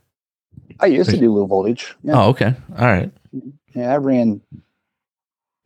I 0.80 0.88
used 0.88 1.12
to 1.12 1.18
do 1.18 1.32
low 1.32 1.46
voltage. 1.46 1.96
Yeah. 2.04 2.14
Oh, 2.20 2.30
okay. 2.30 2.56
All 2.78 2.86
right. 2.88 3.12
Yeah, 3.76 3.94
I 3.94 3.98
ran 3.98 4.42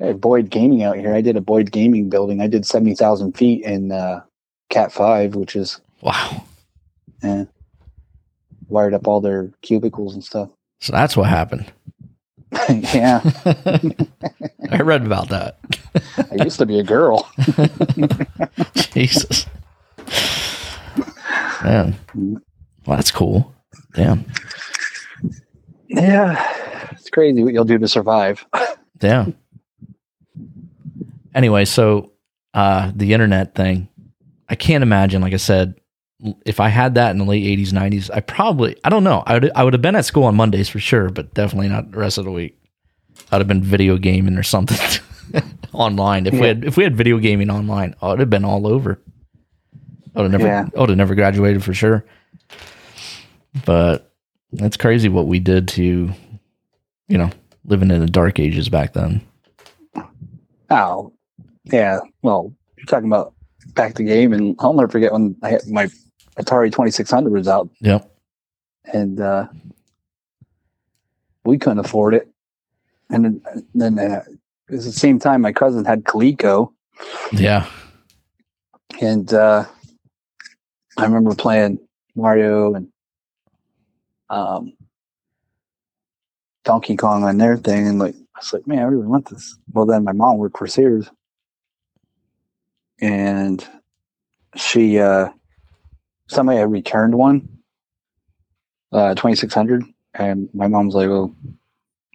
I 0.02 0.12
Boyd 0.14 0.50
Gaming 0.50 0.84
out 0.84 0.98
here. 0.98 1.14
I 1.16 1.22
did 1.22 1.38
a 1.38 1.42
Boyd 1.42 1.72
Gaming 1.72 2.10
building. 2.10 2.42
I 2.42 2.48
did 2.48 2.66
70,000 2.66 3.32
feet 3.36 3.64
in 3.64 3.92
uh, 3.92 4.22
Cat 4.70 4.92
5, 4.92 5.36
which 5.36 5.56
is 5.56 5.80
Wow. 6.02 6.44
uh, 7.24 7.46
wired 8.68 8.94
up 8.94 9.08
all 9.08 9.22
their 9.22 9.52
cubicles 9.62 10.14
and 10.14 10.24
stuff. 10.24 10.50
So 10.80 10.94
that's 10.94 11.18
what 11.18 11.28
happened. 11.28 11.74
yeah, 12.70 13.20
I 14.72 14.78
read 14.84 15.04
about 15.04 15.30
that. 15.30 15.58
I 16.32 16.44
used 16.44 16.60
to 16.60 16.68
be 16.68 16.78
a 16.78 16.84
girl. 16.84 17.28
Jesus. 18.76 19.48
Man. 21.64 21.96
Well, 22.14 22.96
that's 22.96 23.10
cool. 23.10 23.52
Damn. 23.96 24.24
Yeah, 25.88 26.88
it's 26.92 27.10
crazy 27.10 27.44
what 27.44 27.54
you'll 27.54 27.66
do 27.66 27.80
to 27.80 27.88
survive. 27.88 28.46
Yeah. 29.02 29.26
Anyway, 31.34 31.66
so 31.66 32.12
uh 32.54 32.92
the 32.96 33.14
internet 33.14 33.56
thing, 33.56 33.90
I 34.48 34.54
can't 34.54 34.84
imagine, 34.84 35.24
like 35.24 35.34
I 35.34 35.38
said, 35.38 35.74
if 36.46 36.60
I 36.60 36.70
had 36.70 36.96
that 36.96 37.12
in 37.12 37.20
the 37.20 37.26
late 37.26 37.44
80s, 37.44 37.70
90s, 37.70 38.10
I 38.14 38.22
probably 38.22 38.76
I 38.84 38.90
don't 38.90 39.04
know. 39.04 39.24
I 39.26 39.34
would 39.36 39.52
I 39.56 39.64
would 39.64 39.74
have 39.74 39.82
been 39.82 39.96
at 39.96 40.06
school 40.06 40.24
on 40.24 40.36
Mondays 40.36 40.70
for 40.70 40.80
sure, 40.80 41.10
but 41.10 41.34
definitely 41.34 41.70
not 41.70 41.92
the 41.92 42.00
rest 42.00 42.18
of 42.18 42.26
the 42.26 42.32
week. 42.32 42.58
I'd 43.32 43.40
have 43.40 43.48
been 43.48 43.64
video 43.64 43.98
gaming 43.98 44.38
or 44.38 44.44
something 44.44 45.02
online. 45.74 46.26
If 46.28 46.34
we 46.34 46.48
had 46.48 46.64
if 46.66 46.78
we 46.78 46.84
had 46.84 46.96
video 46.96 47.18
gaming 47.20 47.50
online, 47.50 47.96
I 48.02 48.10
would 48.10 48.20
have 48.20 48.30
been 48.30 48.46
all 48.46 48.68
over. 48.68 49.00
I 50.16 50.22
would 50.22 50.32
have 50.32 50.42
never 50.42 50.48
Yeah. 50.48 50.68
I 50.76 50.80
would 50.80 50.90
have 50.90 50.98
never 50.98 51.16
graduated 51.16 51.64
for 51.64 51.74
sure. 51.74 52.06
But 53.66 54.12
that's 54.52 54.78
crazy 54.78 55.10
what 55.10 55.28
we 55.28 55.40
did 55.40 55.68
to 55.70 56.14
you 57.08 57.18
know, 57.18 57.30
living 57.66 57.92
in 57.92 58.00
the 58.00 58.08
dark 58.08 58.40
ages 58.40 58.70
back 58.70 58.94
then. 58.94 59.22
Oh, 60.70 61.14
yeah. 61.66 62.00
Well, 62.22 62.54
you're 62.78 62.86
talking 62.86 63.08
about 63.08 63.34
back 63.74 63.96
the 63.96 64.04
game, 64.04 64.34
and 64.34 64.56
I'll 64.60 64.74
never 64.74 64.90
forget 64.90 65.14
when 65.14 65.36
I 65.42 65.52
had 65.52 65.68
my 65.68 65.88
Atari 66.40 66.72
2600 66.72 67.32
was 67.34 67.48
out, 67.48 67.70
Yep. 67.82 68.10
and 68.94 69.20
uh, 69.20 69.48
we 71.46 71.58
couldn't 71.58 71.80
afford 71.80 72.14
it. 72.14 72.28
And 73.10 73.26
then, 73.26 73.42
then 73.74 74.00
uh, 74.00 74.24
it 74.70 74.74
was 74.76 74.86
the 74.86 74.92
same 74.92 75.18
time 75.20 75.42
my 75.42 75.54
cousin 75.54 75.86
had 75.86 76.04
Coleco, 76.04 76.74
Yeah. 77.32 77.68
and 79.02 79.34
uh, 79.34 79.66
I 80.98 81.04
remember 81.04 81.34
playing 81.36 81.80
Mario 82.16 82.74
and 82.76 82.88
um, 84.30 84.74
Donkey 86.66 86.98
Kong 86.98 87.24
on 87.24 87.38
their 87.38 87.56
thing, 87.58 87.88
and 87.88 87.98
like 88.00 88.16
I 88.36 88.40
was 88.40 88.54
like, 88.54 88.68
man, 88.68 88.80
I 88.80 88.84
really 88.84 89.08
want 89.08 89.30
this. 89.30 89.58
Well, 89.72 89.86
then 89.86 90.04
my 90.04 90.12
mom 90.12 90.38
worked 90.38 90.58
for 90.58 90.68
Sears, 90.68 91.10
and 93.02 93.66
she 94.56 95.00
uh, 95.00 95.30
somebody 96.28 96.60
had 96.60 96.72
returned 96.72 97.16
one, 97.16 97.48
uh, 98.92 99.16
twenty 99.16 99.36
six 99.36 99.54
hundred, 99.54 99.84
and 100.14 100.50
my 100.54 100.68
mom's 100.68 100.96
like, 100.96 101.10
well, 101.10 101.34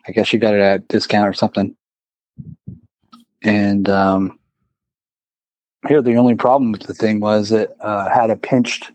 I 0.06 0.12
guess 0.12 0.32
you 0.32 0.38
got 0.38 0.54
it 0.54 0.60
at 0.60 0.88
discount 0.88 1.28
or 1.28 1.32
something, 1.32 1.76
and 3.42 3.88
um, 3.88 4.38
here 5.88 6.02
the 6.02 6.16
only 6.16 6.34
problem 6.34 6.72
with 6.72 6.82
the 6.82 6.94
thing 6.94 7.20
was 7.20 7.52
it 7.52 7.74
uh, 7.80 8.08
had 8.08 8.30
a 8.30 8.36
pinched 8.36 8.92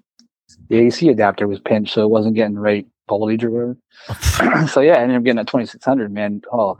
the 0.69 0.77
AC 0.79 1.07
adapter 1.09 1.47
was 1.47 1.59
pinched, 1.59 1.93
so 1.93 2.03
it 2.03 2.09
wasn't 2.09 2.35
getting 2.35 2.55
the 2.55 2.61
right 2.61 2.85
voltage 3.07 3.43
or 3.43 3.49
whatever. 3.51 4.67
so 4.67 4.81
yeah, 4.81 4.93
I 4.93 4.99
ended 4.99 5.17
up 5.17 5.23
getting 5.23 5.39
a 5.39 5.45
2600. 5.45 6.11
Man, 6.11 6.41
oh, 6.51 6.77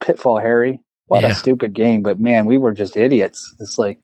Pitfall 0.00 0.38
Harry, 0.38 0.80
what 1.06 1.22
Yeah. 1.22 1.30
a 1.30 1.34
stupid 1.34 1.72
game. 1.72 2.02
But 2.02 2.20
man, 2.20 2.44
we 2.46 2.58
were 2.58 2.72
just 2.72 2.96
idiots. 2.96 3.54
It's 3.60 3.78
like 3.78 3.98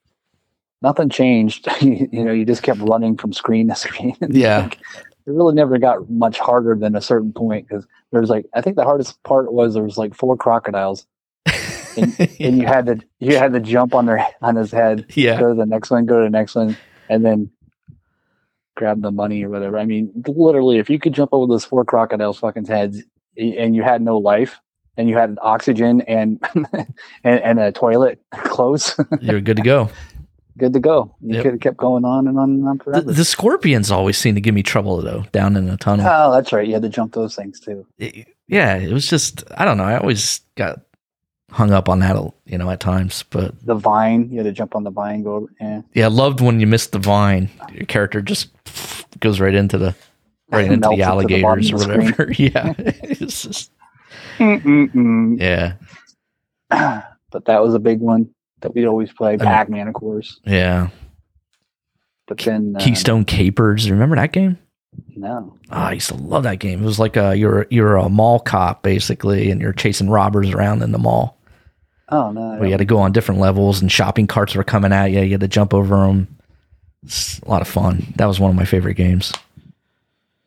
nothing 0.81 1.09
changed. 1.09 1.67
you 1.81 2.07
know, 2.11 2.31
you 2.31 2.45
just 2.45 2.63
kept 2.63 2.79
running 2.79 3.17
from 3.17 3.33
screen 3.33 3.67
to 3.69 3.75
screen. 3.75 4.15
Yeah. 4.29 4.63
Like, 4.63 4.79
it 5.25 5.31
really 5.31 5.53
never 5.53 5.77
got 5.77 6.09
much 6.09 6.39
harder 6.39 6.75
than 6.75 6.95
a 6.95 7.01
certain 7.01 7.31
point 7.31 7.67
because 7.67 7.85
there's 8.11 8.29
like 8.29 8.47
I 8.53 8.61
think 8.61 8.75
the 8.75 8.83
hardest 8.83 9.21
part 9.23 9.53
was 9.53 9.73
there 9.73 9.83
was 9.83 9.97
like 9.97 10.15
four 10.15 10.35
crocodiles 10.35 11.05
and 11.97 12.57
you 12.57 12.65
had 12.65 12.87
to 12.87 12.99
you 13.19 13.37
had 13.37 13.53
to 13.53 13.59
jump 13.59 13.93
on 13.93 14.05
their 14.07 14.25
on 14.41 14.55
his 14.55 14.71
head 14.71 15.05
yeah. 15.13 15.39
go 15.39 15.49
to 15.49 15.55
the 15.55 15.65
next 15.65 15.91
one, 15.91 16.05
go 16.05 16.17
to 16.19 16.23
the 16.23 16.29
next 16.29 16.55
one, 16.55 16.75
and 17.09 17.23
then 17.23 17.51
grab 18.75 19.01
the 19.01 19.11
money 19.11 19.43
or 19.43 19.49
whatever. 19.49 19.77
I 19.77 19.85
mean, 19.85 20.11
literally, 20.27 20.79
if 20.79 20.89
you 20.89 20.99
could 20.99 21.13
jump 21.13 21.33
over 21.33 21.45
those 21.45 21.65
four 21.65 21.85
crocodiles' 21.85 22.39
fucking 22.39 22.65
heads 22.65 23.03
and 23.37 23.75
you 23.75 23.83
had 23.83 24.01
no 24.01 24.17
life 24.17 24.59
and 24.97 25.07
you 25.07 25.17
had 25.17 25.37
oxygen 25.41 26.01
and 26.01 26.43
and, 27.23 27.39
and 27.39 27.59
a 27.59 27.71
toilet 27.71 28.19
close, 28.31 28.99
You're 29.21 29.41
good 29.41 29.57
to 29.57 29.63
go. 29.63 29.89
Good 30.57 30.73
to 30.73 30.79
go. 30.79 31.15
You 31.21 31.35
Yep. 31.35 31.43
could 31.43 31.51
have 31.53 31.61
kept 31.61 31.77
going 31.77 32.05
on 32.05 32.27
and 32.27 32.37
on 32.37 32.49
and 32.51 32.67
on 32.67 32.77
The, 32.77 32.83
forever. 32.83 33.11
the 33.13 33.25
scorpions 33.25 33.89
always 33.91 34.17
seem 34.17 34.35
to 34.35 34.41
give 34.41 34.53
me 34.55 34.63
trouble 34.63 35.01
though, 35.01 35.23
down 35.31 35.55
in 35.55 35.65
the 35.67 35.77
tunnel. 35.77 36.05
oh, 36.09 36.31
that's 36.31 36.51
right. 36.53 36.67
You 36.67 36.73
had 36.73 36.81
to 36.83 36.89
jump 36.89 37.13
those 37.13 37.35
things 37.35 37.59
too. 37.59 37.85
It- 37.97 38.27
yeah, 38.47 38.75
it 38.75 38.91
was 38.91 39.07
just 39.07 39.43
I 39.57 39.63
don't 39.65 39.77
know. 39.77 39.83
I 39.85 39.97
always 39.97 40.41
got 40.55 40.81
hung 41.51 41.71
up 41.71 41.87
on 41.89 41.99
that, 41.99 42.15
you 42.45 42.57
know, 42.57 42.69
at 42.69 42.79
times. 42.81 43.23
But 43.29 43.53
The 43.65 43.75
vine, 43.75 44.29
you 44.29 44.37
had 44.37 44.43
to 44.45 44.51
jump 44.51 44.75
on 44.75 44.83
the 44.83 44.89
vine, 44.91 45.23
go. 45.23 45.47
Yeah, 45.61 45.81
yeah, 45.93 46.05
I 46.05 46.09
loved 46.09 46.41
when 46.41 46.59
you 46.59 46.67
missed 46.67 46.91
the 46.91 46.99
vine. 46.99 47.49
Your 47.73 47.85
character 47.85 48.21
just 48.21 48.49
goes 49.19 49.39
right 49.39 49.53
into 49.55 49.77
the 49.77 49.95
right 50.49 50.65
into 50.65 50.79
the 50.79 50.91
into 50.91 50.97
the 50.97 51.03
alligators 51.03 51.71
or 51.71 51.77
the 51.77 51.87
whatever. 51.97 52.31
yeah, 52.37 52.73
it's 52.77 53.43
just 53.43 53.71
Mm-mm-mm. 54.37 55.39
yeah, 55.39 55.73
but 57.31 57.45
that 57.45 57.61
was 57.63 57.73
a 57.73 57.79
big 57.79 57.99
one 57.99 58.29
that 58.61 58.73
we'd 58.75 58.85
always 58.85 59.11
play. 59.11 59.31
mean- 59.31 59.39
Pac-Man, 59.39 59.87
of 59.87 59.93
course. 59.93 60.39
yeah. 60.45 60.89
But 62.27 62.37
then 62.39 62.75
uh, 62.77 62.79
Keystone 62.79 63.25
Capers. 63.25 63.91
Remember 63.91 64.15
that 64.15 64.31
game? 64.31 64.57
No, 65.15 65.57
Oh, 65.69 65.75
I 65.77 65.93
used 65.93 66.09
to 66.09 66.15
love 66.15 66.43
that 66.43 66.59
game. 66.59 66.81
It 66.81 66.85
was 66.85 66.99
like 66.99 67.15
a 67.17 67.35
you're 67.35 67.65
you're 67.69 67.95
a 67.97 68.07
mall 68.09 68.39
cop 68.39 68.83
basically, 68.83 69.51
and 69.51 69.59
you're 69.61 69.73
chasing 69.73 70.09
robbers 70.09 70.49
around 70.51 70.81
in 70.81 70.91
the 70.91 70.97
mall. 70.97 71.37
oh 72.09 72.31
no, 72.31 72.61
you 72.63 72.71
had 72.71 72.77
to 72.79 72.85
go 72.85 72.99
on 72.99 73.11
different 73.11 73.41
levels, 73.41 73.81
and 73.81 73.91
shopping 73.91 74.27
carts 74.27 74.55
were 74.55 74.63
coming 74.63 74.91
at 74.93 75.07
you. 75.11 75.21
You 75.21 75.31
had 75.31 75.41
to 75.41 75.47
jump 75.47 75.73
over 75.73 75.95
them. 76.07 76.27
It's 77.03 77.39
a 77.39 77.49
lot 77.49 77.61
of 77.61 77.67
fun. 77.67 78.13
That 78.17 78.25
was 78.27 78.39
one 78.39 78.49
of 78.51 78.55
my 78.55 78.65
favorite 78.65 78.93
games. 78.95 79.31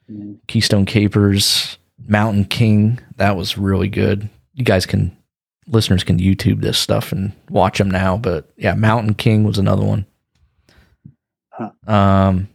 don't- 0.09 0.39
Keystone 0.47 0.87
Capers, 0.87 1.79
Mountain 2.07 2.45
King. 2.47 2.99
That 3.17 3.37
was 3.37 3.59
really 3.59 3.89
good. 3.89 4.29
You 4.55 4.65
guys 4.65 4.87
can, 4.87 5.17
listeners 5.67 6.05
can 6.05 6.19
YouTube 6.19 6.61
this 6.61 6.79
stuff 6.79 7.13
and 7.13 7.33
watch 7.49 7.79
them 7.79 7.91
now. 7.91 8.17
But 8.17 8.51
yeah, 8.57 8.75
Mountain 8.75 9.15
King 9.15 9.45
was 9.45 9.59
another 9.59 9.85
one. 9.85 10.07
Huh. 11.51 11.71
Um, 11.87 12.49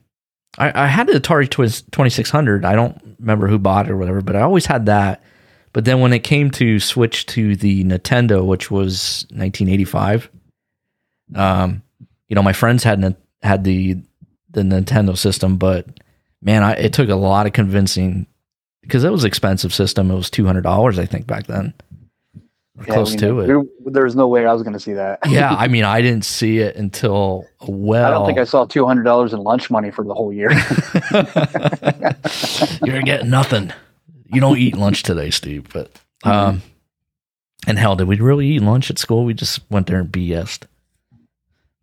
I, 0.57 0.84
I 0.84 0.88
had 0.88 1.07
the 1.07 1.14
Atari 1.14 1.47
Twiz 1.47 1.84
2600. 1.91 2.66
I 2.66 2.76
don't 2.76 3.01
remember 3.20 3.47
who 3.47 3.57
bought 3.57 3.88
it 3.88 3.91
or 3.91 3.97
whatever, 3.97 4.22
but 4.22 4.36
I 4.36 4.41
always 4.41 4.66
had 4.66 4.86
that. 4.88 5.24
But 5.72 5.86
then 5.86 5.99
when 5.99 6.14
it 6.14 6.20
came 6.20 6.49
to 6.51 6.80
switch 6.80 7.26
to 7.28 7.55
the 7.55 7.84
Nintendo, 7.84 8.45
which 8.45 8.72
was 8.72 9.26
1985, 9.30 10.30
um, 11.36 11.84
you 12.28 12.36
know, 12.36 12.43
my 12.43 12.53
friends 12.53 12.84
had 12.84 13.16
had 13.41 13.64
the 13.64 13.97
the 14.51 14.62
Nintendo 14.62 15.16
system, 15.16 15.57
but 15.57 15.86
man, 16.41 16.64
I, 16.64 16.74
it 16.74 16.93
took 16.93 17.10
a 17.10 17.16
lot 17.16 17.45
of 17.45 17.53
convincing 17.53 18.26
because 18.82 19.03
it 19.03 19.12
was 19.12 19.24
an 19.24 19.28
expensive 19.28 19.74
system. 19.74 20.10
It 20.10 20.16
was 20.16 20.30
two 20.30 20.45
hundred 20.45 20.62
dollars, 20.62 20.97
I 20.97 21.05
think, 21.05 21.28
back 21.28 21.47
then, 21.47 21.74
Yeah, 22.80 22.93
close 22.93 23.09
I 23.09 23.11
mean, 23.11 23.19
to 23.19 23.39
it. 23.41 23.67
There, 23.86 24.03
was 24.03 24.15
no 24.15 24.27
way 24.27 24.45
I 24.45 24.53
was 24.53 24.63
going 24.63 24.73
to 24.73 24.80
see 24.80 24.93
that. 24.93 25.19
yeah, 25.27 25.53
I 25.53 25.67
mean, 25.67 25.84
I 25.84 26.01
didn't 26.01 26.25
see 26.25 26.59
it 26.59 26.75
until 26.75 27.45
well. 27.67 28.05
I 28.05 28.11
don't 28.11 28.25
think 28.25 28.39
I 28.39 28.43
saw 28.43 28.65
two 28.65 28.86
hundred 28.86 29.03
dollars 29.03 29.34
in 29.34 29.39
lunch 29.39 29.69
money 29.69 29.91
for 29.91 30.05
the 30.05 30.13
whole 30.13 30.32
year. 30.32 30.51
You're 32.86 33.01
getting 33.01 33.30
nothing. 33.30 33.73
You 34.32 34.41
don't 34.41 34.57
eat 34.57 34.77
lunch 34.77 35.03
today, 35.03 35.30
Steve. 35.30 35.67
But 35.73 35.91
um, 36.23 36.61
and 37.67 37.77
hell, 37.77 37.95
did 37.95 38.07
we 38.07 38.17
really 38.17 38.47
eat 38.47 38.61
lunch 38.61 38.89
at 38.89 38.97
school? 38.97 39.25
We 39.25 39.34
just 39.34 39.59
went 39.69 39.88
there 39.88 39.99
and 39.99 40.11
BS'd. 40.11 40.67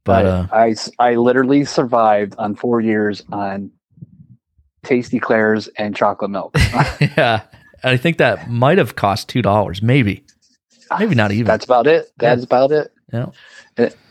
But 0.04 0.24
I, 0.24 0.28
uh, 0.28 0.46
I 0.52 0.74
I 0.98 1.14
literally 1.16 1.64
survived 1.64 2.36
on 2.38 2.54
four 2.54 2.80
years 2.80 3.24
on 3.32 3.70
tasty 4.84 5.18
clairs 5.18 5.68
and 5.76 5.94
chocolate 5.94 6.30
milk. 6.30 6.56
yeah, 7.00 7.42
I 7.82 7.96
think 7.96 8.18
that 8.18 8.48
might 8.48 8.78
have 8.78 8.94
cost 8.94 9.28
two 9.28 9.42
dollars, 9.42 9.82
maybe, 9.82 10.24
maybe 10.98 11.14
not 11.14 11.32
even. 11.32 11.46
That's 11.46 11.64
about 11.64 11.86
it. 11.86 12.12
That's 12.18 12.44
about 12.44 12.72
it. 12.72 12.92
Yeah. 13.12 13.26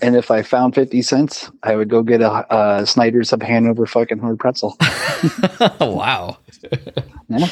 And- 0.02 0.16
if 0.16 0.30
I 0.30 0.44
found 0.44 0.76
fifty 0.76 1.02
cents, 1.02 1.50
I 1.64 1.76
would 1.76 1.90
go 1.90 2.04
get 2.04 2.22
a, 2.22 2.86
Snyder's 2.86 3.34
of 3.34 3.42
Hanover 3.42 3.86
fucking 3.88 4.20
hard 4.20 4.40
pretzel. 4.40 4.78
wow. 5.80 6.38
Yeah. 7.28 7.48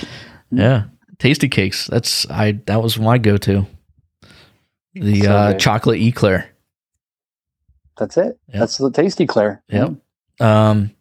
Yeah. 0.51 0.83
Tastykakes. 1.17 1.87
That's 1.87 2.29
I. 2.29 2.53
That 2.67 2.81
was 2.83 2.99
my 2.99 3.17
go-to. 3.17 3.65
The 4.93 5.21
So 5.21 5.31
uh, 5.31 5.53
chocolate 5.55 6.01
eclair. 6.01 6.49
That's 7.97 8.17
it. 8.17 8.39
Yeah. 8.47 8.59
That's 8.59 8.77
the 8.77 8.91
tasty 8.91 9.25
clair. 9.25 9.63
Yep. 9.69 9.95
Um. 10.39 10.91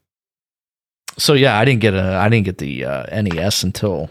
So 1.19 1.35
yeah, 1.35 1.59
I 1.59 1.65
didn't 1.67 1.81
get 1.81 1.95
a. 1.95 2.15
I 2.17 2.29
didn't 2.31 2.47
get 2.47 2.59
the 2.59 2.85
uh, 2.87 3.23
NES 3.23 3.65
until 3.65 4.09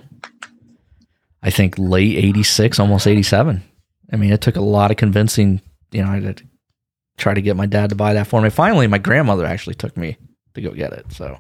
I 1.42 1.50
think 1.50 1.76
late 1.80 2.16
'86, 2.18 2.80
almost 2.80 3.08
'87. 3.08 3.64
I 4.12 4.18
mean, 4.18 4.32
it 4.32 4.42
took 4.42 4.56
a 4.56 4.62
lot 4.62 4.92
of 4.92 4.98
convincing. 4.98 5.62
You 5.92 6.04
know, 6.04 6.12
I 6.12 6.20
had 6.20 6.38
to 6.38 6.44
try 7.18 7.34
to 7.34 7.42
get 7.42 7.56
my 7.56 7.66
dad 7.66 7.90
to 7.90 7.96
buy 7.96 8.14
that 8.14 8.28
for 8.28 8.42
me. 8.42 8.50
Finally, 8.50 8.88
my 8.88 8.98
grandmother 8.98 9.46
actually 9.46 9.76
took 9.76 9.96
me 9.96 10.18
to 10.54 10.62
go 10.62 10.72
get 10.72 10.94
it. 10.94 11.12
So, 11.12 11.38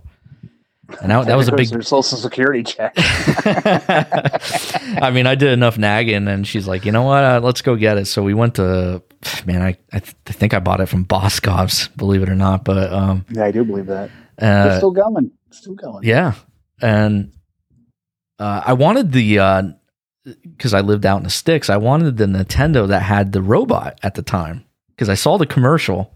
and 1.01 1.11
that, 1.11 1.27
that 1.27 1.35
was 1.35 1.47
a 1.47 1.55
big. 1.55 1.67
Social 1.67 2.03
security 2.03 2.63
check. 2.63 2.93
I 2.97 5.11
mean, 5.13 5.27
I 5.27 5.35
did 5.35 5.51
enough 5.51 5.77
nagging, 5.77 6.27
and 6.27 6.47
she's 6.47 6.67
like, 6.67 6.85
you 6.85 6.91
know 6.91 7.03
what? 7.03 7.23
Uh, 7.23 7.39
let's 7.41 7.61
go 7.61 7.75
get 7.75 7.97
it. 7.97 8.05
So 8.05 8.23
we 8.23 8.33
went 8.33 8.55
to, 8.55 9.01
man, 9.45 9.61
I 9.61 9.77
I, 9.91 9.99
th- 9.99 10.15
I 10.27 10.33
think 10.33 10.53
I 10.53 10.59
bought 10.59 10.81
it 10.81 10.87
from 10.87 11.05
Boscov's, 11.05 11.87
believe 11.89 12.23
it 12.23 12.29
or 12.29 12.35
not. 12.35 12.63
But 12.63 12.91
um, 12.91 13.25
yeah, 13.29 13.45
I 13.45 13.51
do 13.51 13.63
believe 13.63 13.87
that. 13.87 14.09
It's 14.37 14.43
uh, 14.43 14.77
still 14.77 14.91
going. 14.91 15.31
It's 15.47 15.57
still 15.57 15.75
going. 15.75 16.03
yeah, 16.03 16.33
and 16.81 17.33
uh, 18.39 18.63
I 18.65 18.73
wanted 18.73 19.11
the 19.11 19.39
because 20.23 20.73
I 20.73 20.81
lived 20.81 21.05
out 21.05 21.17
in 21.17 21.23
the 21.23 21.29
sticks. 21.29 21.69
I 21.69 21.77
wanted 21.77 22.17
the 22.17 22.25
Nintendo 22.25 22.87
that 22.87 23.01
had 23.01 23.31
the 23.31 23.41
robot 23.41 23.99
at 24.03 24.15
the 24.15 24.21
time 24.21 24.65
because 24.89 25.09
I 25.09 25.15
saw 25.15 25.37
the 25.37 25.45
commercial. 25.45 26.15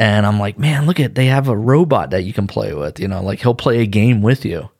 And 0.00 0.24
I'm 0.26 0.38
like, 0.38 0.58
man, 0.58 0.86
look 0.86 1.00
at 1.00 1.14
they 1.16 1.26
have 1.26 1.48
a 1.48 1.56
robot 1.56 2.10
that 2.10 2.22
you 2.22 2.32
can 2.32 2.46
play 2.46 2.72
with. 2.72 3.00
You 3.00 3.08
know, 3.08 3.22
like 3.22 3.40
he'll 3.40 3.54
play 3.54 3.80
a 3.80 3.86
game 3.86 4.22
with 4.22 4.44
you. 4.44 4.70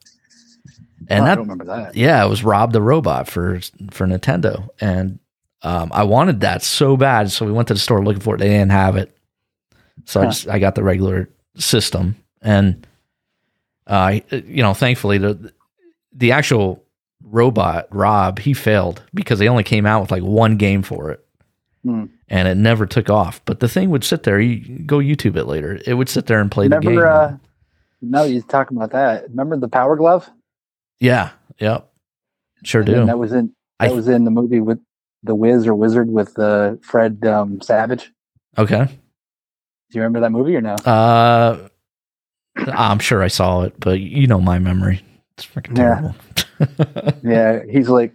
And 1.09 1.21
Oh, 1.21 1.23
I 1.23 1.29
that 1.29 1.35
don't 1.35 1.43
remember 1.49 1.65
that. 1.65 1.95
yeah, 1.95 2.23
it 2.23 2.29
was 2.29 2.43
Rob 2.43 2.71
the 2.71 2.81
Robot 2.81 3.27
for 3.27 3.59
for 3.91 4.05
Nintendo, 4.05 4.69
and 4.79 5.19
um, 5.61 5.91
I 5.93 6.03
wanted 6.03 6.41
that 6.41 6.61
so 6.61 6.95
bad. 6.95 7.31
So 7.31 7.45
we 7.45 7.51
went 7.51 7.67
to 7.69 7.73
the 7.73 7.79
store 7.79 8.03
looking 8.03 8.21
for 8.21 8.35
it. 8.35 8.37
They 8.37 8.47
didn't 8.49 8.71
have 8.71 8.95
it, 8.95 9.13
so 10.05 10.21
I 10.21 10.25
just 10.25 10.47
I 10.47 10.59
got 10.59 10.75
the 10.75 10.83
regular 10.83 11.27
system, 11.57 12.15
and 12.41 12.85
uh, 13.87 14.19
you 14.29 14.61
know, 14.61 14.73
thankfully 14.73 15.17
the 15.17 15.51
the 16.13 16.31
actual 16.33 16.83
robot 17.29 17.87
Rob 17.91 18.39
he 18.39 18.53
failed 18.53 19.03
because 19.13 19.39
they 19.39 19.47
only 19.47 19.63
came 19.63 19.85
out 19.85 20.01
with 20.01 20.11
like 20.11 20.23
one 20.23 20.57
game 20.57 20.81
for 20.81 21.11
it. 21.11 21.25
Hmm. 21.83 22.05
And 22.27 22.47
it 22.47 22.55
never 22.57 22.85
took 22.85 23.09
off, 23.09 23.43
but 23.45 23.59
the 23.61 23.67
thing 23.69 23.89
would 23.89 24.03
sit 24.03 24.23
there. 24.23 24.39
You 24.39 24.79
go 24.79 24.97
YouTube 24.97 25.35
it 25.37 25.45
later. 25.45 25.79
It 25.85 25.93
would 25.95 26.09
sit 26.09 26.25
there 26.27 26.39
and 26.41 26.51
play 26.51 26.67
the 26.67 26.77
game. 26.79 26.89
Remember, 26.97 27.07
uh, 27.09 27.37
now 28.01 28.23
that 28.23 28.31
you're 28.31 28.41
talking 28.43 28.77
about 28.77 28.91
that, 28.91 29.29
remember 29.29 29.57
the 29.57 29.67
Power 29.69 29.95
Glove? 29.95 30.29
yeah, 30.99 31.31
yep, 31.59 31.89
sure 32.63 32.81
And 32.81 32.87
do. 32.89 33.05
That 33.05 33.17
was 33.17 33.31
in 33.33 33.53
I- 33.79 33.87
that 33.87 33.95
was 33.95 34.07
in 34.09 34.25
the 34.25 34.31
movie 34.31 34.59
with 34.59 34.79
the 35.23 35.33
Wiz 35.35 35.65
or 35.67 35.73
Wizard 35.75 36.09
with 36.09 36.37
uh, 36.37 36.75
Fred 36.81 37.25
um, 37.25 37.61
Savage. 37.61 38.11
Okay. 38.57 38.85
Do 38.85 39.97
you 39.97 40.01
remember 40.01 40.19
that 40.21 40.31
movie 40.31 40.55
or 40.55 40.61
no? 40.61 40.73
Uh, 40.75 41.67
I'm 42.55 42.99
sure 42.99 43.23
I 43.23 43.27
saw 43.29 43.63
it, 43.63 43.73
but 43.79 43.99
you 44.01 44.27
know 44.27 44.39
my 44.41 44.59
memory. 44.59 45.01
It's 45.37 45.45
freaking 45.47 45.75
terrible. 45.75 46.09
yeah, 46.15 46.28
he's 47.69 47.89
like, 47.89 48.13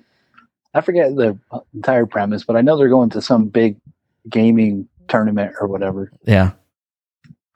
I 0.74 0.80
forget 0.80 1.14
the 1.14 1.38
entire 1.74 2.07
premise, 2.07 2.45
but 2.45 2.57
I 2.57 2.61
know 2.61 2.76
they're 2.76 2.88
going 2.88 3.11
to 3.11 3.22
some 3.22 3.47
big 3.47 3.76
gaming 4.28 4.88
tournament 5.09 5.55
or 5.61 5.68
whatever, 5.68 6.11
yeah. 6.24 6.53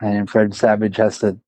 and 0.01 0.31
Fred 0.31 0.55
Savage 0.55 0.97
has 0.97 1.19
to 1.21 1.39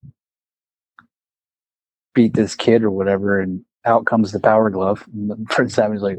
beat 2.15 2.35
this 2.35 2.55
kid 2.55 2.83
or 2.83 2.91
whatever, 2.91 3.41
and 3.41 3.65
out 3.85 4.07
comes 4.07 4.33
the 4.33 4.41
Power 4.41 4.71
Glove. 4.71 5.05
And 5.13 5.51
Fred 5.51 5.71
Savage 5.71 5.97
is 5.97 6.03
like, 6.03 6.19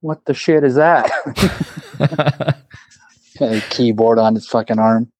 "What 0.00 0.24
the 0.26 0.34
shit 0.34 0.64
is 0.64 0.74
that?" 0.74 1.10
a 3.40 3.60
keyboard 3.70 4.18
on 4.18 4.34
his 4.34 4.46
fucking 4.46 4.78
arm. 4.78 5.10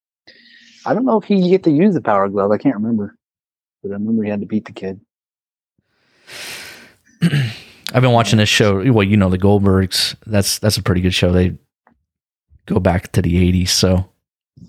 I 0.84 0.94
don't 0.94 1.04
know 1.04 1.18
if 1.18 1.24
he 1.24 1.48
get 1.48 1.62
to 1.64 1.70
use 1.70 1.94
the 1.94 2.00
Power 2.00 2.28
Glove. 2.28 2.50
I 2.50 2.58
can't 2.58 2.76
remember, 2.76 3.16
but 3.82 3.90
I 3.90 3.94
remember 3.94 4.24
he 4.24 4.30
had 4.30 4.40
to 4.40 4.46
beat 4.46 4.66
the 4.66 4.72
kid. 4.72 5.00
I've 7.92 8.02
been 8.02 8.12
watching 8.12 8.38
this 8.38 8.48
show. 8.48 8.92
Well, 8.92 9.06
you 9.06 9.16
know 9.16 9.28
the 9.30 9.38
Goldbergs. 9.38 10.14
That's 10.26 10.58
that's 10.58 10.76
a 10.76 10.82
pretty 10.82 11.00
good 11.00 11.14
show. 11.14 11.32
They 11.32 11.56
go 12.66 12.78
back 12.80 13.12
to 13.12 13.22
the 13.22 13.34
'80s, 13.52 13.68
so 13.68 14.08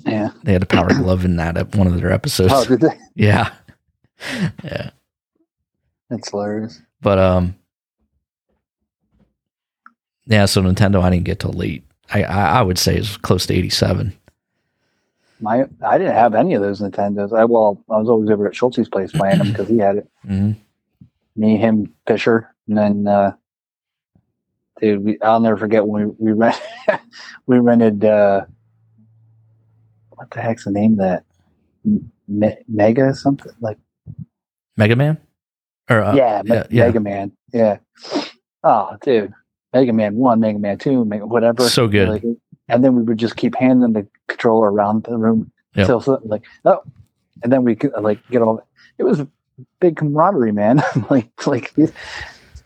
Yeah. 0.05 0.31
they 0.43 0.53
had 0.53 0.63
a 0.63 0.67
Power 0.67 0.89
Glove 0.89 1.23
in 1.25 1.35
that 1.37 1.57
ep- 1.57 1.75
one 1.75 1.87
of 1.87 1.95
their 1.99 2.11
episodes. 2.11 2.51
Oh, 2.53 2.65
did 2.65 2.81
they? 2.81 2.97
yeah, 3.15 3.51
yeah. 4.63 4.89
That's 6.09 6.29
hilarious. 6.29 6.81
But 7.01 7.19
um, 7.19 7.55
yeah. 10.25 10.45
So 10.45 10.61
Nintendo, 10.61 11.01
I 11.01 11.09
didn't 11.09 11.25
get 11.25 11.39
till 11.39 11.53
late. 11.53 11.83
I 12.13 12.23
I, 12.23 12.59
I 12.59 12.61
would 12.61 12.77
say 12.79 12.95
it's 12.97 13.17
close 13.17 13.45
to 13.47 13.53
'87. 13.53 14.13
My, 15.43 15.65
I 15.83 15.97
didn't 15.97 16.13
have 16.13 16.35
any 16.35 16.53
of 16.53 16.61
those 16.61 16.81
Nintendos. 16.81 17.35
I 17.37 17.45
well, 17.45 17.83
I 17.89 17.97
was 17.97 18.09
always 18.09 18.29
over 18.29 18.47
at 18.47 18.53
Schulte's 18.55 18.89
place 18.89 19.11
playing 19.11 19.39
them 19.39 19.47
because 19.51 19.67
he 19.67 19.77
had 19.79 19.97
it. 19.97 20.09
hmm 20.25 20.51
Me, 21.41 21.57
him, 21.57 21.91
Fisher, 22.07 22.53
and 22.67 22.77
then 22.77 23.07
uh, 23.07 23.31
dude, 24.79 25.03
we, 25.03 25.19
I'll 25.21 25.39
never 25.39 25.57
forget 25.57 25.87
when 25.87 26.09
we 26.09 26.13
we 26.19 26.31
rent 26.33 26.61
we 27.47 27.57
rented 27.57 28.05
uh, 28.05 28.45
what 30.11 30.29
the 30.31 30.39
heck's 30.41 30.65
the 30.65 30.71
name 30.71 30.93
of 30.93 30.99
that 30.99 31.23
Me- 32.27 32.57
Mega 32.67 33.13
something 33.15 33.51
like 33.59 33.77
Mega 34.77 34.95
Man, 34.95 35.17
or 35.89 36.01
uh, 36.01 36.15
yeah, 36.15 36.41
yeah, 36.45 36.67
yeah. 36.69 36.85
Mega 36.85 36.99
Man 36.99 37.31
yeah. 37.53 37.77
Oh, 38.63 38.95
dude, 39.01 39.33
Mega 39.73 39.91
Man 39.93 40.15
One, 40.15 40.39
Mega 40.39 40.59
Man 40.59 40.77
Two, 40.77 41.03
Mega 41.05 41.25
whatever. 41.25 41.67
So 41.67 41.87
good. 41.87 42.07
Like, 42.07 42.23
and 42.67 42.83
then 42.83 42.95
we 42.95 43.01
would 43.01 43.17
just 43.17 43.35
keep 43.35 43.55
handing 43.55 43.93
the 43.93 44.07
controller 44.27 44.71
around 44.71 45.03
the 45.05 45.17
room 45.17 45.51
Yep. 45.73 45.83
until 45.85 46.01
so, 46.01 46.21
like 46.25 46.43
oh, 46.65 46.81
and 47.43 47.51
then 47.51 47.63
we 47.63 47.75
could 47.75 47.93
like 47.99 48.19
get 48.29 48.41
all. 48.41 48.61
It 48.97 49.03
was 49.03 49.25
big 49.79 49.95
camaraderie, 49.97 50.51
man. 50.51 50.81
like 51.09 51.29
like 51.47 51.73
these- 51.75 51.93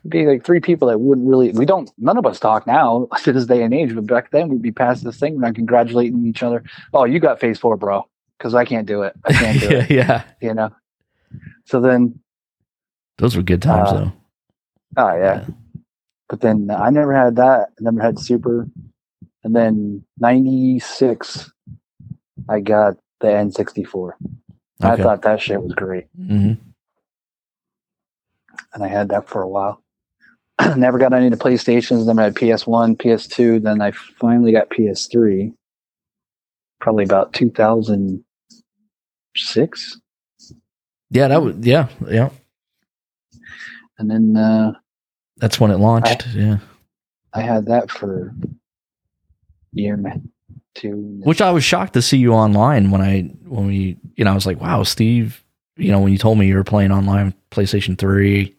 be 0.08 0.28
like 0.28 0.44
three 0.46 0.60
people 0.60 0.88
that 0.90 1.00
wouldn't 1.00 1.28
really. 1.28 1.52
We 1.52 1.66
don't. 1.66 1.90
None 1.98 2.18
of 2.18 2.26
us 2.28 2.40
talk 2.40 2.68
now 2.68 3.08
to 3.24 3.34
this 3.34 3.46
day 3.48 3.64
and 3.64 3.74
age. 3.74 3.96
But 3.96 4.06
back 4.06 4.30
then, 4.32 4.50
we'd 4.50 4.62
be 4.62 4.72
past 4.72 5.04
this 5.04 5.18
thing 5.18 5.44
and 5.44 5.56
congratulating 5.56 6.26
each 6.28 6.44
other. 6.44 6.64
Oh, 6.94 7.06
you 7.06 7.20
got 7.20 7.40
phase 7.40 7.58
four, 7.58 7.76
bro. 7.76 8.08
Because 8.38 8.54
I 8.54 8.66
can't 8.66 8.86
do 8.86 9.02
it. 9.02 9.14
I 9.26 9.34
can't 9.34 9.60
do 9.60 9.68
yeah, 9.72 9.84
it. 9.84 9.90
yeah. 9.92 10.24
You 10.42 10.54
know. 10.54 10.70
So 11.66 11.82
then, 11.82 12.20
Those 13.18 13.36
were 13.36 13.42
good 13.42 13.62
times 13.64 13.90
Uh, 13.90 13.94
though. 13.96 14.12
oh 14.98 15.18
yeah. 15.18 15.46
But 16.30 16.42
then 16.42 16.70
I 16.70 16.90
never 16.92 17.14
had 17.16 17.38
that. 17.38 17.70
I 17.70 17.82
never 17.82 18.02
had 18.02 18.20
Super. 18.20 18.68
And 19.44 19.56
then 19.56 20.04
'96, 20.20 21.52
I 22.50 22.60
got 22.60 22.98
the 23.22 23.28
N64. 23.28 24.12
I 24.82 24.96
thought 24.98 25.22
that 25.24 25.42
shit 25.42 25.62
was 25.64 25.74
great, 25.74 26.06
hmm 26.16 26.54
and 28.76 28.84
I 28.84 28.88
had 28.88 29.10
that 29.10 29.28
for 29.28 29.42
a 29.42 29.50
while. 29.50 29.82
never 30.78 31.00
got 31.00 31.14
any 31.14 31.26
of 31.28 31.32
the 31.32 31.38
PlayStations. 31.44 32.06
Then 32.06 32.20
I 32.20 32.26
had 32.26 32.36
PS1, 32.36 32.98
PS2. 32.98 33.64
Then 33.64 33.82
I 33.82 33.90
finally 33.92 34.52
got 34.52 34.70
PS3. 34.70 35.52
Probably 36.80 37.04
about 37.06 37.34
2006, 37.34 39.98
Yeah, 41.10 41.28
that 41.30 41.42
was 41.42 41.56
yeah, 41.62 41.88
yeah. 42.08 42.30
and 43.98 44.10
then 44.12 44.36
uh, 44.38 44.74
That's 45.38 45.60
when 45.60 45.72
it 45.72 45.78
launched. 45.78 46.28
yeah. 46.34 46.58
I 47.34 47.42
had 47.42 47.66
that 47.66 47.90
for 47.92 48.30
a 48.30 48.32
year, 49.74 49.98
man. 49.98 50.30
Two. 50.76 51.20
Which 51.24 51.42
I 51.42 51.52
was 51.52 51.64
shocked 51.64 51.94
to 51.94 52.02
see 52.02 52.18
you 52.18 52.34
online 52.34 52.92
when 52.92 53.02
I 53.02 53.22
when 53.48 53.66
we 53.68 53.98
you 54.16 54.26
know 54.26 54.32
I 54.32 54.36
was 54.36 54.46
like 54.46 54.60
wow 54.60 54.84
Steve 54.84 55.42
you 55.78 55.90
know 55.92 56.02
when 56.02 56.12
you 56.12 56.18
told 56.18 56.38
me 56.38 56.48
you 56.48 56.56
were 56.56 56.64
playing 56.66 56.92
online 56.92 57.34
PlayStation 57.52 57.98
Three 57.98 58.55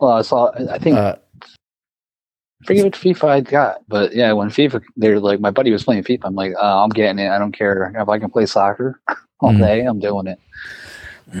well, 0.00 0.12
I 0.12 0.22
saw. 0.22 0.50
I 0.70 0.78
think 0.78 0.96
uh, 0.96 1.16
I 1.42 2.66
forget 2.66 2.84
what 2.84 2.94
FIFA 2.94 3.28
I 3.28 3.40
got, 3.40 3.78
but 3.88 4.14
yeah, 4.14 4.32
when 4.32 4.48
FIFA, 4.48 4.82
they're 4.96 5.20
like, 5.20 5.40
my 5.40 5.50
buddy 5.50 5.70
was 5.70 5.84
playing 5.84 6.04
FIFA. 6.04 6.20
I'm 6.24 6.34
like, 6.34 6.52
uh, 6.60 6.82
I'm 6.82 6.90
getting 6.90 7.18
it. 7.18 7.28
I 7.30 7.38
don't 7.38 7.52
care 7.56 7.92
if 7.98 8.08
I 8.08 8.18
can 8.18 8.30
play 8.30 8.46
soccer 8.46 9.00
all 9.40 9.52
Mhm. 9.52 9.58
day. 9.58 9.80
I'm 9.84 10.00
doing 10.00 10.26
it. 10.26 10.38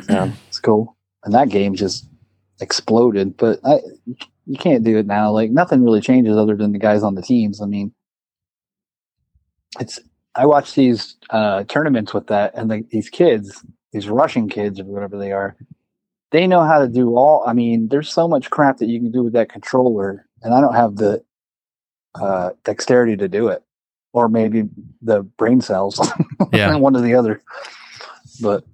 So 0.04 0.30
it's 0.48 0.58
cool. 0.60 0.96
And 1.24 1.32
that 1.34 1.48
game 1.48 1.74
just 1.74 2.06
exploded. 2.60 3.36
But 3.36 3.60
I, 3.64 3.80
you 4.46 4.58
can't 4.58 4.84
do 4.84 4.98
it 4.98 5.06
now. 5.06 5.30
Like 5.30 5.50
nothing 5.50 5.82
really 5.82 6.00
changes 6.02 6.36
other 6.36 6.56
than 6.56 6.72
the 6.72 6.78
guys 6.78 7.02
on 7.02 7.14
the 7.14 7.22
teams. 7.22 7.62
I 7.62 7.66
mean, 7.66 7.92
it's. 9.80 9.98
I 10.36 10.46
watch 10.46 10.74
these 10.74 11.16
uh, 11.30 11.62
tournaments 11.64 12.12
with 12.12 12.26
that, 12.26 12.54
and 12.56 12.68
the, 12.68 12.84
these 12.90 13.08
kids, 13.08 13.64
these 13.92 14.08
Russian 14.08 14.48
kids 14.48 14.80
or 14.80 14.84
whatever 14.84 15.16
they 15.16 15.30
are, 15.30 15.56
they 16.34 16.46
know 16.48 16.64
how 16.64 16.80
to 16.80 16.88
do 16.88 17.16
all. 17.16 17.44
I 17.46 17.52
mean, 17.52 17.86
there's 17.88 18.12
so 18.12 18.26
much 18.26 18.50
crap 18.50 18.78
that 18.78 18.86
you 18.88 18.98
can 18.98 19.12
do 19.12 19.22
with 19.22 19.32
that 19.34 19.48
controller, 19.48 20.26
and 20.42 20.52
I 20.52 20.60
don't 20.60 20.74
have 20.74 20.96
the 20.96 21.22
uh, 22.16 22.50
dexterity 22.64 23.16
to 23.18 23.28
do 23.28 23.48
it, 23.48 23.62
or 24.12 24.28
maybe 24.28 24.64
the 25.00 25.22
brain 25.22 25.60
cells. 25.60 26.00
yeah 26.52 26.74
one 26.76 26.96
or 26.96 27.00
the 27.02 27.14
other. 27.14 27.40
But 28.42 28.64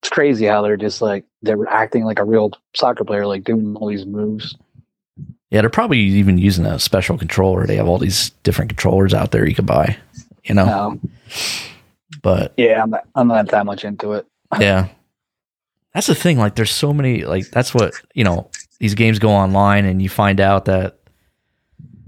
it's 0.00 0.08
crazy 0.08 0.46
how 0.46 0.62
they're 0.62 0.76
just 0.78 1.02
like 1.02 1.24
they're 1.42 1.68
acting 1.68 2.04
like 2.04 2.18
a 2.18 2.24
real 2.24 2.50
soccer 2.74 3.04
player, 3.04 3.26
like 3.26 3.44
doing 3.44 3.76
all 3.76 3.88
these 3.88 4.06
moves. 4.06 4.56
yeah 5.50 5.60
they're 5.60 5.68
probably 5.70 5.98
even 6.00 6.38
using 6.38 6.64
a 6.64 6.78
special 6.78 7.18
controller 7.18 7.66
they 7.66 7.76
have 7.76 7.88
all 7.88 7.98
these 7.98 8.30
different 8.42 8.70
controllers 8.70 9.12
out 9.12 9.32
there 9.32 9.46
you 9.46 9.54
could 9.54 9.66
buy 9.66 9.96
you 10.44 10.54
know 10.54 10.66
Um, 10.66 11.10
but 12.22 12.52
yeah, 12.56 12.82
I'm 12.82 12.90
not, 12.90 13.04
I'm 13.14 13.28
not 13.28 13.48
that 13.48 13.66
much 13.66 13.84
into 13.84 14.12
it. 14.14 14.26
yeah 14.58 14.88
that's 15.94 16.06
the 16.06 16.14
thing 16.14 16.38
like 16.38 16.54
there's 16.54 16.70
so 16.70 16.92
many 16.92 17.24
like 17.24 17.50
that's 17.50 17.74
what 17.74 17.94
you 18.14 18.24
know 18.24 18.50
these 18.78 18.94
games 18.94 19.18
go 19.18 19.30
online 19.30 19.84
and 19.84 20.02
you 20.02 20.08
find 20.08 20.40
out 20.40 20.64
that 20.64 20.98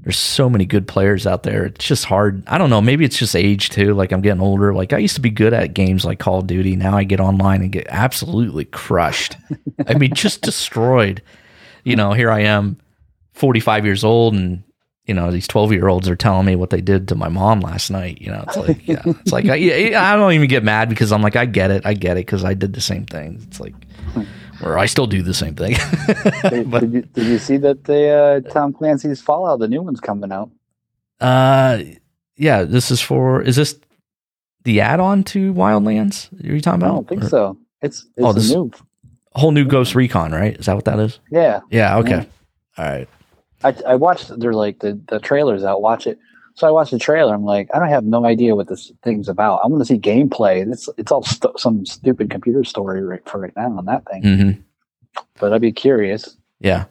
there's 0.00 0.18
so 0.18 0.50
many 0.50 0.66
good 0.66 0.86
players 0.86 1.26
out 1.26 1.44
there. 1.44 1.64
It's 1.64 1.86
just 1.86 2.04
hard. 2.04 2.44
I 2.46 2.58
don't 2.58 2.68
know 2.68 2.80
maybe 2.80 3.04
it's 3.04 3.18
just 3.18 3.34
age 3.34 3.70
too 3.70 3.94
like 3.94 4.12
i'm 4.12 4.20
getting 4.20 4.42
older. 4.42 4.74
Like 4.74 4.92
i 4.92 4.98
used 4.98 5.14
to 5.16 5.20
be 5.20 5.30
good 5.30 5.52
at 5.52 5.74
games 5.74 6.04
like 6.04 6.18
call 6.18 6.40
of 6.40 6.46
duty. 6.46 6.76
Now 6.76 6.96
i 6.96 7.04
get 7.04 7.20
online 7.20 7.62
and 7.62 7.72
get 7.72 7.86
absolutely 7.88 8.64
crushed. 8.66 9.36
I 9.86 9.94
mean 9.94 10.14
just 10.14 10.42
destroyed. 10.42 11.22
You 11.84 11.96
know 11.96 12.12
here 12.12 12.30
i 12.30 12.40
am 12.40 12.78
45 13.34 13.84
years 13.84 14.04
old 14.04 14.34
and 14.34 14.62
you 15.06 15.14
know 15.14 15.30
these 15.30 15.46
12 15.46 15.72
year 15.72 15.88
olds 15.88 16.08
are 16.08 16.16
telling 16.16 16.46
me 16.46 16.56
what 16.56 16.70
they 16.70 16.80
did 16.80 17.08
to 17.08 17.14
my 17.14 17.28
mom 17.28 17.60
last 17.60 17.90
night 17.90 18.20
you 18.22 18.30
know 18.30 18.42
it's 18.46 18.56
like 18.56 18.88
yeah 18.88 19.02
it's 19.04 19.32
like 19.32 19.44
I, 19.46 19.56
yeah, 19.56 20.12
I 20.12 20.16
don't 20.16 20.32
even 20.32 20.48
get 20.48 20.64
mad 20.64 20.88
because 20.88 21.12
i'm 21.12 21.20
like 21.22 21.36
i 21.36 21.44
get 21.46 21.70
it 21.70 21.84
i 21.84 21.92
get 21.94 22.16
it 22.16 22.24
because 22.26 22.42
i 22.44 22.54
did 22.54 22.72
the 22.72 22.80
same 22.80 23.04
thing 23.04 23.38
it's 23.46 23.60
like 23.60 23.74
or 24.62 24.78
i 24.78 24.86
still 24.86 25.06
do 25.06 25.20
the 25.22 25.34
same 25.34 25.54
thing 25.54 25.76
but 26.70 26.80
did, 26.80 26.92
you, 26.94 27.02
did 27.02 27.26
you 27.26 27.38
see 27.38 27.56
that 27.58 27.84
the 27.84 28.08
uh, 28.46 28.50
Tom 28.50 28.72
Clancy's 28.72 29.20
Fallout, 29.20 29.58
the 29.58 29.68
new 29.68 29.82
one's 29.82 30.00
coming 30.00 30.32
out? 30.32 30.50
uh 31.20 31.80
yeah 32.36 32.62
this 32.64 32.90
is 32.90 33.00
for 33.00 33.42
is 33.42 33.56
this 33.56 33.78
the 34.64 34.80
add-on 34.80 35.22
to 35.24 35.52
wildlands 35.52 36.32
are 36.42 36.54
you 36.54 36.60
talking 36.60 36.80
about 36.80 36.90
I 36.90 36.94
don't 36.94 37.08
think 37.08 37.24
Or- 37.24 37.28
so. 37.28 37.58
It's 37.82 38.06
it's 38.16 38.24
Oh, 38.24 38.30
a 38.30 38.32
this- 38.34 38.50
new. 38.50 38.70
whole 39.32 39.52
new 39.52 39.66
ghost 39.66 39.94
recon 39.94 40.32
right 40.32 40.56
is 40.58 40.66
that 40.66 40.74
what 40.74 40.86
that 40.86 40.98
is 40.98 41.18
Yeah, 41.30 41.60
yeah 41.70 41.98
okay 41.98 42.10
Yeah. 42.10 42.24
all 42.78 42.84
right 42.90 43.08
I 43.64 43.74
I 43.86 43.94
watched. 43.96 44.38
They're 44.38 44.52
like 44.52 44.80
the 44.80 45.00
the 45.08 45.18
trailers 45.18 45.64
out. 45.64 45.82
Watch 45.82 46.06
it. 46.06 46.18
So 46.56 46.68
I 46.68 46.70
watched 46.70 46.92
the 46.92 47.00
trailer. 47.00 47.34
I'm 47.34 47.44
like, 47.44 47.68
I 47.74 47.80
don't 47.80 47.88
have 47.88 48.04
no 48.04 48.24
idea 48.24 48.54
what 48.54 48.68
this 48.68 48.92
thing's 49.02 49.28
about. 49.28 49.60
I 49.64 49.66
want 49.66 49.80
to 49.80 49.84
see 49.86 49.98
gameplay. 49.98 50.62
And 50.62 50.72
It's 50.72 50.88
it's 50.96 51.10
all 51.10 51.24
st- 51.24 51.58
some 51.58 51.84
stupid 51.84 52.30
computer 52.30 52.62
story 52.62 53.02
right 53.02 53.26
for 53.28 53.40
right 53.40 53.56
now 53.56 53.76
on 53.76 53.86
that 53.86 54.04
thing. 54.06 54.22
hmm 54.22 54.50
But 55.40 55.52
I'd 55.52 55.60
be 55.60 55.72
curious. 55.72 56.36
Yeah, 56.60 56.84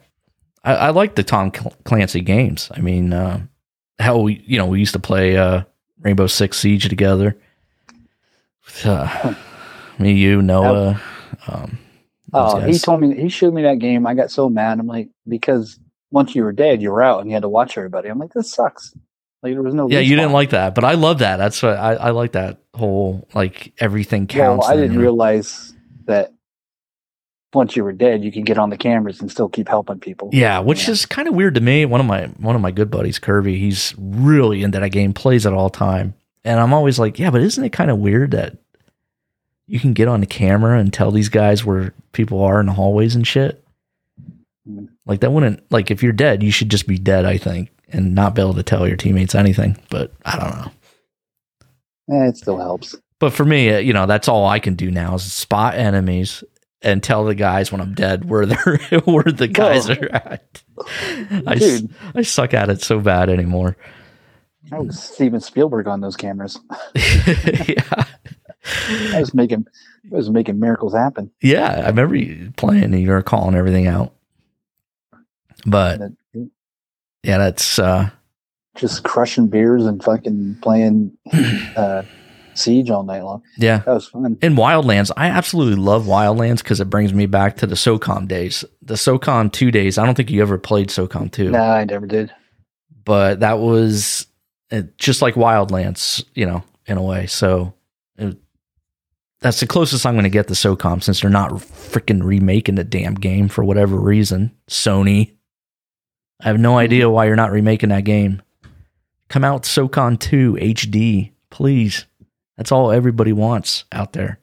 I, 0.64 0.74
I 0.74 0.90
like 0.90 1.14
the 1.14 1.22
Tom 1.22 1.50
Clancy 1.50 2.20
games. 2.20 2.70
I 2.74 2.80
mean, 2.80 3.12
uh, 3.14 3.40
how 3.98 4.18
we 4.18 4.42
you 4.46 4.58
know 4.58 4.66
we 4.66 4.80
used 4.80 4.92
to 4.92 4.98
play 5.00 5.36
uh, 5.38 5.62
Rainbow 6.00 6.26
Six 6.26 6.58
Siege 6.58 6.88
together. 6.88 7.36
Uh, 8.84 9.34
me, 9.98 10.12
you, 10.12 10.42
Noah. 10.42 11.00
Um, 11.46 11.78
Oh, 12.36 12.58
he 12.58 12.78
told 12.80 13.00
me 13.00 13.14
he 13.14 13.28
showed 13.28 13.54
me 13.54 13.62
that 13.62 13.78
game. 13.78 14.06
I 14.08 14.14
got 14.14 14.28
so 14.30 14.48
mad. 14.48 14.80
I'm 14.80 14.88
like, 14.88 15.08
because 15.28 15.78
once 16.14 16.34
you 16.34 16.44
were 16.44 16.52
dead, 16.52 16.80
you 16.80 16.90
were 16.92 17.02
out, 17.02 17.20
and 17.20 17.28
you 17.28 17.34
had 17.34 17.42
to 17.42 17.48
watch 17.48 17.76
everybody. 17.76 18.08
I'm 18.08 18.18
like, 18.18 18.32
this 18.32 18.52
sucks. 18.52 18.94
Like 19.42 19.52
there 19.52 19.62
was 19.62 19.74
no. 19.74 19.90
yeah, 19.90 19.98
you 19.98 20.16
didn't 20.16 20.32
like 20.32 20.50
that, 20.50 20.74
but 20.74 20.84
I 20.84 20.92
love 20.92 21.18
that. 21.18 21.36
That's 21.36 21.62
what 21.62 21.76
I, 21.76 21.94
I 21.94 22.10
like 22.10 22.32
that 22.32 22.58
whole 22.74 23.28
like 23.34 23.74
everything 23.78 24.22
Well, 24.34 24.56
counts. 24.56 24.68
I 24.68 24.76
didn't 24.76 24.98
realize 24.98 25.74
that 26.06 26.32
once 27.52 27.76
you 27.76 27.84
were 27.84 27.92
dead, 27.92 28.24
you 28.24 28.32
could 28.32 28.46
get 28.46 28.58
on 28.58 28.70
the 28.70 28.76
cameras 28.78 29.20
and 29.20 29.30
still 29.30 29.48
keep 29.48 29.68
helping 29.68 30.00
people. 30.00 30.30
Yeah, 30.32 30.60
which 30.60 30.86
Yeah. 30.86 30.92
is 30.92 31.04
kind 31.04 31.28
of 31.28 31.34
weird 31.34 31.56
to 31.56 31.60
me. 31.60 31.84
One 31.84 32.00
of 32.00 32.06
my 32.06 32.26
one 32.38 32.54
of 32.56 32.62
my 32.62 32.70
good 32.70 32.90
buddies, 32.90 33.18
Kirby, 33.18 33.58
he's 33.58 33.94
really 33.98 34.62
into 34.62 34.80
that 34.80 34.90
game, 34.90 35.12
plays 35.12 35.44
it 35.44 35.52
all 35.52 35.68
the 35.68 35.76
time, 35.78 36.14
and 36.44 36.58
I'm 36.58 36.72
always 36.72 36.98
like, 36.98 37.18
yeah, 37.18 37.30
but 37.30 37.42
isn't 37.42 37.62
it 37.62 37.70
kind 37.72 37.90
of 37.90 37.98
weird 37.98 38.30
that 38.30 38.56
you 39.66 39.78
can 39.80 39.92
get 39.92 40.08
on 40.08 40.20
the 40.20 40.26
camera 40.26 40.78
and 40.78 40.92
tell 40.92 41.10
these 41.10 41.28
guys 41.28 41.64
where 41.66 41.92
people 42.12 42.42
are 42.42 42.60
in 42.60 42.66
the 42.66 42.72
hallways 42.72 43.14
and 43.14 43.26
shit? 43.26 43.62
Mm. 44.68 44.88
Like 45.06 45.20
that 45.20 45.32
wouldn't 45.32 45.70
like 45.70 45.90
if 45.90 46.02
you're 46.02 46.12
dead, 46.12 46.42
you 46.42 46.50
should 46.50 46.70
just 46.70 46.86
be 46.86 46.98
dead, 46.98 47.24
I 47.24 47.36
think, 47.38 47.70
and 47.88 48.14
not 48.14 48.34
be 48.34 48.42
able 48.42 48.54
to 48.54 48.62
tell 48.62 48.86
your 48.88 48.96
teammates 48.96 49.34
anything. 49.34 49.76
But 49.90 50.12
I 50.24 50.38
don't 50.38 50.56
know. 50.56 50.70
Eh, 52.24 52.28
it 52.28 52.36
still 52.36 52.58
helps. 52.58 52.96
But 53.18 53.32
for 53.32 53.44
me, 53.44 53.72
uh, 53.74 53.78
you 53.78 53.92
know, 53.92 54.06
that's 54.06 54.28
all 54.28 54.46
I 54.46 54.58
can 54.58 54.74
do 54.74 54.90
now 54.90 55.14
is 55.14 55.30
spot 55.30 55.74
enemies 55.74 56.42
and 56.82 57.02
tell 57.02 57.24
the 57.24 57.34
guys 57.34 57.70
when 57.72 57.80
I'm 57.80 57.94
dead 57.94 58.28
where 58.28 58.44
they're 58.46 59.00
where 59.04 59.22
the 59.24 59.48
guys 59.48 59.88
Oh. 59.88 59.94
are 59.94 60.14
at. 60.14 60.62
I, 61.46 61.80
I 62.14 62.22
suck 62.22 62.52
at 62.54 62.68
it 62.70 62.82
so 62.82 63.00
bad 63.00 63.28
anymore. 63.30 63.76
I 64.72 64.78
was 64.78 65.02
Steven 65.02 65.40
Spielberg 65.40 65.86
on 65.86 66.00
those 66.00 66.16
cameras. 66.16 66.58
yeah. 66.94 68.04
I 69.12 69.20
was 69.20 69.34
making, 69.34 69.66
I 70.10 70.16
was 70.16 70.30
making 70.30 70.58
miracles 70.58 70.94
happen. 70.94 71.30
Yeah. 71.42 71.82
I 71.84 71.88
remember 71.88 72.16
you 72.16 72.52
playing 72.56 72.84
and 72.84 72.98
you 73.00 73.10
were 73.10 73.22
calling 73.22 73.54
everything 73.54 73.86
out. 73.86 74.14
But 75.66 76.00
yeah, 77.22 77.38
that's 77.38 77.78
uh 77.78 78.10
Just 78.76 79.04
crushing 79.04 79.46
beers 79.48 79.86
and 79.86 80.02
fucking 80.02 80.58
playing 80.62 81.16
uh, 81.76 82.02
Siege 82.54 82.90
all 82.90 83.02
night 83.02 83.22
long. 83.22 83.42
yeah. 83.56 83.78
That 83.78 83.94
was 83.94 84.06
fun. 84.08 84.38
In 84.42 84.54
Wildlands, 84.54 85.10
I 85.16 85.26
absolutely 85.28 85.76
love 85.82 86.04
Wildlands 86.04 86.58
because 86.58 86.80
it 86.80 86.90
brings 86.90 87.12
me 87.12 87.26
back 87.26 87.56
to 87.58 87.66
the 87.66 87.74
SOCOM 87.74 88.28
days. 88.28 88.64
The 88.82 88.94
SOCOM 88.94 89.50
2 89.52 89.70
days. 89.72 89.98
I 89.98 90.04
don't 90.06 90.14
think 90.14 90.30
you 90.30 90.40
ever 90.42 90.56
played 90.58 90.88
SOCOM 90.88 91.32
2. 91.32 91.50
Nah, 91.50 91.74
I 91.74 91.84
never 91.84 92.06
did. 92.06 92.32
but 93.04 93.40
that 93.40 93.58
was 93.58 94.26
uh, 94.70 94.82
just 94.98 95.20
like 95.20 95.34
Wildlands, 95.34 96.24
you 96.34 96.46
know, 96.46 96.62
in 96.86 96.96
a 96.96 97.02
way. 97.02 97.26
So 97.26 97.74
it, 98.18 98.36
that's 99.40 99.58
the 99.60 99.66
closest 99.66 100.06
I'm 100.06 100.14
going 100.14 100.22
to 100.24 100.30
get 100.30 100.46
to 100.48 100.54
SOCOM 100.54 101.02
since 101.02 101.20
they're 101.22 101.30
not 101.30 101.50
freaking 101.50 102.22
remaking 102.22 102.76
the 102.76 102.84
damn 102.84 103.14
game 103.14 103.48
for 103.48 103.64
whatever 103.64 103.96
reason. 103.98 104.54
Sony, 104.70 105.34
I 106.42 106.48
have 106.48 106.58
no 106.58 106.78
idea 106.78 107.08
why 107.10 107.26
you're 107.26 107.36
not 107.36 107.52
remaking 107.52 107.88
that 107.90 108.04
game. 108.04 108.42
Come 109.28 109.44
out 109.44 109.62
SOCOM 109.62 110.18
2 110.18 110.54
HD, 110.60 111.32
please. 111.50 112.06
That's 112.56 112.70
all 112.72 112.90
everybody 112.92 113.32
wants 113.32 113.84
out 113.92 114.12
there. 114.12 114.38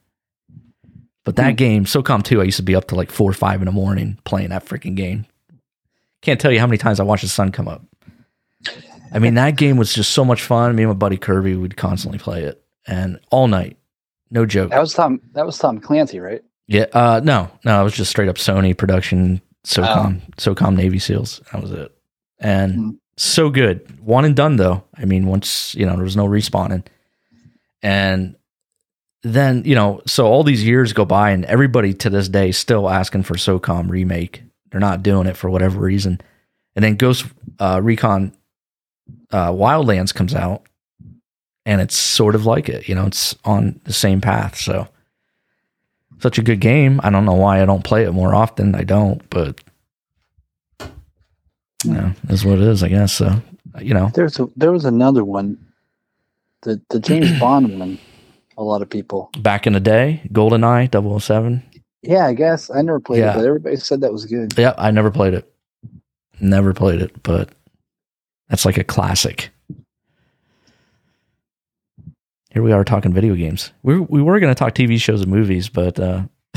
But 1.24 1.36
that 1.36 1.50
Hmm. 1.50 1.56
game, 1.56 1.84
SOCOM 1.84 2.22
2, 2.24 2.40
I 2.40 2.44
used 2.44 2.56
to 2.56 2.62
be 2.62 2.74
up 2.74 2.88
to 2.88 2.94
like 2.94 3.10
four 3.10 3.30
or 3.30 3.34
five 3.34 3.60
in 3.60 3.66
the 3.66 3.72
morning 3.72 4.18
playing 4.24 4.48
that 4.50 4.64
freaking 4.66 4.96
game. 4.96 5.26
Can't 6.20 6.40
tell 6.40 6.50
you 6.52 6.58
how 6.60 6.66
many 6.66 6.78
times 6.78 6.98
I 7.00 7.04
watched 7.04 7.22
the 7.22 7.28
sun 7.28 7.52
come 7.52 7.68
up. 7.68 7.82
I 9.12 9.18
mean, 9.18 9.34
that 9.34 9.56
game 9.56 9.76
was 9.76 9.92
just 9.92 10.12
so 10.12 10.24
much 10.24 10.42
fun. 10.42 10.74
Me 10.74 10.82
and 10.82 10.90
my 10.90 10.94
buddy 10.96 11.16
Kirby 11.16 11.54
would 11.54 11.76
constantly 11.76 12.18
play 12.18 12.42
it 12.44 12.62
and 12.86 13.18
all 13.30 13.46
night. 13.48 13.76
No 14.30 14.46
joke. 14.46 14.70
That 14.70 14.80
was 14.80 14.94
Tom. 14.94 15.20
That 15.34 15.44
was 15.44 15.58
Tom 15.58 15.78
Clancy, 15.80 16.18
right? 16.18 16.42
Yeah, 16.66 16.86
uh, 16.92 17.20
no, 17.22 17.50
no, 17.64 17.80
it 17.80 17.84
was 17.84 17.92
just 17.94 18.10
straight 18.10 18.28
up 18.28 18.36
Sony 18.36 18.76
production, 18.76 19.42
SOCOM, 19.66 20.20
SOCOM 20.36 20.76
Navy 20.76 20.98
SEALs. 20.98 21.40
That 21.52 21.62
was 21.62 21.70
it, 21.72 21.92
and 22.38 22.74
Hmm. 22.74 22.90
so 23.16 23.50
good. 23.50 24.00
One 24.00 24.24
and 24.24 24.34
done 24.36 24.56
though. 24.56 24.84
I 24.96 25.04
mean, 25.04 25.26
once 25.26 25.74
you 25.74 25.86
know 25.86 25.94
there 25.94 26.04
was 26.04 26.16
no 26.16 26.26
respawning, 26.26 26.84
and 27.82 28.36
then 29.22 29.62
you 29.64 29.74
know, 29.74 30.00
so 30.06 30.26
all 30.26 30.42
these 30.42 30.64
years 30.64 30.92
go 30.92 31.04
by, 31.04 31.30
and 31.30 31.44
everybody 31.44 31.94
to 31.94 32.10
this 32.10 32.28
day 32.28 32.48
is 32.48 32.56
still 32.58 32.90
asking 32.90 33.22
for 33.22 33.34
SOCOM 33.34 33.88
remake. 33.88 34.42
They're 34.70 34.80
not 34.80 35.02
doing 35.02 35.26
it 35.26 35.36
for 35.36 35.48
whatever 35.50 35.78
reason, 35.80 36.20
and 36.74 36.82
then 36.84 36.96
Ghost 36.96 37.26
uh, 37.60 37.80
Recon 37.82 38.32
uh, 39.30 39.52
Wildlands 39.52 40.12
comes 40.14 40.34
out, 40.34 40.66
and 41.64 41.80
it's 41.80 41.96
sort 41.96 42.34
of 42.34 42.46
like 42.46 42.68
it. 42.68 42.88
You 42.88 42.94
know, 42.96 43.06
it's 43.06 43.36
on 43.44 43.80
the 43.84 43.92
same 43.92 44.20
path. 44.20 44.56
So 44.56 44.88
such 46.22 46.38
a 46.38 46.42
good 46.42 46.60
game. 46.60 47.00
I 47.02 47.10
don't 47.10 47.24
know 47.24 47.34
why 47.34 47.60
I 47.60 47.66
don't 47.66 47.84
play 47.84 48.04
it 48.04 48.12
more 48.12 48.34
often. 48.34 48.74
I 48.74 48.84
don't, 48.84 49.28
but 49.30 49.60
yeah, 51.84 52.12
is 52.28 52.44
what 52.44 52.58
it 52.58 52.64
is, 52.64 52.82
I 52.82 52.88
guess. 52.88 53.12
So 53.12 53.42
you 53.80 53.94
know, 53.94 54.10
There's 54.14 54.38
a, 54.38 54.48
there 54.56 54.72
was 54.72 54.84
another 54.84 55.24
one, 55.24 55.58
the 56.62 56.80
the 56.90 57.00
James 57.00 57.32
Bond 57.40 57.78
one. 57.78 57.98
A 58.58 58.62
lot 58.62 58.82
of 58.82 58.90
people. 58.90 59.30
back 59.38 59.66
in 59.66 59.72
the 59.72 59.80
day, 59.80 60.20
GoldenEye 60.30 61.20
007. 61.20 61.62
Yeah, 62.02 62.26
I 62.26 62.34
guess 62.34 62.70
I 62.70 62.82
never 62.82 63.00
played 63.00 63.20
Yeah. 63.20 63.32
it, 63.32 63.36
but 63.36 63.46
everybody 63.46 63.76
said 63.76 64.02
that 64.02 64.12
was 64.12 64.26
good. 64.26 64.56
Yeah, 64.58 64.74
I 64.76 64.90
never 64.90 65.10
played 65.10 65.32
it. 65.32 65.50
Never 66.38 66.74
played 66.74 67.00
it, 67.00 67.22
but 67.22 67.48
that's 68.48 68.66
like 68.66 68.76
a 68.76 68.84
classic. 68.84 69.50
Here 72.52 72.62
we 72.62 72.72
are 72.72 72.84
talking 72.84 73.14
video 73.14 73.34
games. 73.34 73.72
We 73.82 73.98
we 73.98 74.20
were 74.20 74.38
going 74.38 74.54
to 74.54 74.58
talk 74.58 74.74
TV 74.74 75.00
shows 75.00 75.22
and 75.22 75.30
movies, 75.30 75.70
but 75.70 75.98
uh, 75.98 76.24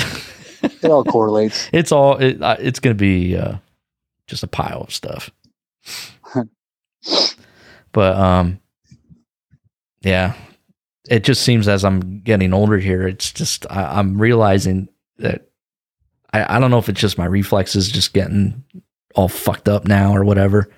It 0.62 0.92
all 0.92 1.06
correlates. 1.06 1.70
it's 1.72 1.92
all 1.92 2.18
it, 2.18 2.42
uh, 2.42 2.58
it's 2.60 2.80
going 2.80 2.96
to 2.96 3.00
be 3.00 3.38
uh, 3.38 3.56
just 4.28 4.44
a 4.44 4.48
pile 4.48 4.82
of 4.82 4.94
stuff. 4.94 5.32
but 7.94 8.18
um, 8.18 8.60
yeah, 10.02 10.34
it 11.10 11.24
just 11.24 11.44
seems 11.44 11.68
as 11.68 11.86
I'm 11.86 12.20
getting 12.20 12.54
older 12.54 12.78
here, 12.78 13.08
it's 13.08 13.32
just 13.32 13.66
I, 13.70 13.98
I'm 14.00 14.18
realizing 14.18 14.90
that 15.20 15.48
I, 16.34 16.58
I 16.58 16.60
don't 16.60 16.72
know 16.72 16.80
if 16.80 16.90
it's 16.90 17.00
just 17.00 17.18
my 17.18 17.26
reflexes 17.26 17.90
just 17.90 18.14
getting 18.14 18.66
all 19.16 19.30
fucked 19.30 19.70
up 19.70 19.88
now 19.88 20.14
or 20.14 20.26
whatever. 20.26 20.70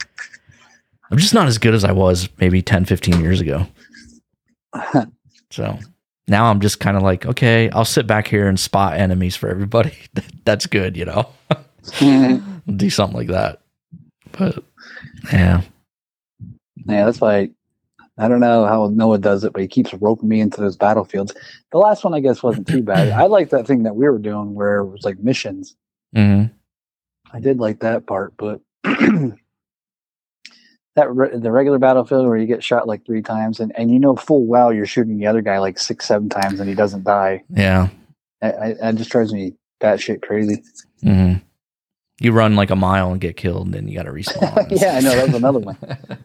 I'm 1.09 1.18
just 1.18 1.34
not 1.34 1.47
as 1.47 1.57
good 1.57 1.74
as 1.74 1.84
I 1.84 1.93
was 1.93 2.30
maybe 2.39 2.61
10, 2.61 2.86
15 2.86 3.22
years 3.22 3.41
ago. 3.41 3.65
So 5.49 5.80
now 6.28 6.47
I'm 6.47 6.59
just 6.59 6.82
kind 6.82 6.97
of 6.97 7.03
like, 7.03 7.26
okay, 7.26 7.70
I'll 7.70 7.86
sit 7.86 8.05
back 8.05 8.28
here 8.28 8.47
and 8.49 8.59
spot 8.59 8.97
enemies 8.97 9.36
for 9.38 9.47
everybody. 9.49 9.93
That's 10.45 10.65
good, 10.65 10.97
you 10.97 11.05
know. 11.05 11.30
Do 12.76 12.89
something 12.89 13.15
like 13.15 13.30
that. 13.30 13.61
But 14.34 14.61
yeah, 15.32 15.61
Yeah, 16.86 17.05
that's 17.05 17.22
why 17.22 17.49
I 18.18 18.28
don't 18.28 18.41
know 18.41 18.65
how 18.65 18.91
Noah 18.93 19.20
does 19.20 19.45
it, 19.45 19.53
but 19.53 19.61
he 19.61 19.68
keeps 19.70 19.93
roping 19.93 20.28
me 20.28 20.41
into 20.41 20.59
those 20.59 20.76
battlefields. 20.76 21.34
The 21.72 21.78
last 21.78 22.03
one, 22.03 22.13
I 22.13 22.20
guess, 22.20 22.43
wasn't 22.43 22.68
too 22.68 22.84
bad. 22.84 23.09
I 23.09 23.28
like 23.28 23.49
that 23.51 23.65
thing 23.65 23.84
that 23.84 23.95
we 23.95 24.09
were 24.09 24.20
doing 24.20 24.53
where 24.53 24.80
it 24.80 24.88
was 24.88 25.03
like 25.05 25.20
missions. 25.20 25.78
hmm 26.13 26.43
I 27.32 27.39
did 27.39 27.59
like 27.59 27.80
that 27.80 28.05
part, 28.05 28.34
but 28.38 28.61
that 30.97 31.09
re- 31.15 31.37
the 31.37 31.51
regular 31.51 31.79
battlefield 31.79 32.27
where 32.27 32.37
you 32.37 32.45
get 32.47 32.63
shot 32.63 32.87
like 32.87 33.05
three 33.05 33.21
times 33.21 33.59
and, 33.61 33.71
and 33.77 33.89
you 33.91 33.99
know 33.99 34.15
full 34.15 34.45
well 34.45 34.73
you're 34.73 34.85
shooting 34.85 35.17
the 35.17 35.27
other 35.27 35.41
guy 35.41 35.59
like 35.59 35.79
six 35.79 36.05
seven 36.05 36.27
times 36.27 36.59
and 36.59 36.67
he 36.67 36.75
doesn't 36.75 37.05
die. 37.05 37.43
yeah. 37.49 37.87
I, 38.41 38.51
I, 38.51 38.73
that 38.73 38.95
just 38.95 39.09
drives 39.09 39.31
me 39.33 39.53
batshit 39.81 40.21
crazy. 40.21 40.61
hmm 41.01 41.33
You 42.19 42.31
run 42.33 42.55
like 42.55 42.69
a 42.69 42.75
mile 42.75 43.11
and 43.11 43.21
get 43.21 43.37
killed, 43.37 43.65
and 43.67 43.73
then 43.73 43.87
you 43.87 43.95
got 43.95 44.03
to 44.03 44.11
respawn. 44.11 44.67
yeah, 44.81 44.97
I 44.97 44.99
know 44.99 45.15
that 45.15 45.27
was 45.27 45.35
another 45.35 45.59
one. 45.59 45.77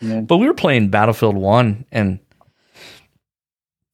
Yeah. 0.00 0.20
But 0.20 0.36
we 0.36 0.46
were 0.46 0.54
playing 0.54 0.90
Battlefield 0.90 1.34
One, 1.36 1.84
and 1.90 2.20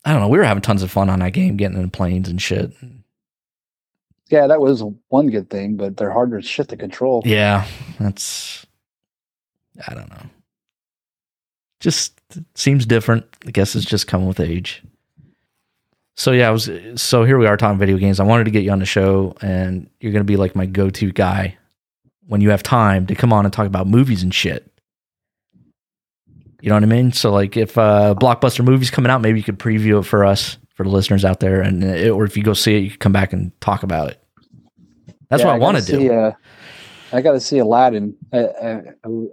I 0.05 0.13
don't 0.13 0.21
know. 0.21 0.29
We 0.29 0.37
were 0.37 0.45
having 0.45 0.61
tons 0.61 0.83
of 0.83 0.91
fun 0.91 1.09
on 1.09 1.21
that 1.21 1.33
game, 1.33 1.57
getting 1.57 1.79
in 1.79 1.89
planes 1.91 2.29
and 2.29 2.43
shit. 2.43 2.73
Yeah, 4.29 4.47
that 4.49 4.61
was 4.61 4.85
one 5.09 5.31
good 5.31 5.49
thing, 5.49 5.77
but 5.77 5.97
they're 5.97 6.11
harder 6.13 6.43
shit 6.43 6.69
to 6.69 6.77
control. 6.77 7.23
Yeah, 7.25 7.67
that's 7.99 8.64
I 9.89 9.95
don't 9.95 10.11
know. 10.11 10.27
Just 11.81 12.21
seems 12.55 12.87
different. 12.87 13.25
I 13.47 13.51
guess 13.51 13.75
it's 13.75 13.85
just 13.87 14.07
coming 14.07 14.27
with 14.27 14.41
age. 14.41 14.83
So 16.17 16.31
yeah, 16.33 16.49
I 16.49 16.51
was 16.51 16.71
so 16.97 17.25
here 17.25 17.39
we 17.39 17.47
are 17.47 17.57
talking 17.57 17.79
video 17.79 17.99
games. 17.99 18.21
I 18.21 18.25
wanted 18.25 18.45
to 18.45 18.51
get 18.51 18.63
you 18.63 18.71
on 18.71 18.79
the 18.79 18.87
show, 18.87 19.35
and 19.41 19.91
you're 20.01 20.13
gonna 20.13 20.25
be 20.25 20.37
like 20.37 20.55
my 20.55 20.65
go-to 20.67 21.13
guy 21.13 21.57
when 22.27 22.41
you 22.41 22.51
have 22.51 22.63
time 22.63 23.07
to 23.07 23.15
come 23.15 23.33
on 23.33 23.45
and 23.45 23.53
talk 23.53 23.67
about 23.67 23.87
movies 23.87 24.23
and 24.23 24.33
shit. 24.33 24.71
You 26.63 26.71
know 26.71 26.77
what 26.77 26.83
I 26.85 26.87
mean? 26.87 27.13
So 27.13 27.31
like, 27.33 27.57
if 27.57 27.77
uh, 27.77 28.15
blockbuster 28.17 28.65
movies 28.65 28.91
coming 28.91 29.11
out, 29.11 29.21
maybe 29.21 29.39
you 29.39 29.45
could 29.45 29.59
preview 29.59 29.99
it 30.01 30.05
for 30.05 30.25
us, 30.25 30.57
for 30.75 30.85
the 30.85 30.89
listeners 30.89 31.25
out 31.25 31.41
there, 31.41 31.61
and 31.61 31.85
it, 31.85 32.09
or 32.11 32.25
if 32.25 32.37
you 32.37 32.43
go 32.43 32.55
see 32.55 32.77
it, 32.77 32.81
you 32.85 32.91
can 32.91 32.99
come 33.01 33.13
back 33.13 33.33
and 33.35 33.53
talk 33.61 33.83
about 33.83 34.09
it. 34.11 34.23
That's 35.29 35.41
Yeah, 35.43 35.49
what 35.49 35.57
I, 35.57 35.59
want 35.59 35.77
to 35.79 35.85
do. 35.85 35.99
see, 35.99 36.11
uh, 36.11 36.33
I 37.13 37.21
got 37.21 37.33
to 37.33 37.41
see 37.41 37.59
Aladdin. 37.59 38.17
I, 38.33 38.39
I, 38.39 38.83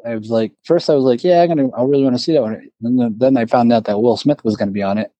I 0.05 0.15
was 0.15 0.29
like, 0.29 0.51
first 0.63 0.89
I 0.89 0.93
was 0.93 1.03
like, 1.03 1.23
yeah, 1.23 1.41
I'm 1.41 1.49
gonna, 1.49 1.69
I 1.69 1.83
really 1.83 2.03
want 2.03 2.15
to 2.15 2.21
see 2.21 2.33
that 2.33 2.41
one. 2.41 2.69
And 2.83 2.99
then, 2.99 3.15
then 3.17 3.37
I 3.37 3.45
found 3.45 3.71
out 3.73 3.85
that 3.85 4.01
Will 4.01 4.17
Smith 4.17 4.43
was 4.43 4.55
going 4.55 4.69
to 4.69 4.73
be 4.73 4.83
on 4.83 4.97
it, 4.97 5.11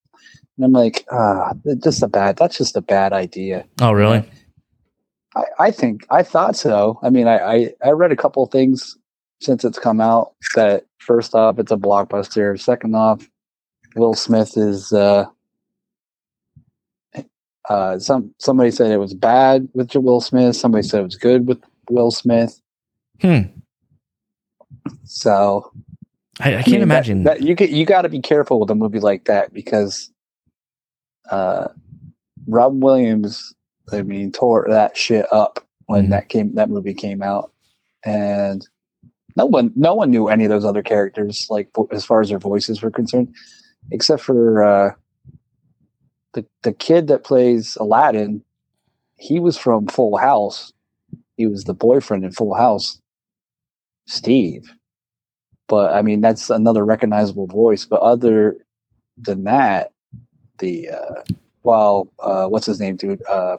and 0.58 0.66
I'm 0.66 0.72
like, 0.72 1.06
ah, 1.12 1.54
that's 1.64 1.84
just 1.84 2.04
a 2.04 2.08
bad. 2.08 2.38
That's 2.38 2.58
just 2.58 2.76
a 2.76 2.82
bad 2.82 3.14
idea. 3.14 3.66
Oh, 3.82 3.94
really? 3.94 4.24
I, 5.36 5.44
I 5.60 5.72
think 5.72 6.06
I 6.10 6.24
thought 6.24 6.56
so. 6.56 7.00
I 7.02 7.10
mean, 7.10 7.28
I, 7.28 7.38
I, 7.38 7.74
I 7.84 7.90
read 7.92 8.12
a 8.12 8.18
couple 8.18 8.44
of 8.44 8.52
things 8.52 8.98
since 9.42 9.66
it's 9.66 9.80
come 9.80 10.00
out 10.00 10.34
that 10.56 10.86
first 11.00 11.34
off, 11.34 11.58
it's 11.58 11.72
a 11.72 11.78
blockbuster. 11.78 12.60
Second 12.60 12.96
off, 12.96 13.28
Will 13.96 14.14
Smith 14.14 14.56
is 14.56 14.94
uh, 14.94 15.26
uh, 17.70 18.00
some 18.00 18.34
somebody 18.38 18.72
said 18.72 18.92
it 18.92 18.98
was 18.98 19.14
bad 19.14 19.68
with 19.74 19.96
Will 19.96 20.22
Smith. 20.22 20.56
Somebody 20.56 20.84
said 20.84 21.02
it 21.02 21.06
was 21.06 21.16
good 21.16 21.48
with 21.48 21.62
Will 21.92 22.12
Smith. 22.12 22.60
Hmm. 23.22 23.42
So 25.04 25.72
I, 26.40 26.50
I 26.58 26.64
can't 26.64 26.68
mean, 26.74 26.82
imagine. 26.82 27.24
that, 27.24 27.42
you 27.42 27.54
get, 27.56 27.70
you 27.70 27.86
got 27.86 28.04
to 28.04 28.10
be 28.10 28.20
careful 28.22 28.60
with 28.60 28.70
a 28.72 28.76
movie 28.76 29.00
like 29.00 29.26
that 29.26 29.54
because 29.54 30.12
uh, 31.30 31.68
Rob 32.48 32.82
Williams, 32.84 33.54
I 33.92 34.02
mean, 34.02 34.32
tore 34.32 34.66
that 34.70 34.98
shit 34.98 35.26
up 35.32 35.66
when 35.86 36.08
Mhm. 36.08 36.10
that 36.12 36.30
came 36.30 36.56
that 36.56 36.70
movie 36.70 36.94
came 36.94 37.22
out, 37.22 37.52
and 38.06 38.66
no 39.36 39.46
one 39.46 39.72
no 39.76 39.94
one 39.94 40.10
knew 40.12 40.28
any 40.30 40.46
of 40.46 40.50
those 40.50 40.66
other 40.66 40.84
characters 40.84 41.48
like 41.50 41.70
as 41.92 42.06
far 42.06 42.22
as 42.22 42.30
their 42.30 42.40
voices 42.40 42.82
were 42.82 42.92
concerned, 42.92 43.34
except 43.92 44.22
for 44.22 44.64
uh, 44.64 44.94
the 46.34 46.46
the 46.64 46.74
kid 46.74 47.08
that 47.08 47.24
plays 47.24 47.76
Aladdin. 47.80 48.44
He 49.18 49.40
was 49.40 49.58
from 49.58 49.88
Full 49.88 50.18
House. 50.18 50.74
He 51.42 51.48
was 51.48 51.64
the 51.64 51.74
boyfriend 51.74 52.24
in 52.26 52.32
Full 52.32 52.54
House, 52.54 53.00
Steve 54.08 54.72
but 55.72 55.94
I 55.94 56.02
mean 56.02 56.20
that's 56.20 56.50
another 56.50 56.84
recognizable 56.84 57.48
voice. 57.48 57.86
But 57.86 58.02
other 58.02 58.58
than 59.18 59.46
that, 59.46 59.94
the 60.60 60.90
uh, 60.90 61.22
well, 61.64 62.10
uh, 62.20 62.48
what's 62.48 62.66
his 62.66 62.80
name, 62.82 62.98
dude? 62.98 63.24
Uh, 63.28 63.56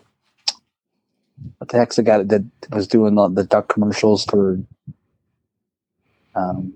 what 1.57 1.70
the 1.70 1.78
heck's 1.78 1.97
the 1.97 2.03
guy 2.03 2.22
that 2.22 2.45
was 2.70 2.87
doing 2.87 3.14
the, 3.14 3.28
the 3.28 3.45
duck 3.45 3.68
commercials 3.68 4.26
for? 4.26 4.61
Um, 6.35 6.74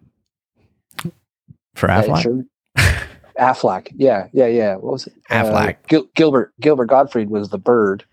for 1.75 1.89
Aflac, 1.89 2.47
Aflac, 3.39 3.89
yeah, 3.95 4.29
yeah, 4.33 4.47
yeah. 4.47 4.77
What 4.77 4.93
was 4.93 5.07
it? 5.07 5.13
Aflac. 5.31 5.69
Uh, 5.69 5.79
Gil- 5.87 6.09
Gilbert 6.15 6.55
Gilbert 6.63 6.87
Gottfried 6.87 7.29
was 7.29 7.51
the 7.51 7.59
bird, 7.59 8.05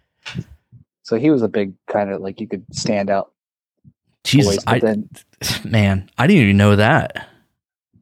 so 1.03 1.17
he 1.17 1.29
was 1.29 1.41
a 1.41 1.47
big 1.47 1.73
kind 1.87 2.09
of 2.09 2.21
like 2.21 2.41
you 2.41 2.47
could 2.47 2.65
stand 2.73 3.09
out 3.09 3.31
Jesus. 4.23 4.63
I 4.65 4.79
then 4.79 5.09
man, 5.63 6.09
I 6.17 6.27
didn't 6.27 6.43
even 6.43 6.57
know 6.57 6.75
that. 6.75 7.29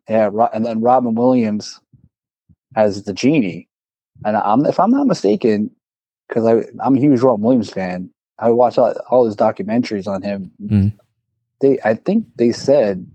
Yeah, 0.10 0.30
and 0.54 0.66
then 0.66 0.82
Robin 0.82 1.16
Williams 1.16 1.80
as 2.76 3.04
the 3.04 3.14
genie. 3.14 3.68
And 4.24 4.38
I'm, 4.38 4.66
if 4.66 4.80
I'm 4.80 4.91
not 4.91 5.08
mistaken, 5.08 5.72
because 6.28 6.45
I 6.45 6.64
I'm 6.84 6.95
a 6.95 6.99
huge 6.99 7.22
Robin 7.22 7.43
Williams 7.43 7.72
fan, 7.72 8.10
I 8.39 8.49
watch 8.49 8.78
all, 8.78 8.93
all 9.10 9.26
his 9.26 9.36
documentaries 9.36 10.08
on 10.08 10.22
him. 10.22 10.52
Mhm. 10.62 10.93
they 11.60 11.80
I 11.84 11.95
think 11.95 12.26
they 12.36 12.52
said 12.52 13.06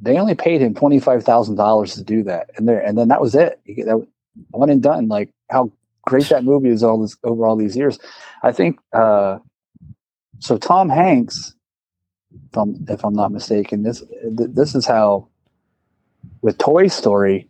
they 0.00 0.18
only 0.18 0.34
paid 0.34 0.62
him 0.62 0.74
twenty 0.74 1.00
five 1.00 1.22
thousand 1.24 1.56
dollars 1.56 1.94
to 1.94 2.02
do 2.02 2.22
that, 2.24 2.50
and 2.56 2.66
there 2.68 2.80
and 2.80 2.96
then 2.96 3.08
that 3.08 3.20
was 3.20 3.34
it. 3.34 3.60
That 3.66 4.06
one 4.50 4.70
and 4.70 4.82
done. 4.82 5.08
Like 5.08 5.30
how 5.50 5.70
great 6.10 6.28
that 6.28 6.44
movie 6.44 6.68
is 6.70 6.82
all 6.82 7.00
this 7.00 7.16
over 7.22 7.46
all 7.46 7.56
these 7.56 7.76
years. 7.76 7.98
I 8.42 8.50
think 8.52 8.78
uh, 8.92 9.38
so. 10.40 10.58
Tom 10.58 10.88
Hanks, 10.88 11.54
if 12.50 12.58
I'm, 12.58 12.84
if 12.88 13.04
I'm 13.04 13.14
not 13.14 13.30
mistaken, 13.30 13.84
this 13.84 14.02
this 14.24 14.74
is 14.74 14.84
how 14.86 15.28
with 16.42 16.58
Toy 16.58 16.88
Story. 16.88 17.48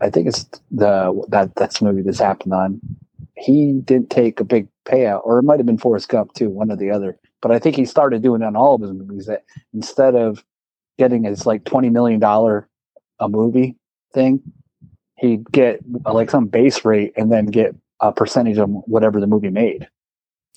I 0.00 0.10
think 0.10 0.26
it's 0.26 0.44
the 0.72 1.24
that 1.28 1.54
that's 1.54 1.78
the 1.78 1.84
movie 1.86 2.02
this 2.02 2.18
happened 2.18 2.52
on. 2.52 2.80
He 3.36 3.80
didn't 3.84 4.10
take 4.10 4.40
a 4.40 4.44
big 4.44 4.66
payout, 4.84 5.22
or 5.24 5.38
it 5.38 5.44
might 5.44 5.60
have 5.60 5.66
been 5.66 5.78
Forrest 5.78 6.08
Gump 6.08 6.34
too, 6.34 6.50
one 6.50 6.70
or 6.70 6.76
the 6.76 6.90
other. 6.90 7.16
But 7.40 7.52
I 7.52 7.58
think 7.60 7.76
he 7.76 7.84
started 7.84 8.22
doing 8.22 8.42
on 8.42 8.56
all 8.56 8.74
of 8.74 8.82
his 8.82 8.90
movies. 8.92 9.26
That 9.26 9.44
instead 9.72 10.16
of 10.16 10.44
getting 10.98 11.24
his 11.24 11.46
like 11.46 11.64
twenty 11.64 11.90
million 11.90 12.18
dollar 12.18 12.68
a 13.20 13.28
movie 13.28 13.76
thing, 14.12 14.42
he'd 15.24 15.50
get 15.50 15.80
like 16.04 16.30
some 16.30 16.46
base 16.46 16.84
rate 16.84 17.12
and 17.16 17.32
then 17.32 17.46
get 17.46 17.74
a 18.00 18.12
percentage 18.12 18.58
of 18.58 18.68
whatever 18.70 19.20
the 19.20 19.26
movie 19.26 19.50
made. 19.50 19.88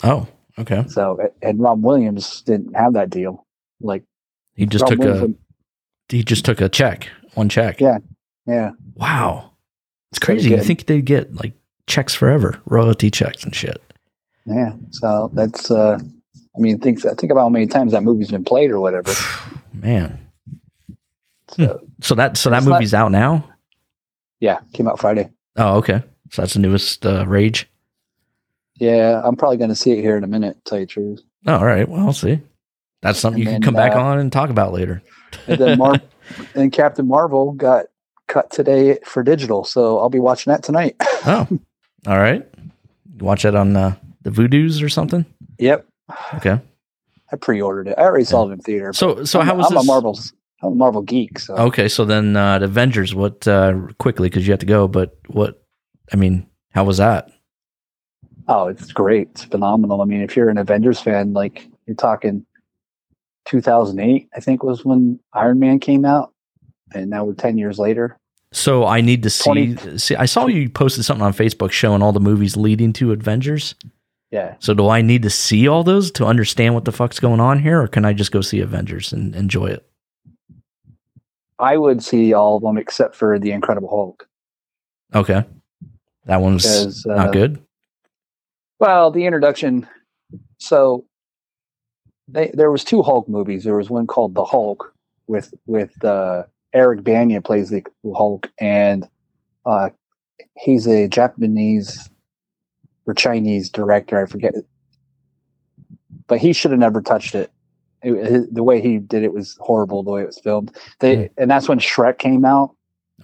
Oh, 0.03 0.27
okay. 0.59 0.85
So 0.87 1.31
and 1.41 1.59
Rob 1.59 1.83
Williams 1.83 2.41
didn't 2.41 2.75
have 2.75 2.93
that 2.93 3.09
deal. 3.09 3.45
Like 3.81 4.03
he 4.55 4.65
just 4.65 4.83
Rob 4.83 4.91
took 4.91 4.99
Williams 4.99 5.35
a 6.09 6.15
he 6.15 6.23
just 6.23 6.45
took 6.45 6.61
a 6.61 6.69
check, 6.69 7.09
one 7.33 7.49
check. 7.49 7.79
Yeah, 7.79 7.99
yeah. 8.45 8.71
Wow, 8.95 9.51
it's 10.11 10.19
crazy. 10.19 10.49
You 10.49 10.61
think 10.61 10.85
they'd 10.85 11.05
get 11.05 11.35
like 11.35 11.53
checks 11.87 12.13
forever, 12.13 12.59
royalty 12.65 13.11
checks 13.11 13.43
and 13.43 13.55
shit. 13.55 13.81
Yeah. 14.45 14.73
So 14.91 15.29
that's. 15.33 15.71
uh 15.71 15.99
I 16.55 16.59
mean, 16.59 16.79
think 16.79 17.01
think 17.01 17.31
about 17.31 17.41
how 17.41 17.49
many 17.49 17.67
times 17.67 17.91
that 17.91 18.03
movie's 18.03 18.31
been 18.31 18.43
played 18.43 18.71
or 18.71 18.79
whatever. 18.79 19.13
Man. 19.73 20.19
So, 21.49 21.81
so 22.01 22.15
that 22.15 22.35
so 22.35 22.49
that 22.49 22.63
movie's 22.63 22.93
not, 22.93 23.05
out 23.05 23.11
now. 23.11 23.49
Yeah, 24.39 24.59
came 24.73 24.87
out 24.87 24.99
Friday. 24.99 25.29
Oh, 25.55 25.77
okay. 25.77 26.03
So 26.31 26.41
that's 26.41 26.53
the 26.53 26.59
newest 26.59 27.05
uh, 27.05 27.25
Rage. 27.25 27.69
Yeah, 28.75 29.21
I'm 29.23 29.35
probably 29.35 29.57
going 29.57 29.69
to 29.69 29.75
see 29.75 29.91
it 29.91 30.01
here 30.01 30.17
in 30.17 30.23
a 30.23 30.27
minute. 30.27 30.57
tell 30.65 30.79
you 30.79 30.85
the 30.85 30.91
truth. 30.91 31.21
Oh, 31.47 31.55
all 31.55 31.65
right. 31.65 31.87
Well, 31.87 32.05
I'll 32.05 32.13
see. 32.13 32.39
That's 33.01 33.19
something 33.19 33.41
and 33.41 33.45
you 33.45 33.51
then, 33.51 33.61
can 33.61 33.65
come 33.65 33.73
back 33.75 33.93
uh, 33.95 34.01
on 34.01 34.19
and 34.19 34.31
talk 34.31 34.49
about 34.49 34.73
later. 34.73 35.01
and 35.47 35.59
then 35.59 35.77
Mar- 35.79 36.01
and 36.55 36.71
Captain 36.71 37.07
Marvel 37.07 37.53
got 37.53 37.85
cut 38.27 38.51
today 38.51 38.99
for 39.05 39.23
digital, 39.23 39.63
so 39.63 39.99
I'll 39.99 40.09
be 40.09 40.19
watching 40.19 40.51
that 40.51 40.63
tonight. 40.63 40.95
oh, 41.25 41.47
all 42.07 42.17
right. 42.17 42.45
Watch 43.19 43.43
that 43.43 43.55
on 43.55 43.75
uh, 43.75 43.95
the 44.21 44.29
Vudu's 44.29 44.81
or 44.81 44.89
something. 44.89 45.25
Yep. 45.57 45.87
Okay. 46.35 46.59
I 47.31 47.35
pre-ordered 47.35 47.87
it. 47.89 47.95
I 47.97 48.03
already 48.03 48.25
saw 48.25 48.47
it 48.47 48.53
in 48.53 48.59
theater. 48.59 48.93
So, 48.93 49.25
so 49.25 49.39
I'm, 49.39 49.47
how 49.47 49.55
was 49.55 49.67
I'm 49.67 49.73
this? 49.75 49.83
a 49.83 49.87
Marvel 49.87 50.19
I'm 50.61 50.73
a 50.73 50.75
Marvel 50.75 51.01
geek. 51.01 51.39
So 51.39 51.55
okay, 51.55 51.87
so 51.87 52.05
then 52.05 52.35
uh, 52.35 52.59
the 52.59 52.65
Avengers. 52.65 53.13
What 53.13 53.47
uh, 53.47 53.73
quickly 53.99 54.29
because 54.29 54.47
you 54.47 54.53
have 54.53 54.59
to 54.59 54.65
go, 54.65 54.87
but 54.87 55.17
what? 55.27 55.63
I 56.11 56.15
mean, 56.15 56.47
how 56.71 56.83
was 56.83 56.97
that? 56.97 57.29
Oh, 58.47 58.67
it's 58.67 58.91
great. 58.91 59.29
It's 59.31 59.43
phenomenal. 59.43 60.01
I 60.01 60.05
mean, 60.05 60.21
if 60.21 60.35
you're 60.35 60.49
an 60.49 60.57
Avengers 60.57 60.99
fan, 60.99 61.33
like 61.33 61.67
you're 61.85 61.95
talking 61.95 62.45
2008, 63.45 64.29
I 64.35 64.39
think 64.39 64.63
was 64.63 64.85
when 64.85 65.19
Iron 65.33 65.59
Man 65.59 65.79
came 65.79 66.05
out, 66.05 66.33
and 66.93 67.09
now 67.09 67.25
we're 67.25 67.33
10 67.33 67.57
years 67.57 67.77
later. 67.77 68.17
So 68.53 68.85
I 68.85 69.01
need 69.01 69.23
to 69.23 69.29
see. 69.29 69.75
20, 69.75 69.97
see, 69.97 70.15
I 70.15 70.25
saw 70.25 70.47
you 70.47 70.69
posted 70.69 71.03
something 71.03 71.25
on 71.25 71.33
Facebook 71.33 71.71
showing 71.71 72.01
all 72.01 72.13
the 72.13 72.21
movies 72.21 72.55
leading 72.55 72.93
to 72.93 73.11
Avengers. 73.11 73.75
Yeah. 74.31 74.55
So 74.59 74.73
do 74.73 74.89
I 74.89 75.01
need 75.01 75.23
to 75.23 75.29
see 75.29 75.67
all 75.67 75.83
those 75.83 76.11
to 76.11 76.25
understand 76.25 76.73
what 76.73 76.85
the 76.85 76.91
fuck's 76.91 77.19
going 77.19 77.39
on 77.39 77.59
here, 77.59 77.81
or 77.81 77.87
can 77.87 78.05
I 78.05 78.13
just 78.13 78.31
go 78.31 78.41
see 78.41 78.61
Avengers 78.61 79.11
and 79.11 79.35
enjoy 79.35 79.67
it? 79.67 79.85
I 81.59 81.77
would 81.77 82.03
see 82.03 82.33
all 82.33 82.57
of 82.57 82.63
them 82.63 82.77
except 82.77 83.15
for 83.15 83.39
the 83.39 83.51
Incredible 83.51 83.89
Hulk. 83.89 84.27
Okay, 85.15 85.43
that 86.25 86.41
one's 86.41 86.63
because, 86.63 87.05
uh, 87.05 87.15
not 87.15 87.33
good. 87.33 87.61
Well, 88.79 89.11
the 89.11 89.25
introduction. 89.25 89.87
So 90.59 91.05
they, 92.27 92.51
there 92.53 92.71
was 92.71 92.83
two 92.83 93.01
Hulk 93.01 93.27
movies. 93.27 93.63
There 93.63 93.77
was 93.77 93.89
one 93.89 94.07
called 94.07 94.35
The 94.35 94.45
Hulk 94.45 94.93
with 95.27 95.53
with 95.65 96.03
uh, 96.03 96.43
Eric 96.73 97.03
Bana 97.03 97.41
plays 97.41 97.69
the 97.69 97.83
Hulk, 98.15 98.51
and 98.59 99.07
uh, 99.65 99.89
he's 100.57 100.87
a 100.87 101.07
Japanese 101.07 102.09
or 103.05 103.13
Chinese 103.13 103.69
director. 103.69 104.21
I 104.21 104.25
forget, 104.25 104.53
but 106.27 106.39
he 106.39 106.53
should 106.53 106.71
have 106.71 106.79
never 106.79 107.01
touched 107.01 107.35
it 107.35 107.51
it, 108.01 108.53
the 108.53 108.63
way 108.63 108.81
he 108.81 108.97
did 108.97 109.23
it 109.23 109.33
was 109.33 109.57
horrible. 109.59 110.03
The 110.03 110.11
way 110.11 110.21
it 110.21 110.27
was 110.27 110.39
filmed, 110.39 110.75
they 110.99 111.15
mm. 111.15 111.29
and 111.37 111.49
that's 111.49 111.67
when 111.67 111.79
Shrek 111.79 112.19
came 112.19 112.45
out. 112.45 112.75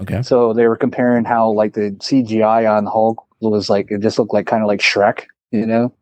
Okay. 0.02 0.22
So 0.22 0.54
they 0.54 0.68
were 0.68 0.76
comparing 0.76 1.26
how 1.26 1.52
like 1.52 1.74
the 1.74 1.92
CGI 2.00 2.70
on 2.70 2.86
Hulk 2.86 3.24
was 3.40 3.70
like 3.70 3.92
it 3.92 4.02
just 4.02 4.18
looked 4.18 4.34
like 4.34 4.48
kind 4.48 4.64
of 4.64 4.68
like 4.68 4.80
Shrek, 4.80 5.26
you 5.52 5.66
know, 5.66 5.94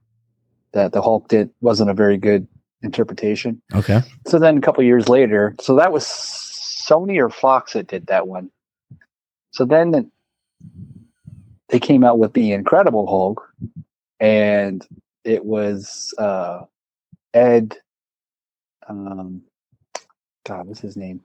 that 0.74 0.94
the 0.94 1.02
Hulk 1.02 1.28
did 1.28 1.50
wasn't 1.62 1.90
a 1.90 1.94
very 1.94 2.18
good 2.18 2.48
interpretation. 2.82 3.62
Okay. 3.74 4.02
So 4.28 4.40
then 4.40 4.58
a 4.58 4.62
couple 4.62 4.84
years 4.84 5.10
later, 5.10 5.56
so 5.60 5.76
that 5.76 5.92
was 5.92 6.06
Sony 6.06 7.20
or 7.20 7.30
Fox 7.30 7.74
that 7.74 7.88
did 7.88 8.08
that 8.08 8.28
one. 8.28 8.50
So 9.52 9.66
then 9.66 10.12
they 11.70 11.80
came 11.80 12.04
out 12.04 12.20
with 12.20 12.34
the 12.34 12.52
Incredible 12.52 13.08
Hulk, 13.08 13.54
and 14.20 14.86
it 15.24 15.46
was 15.46 16.14
uh, 16.18 16.62
Ed 17.34 17.78
um, 18.88 19.42
God, 20.46 20.68
what's 20.68 20.80
his 20.80 20.98
name? 20.98 21.22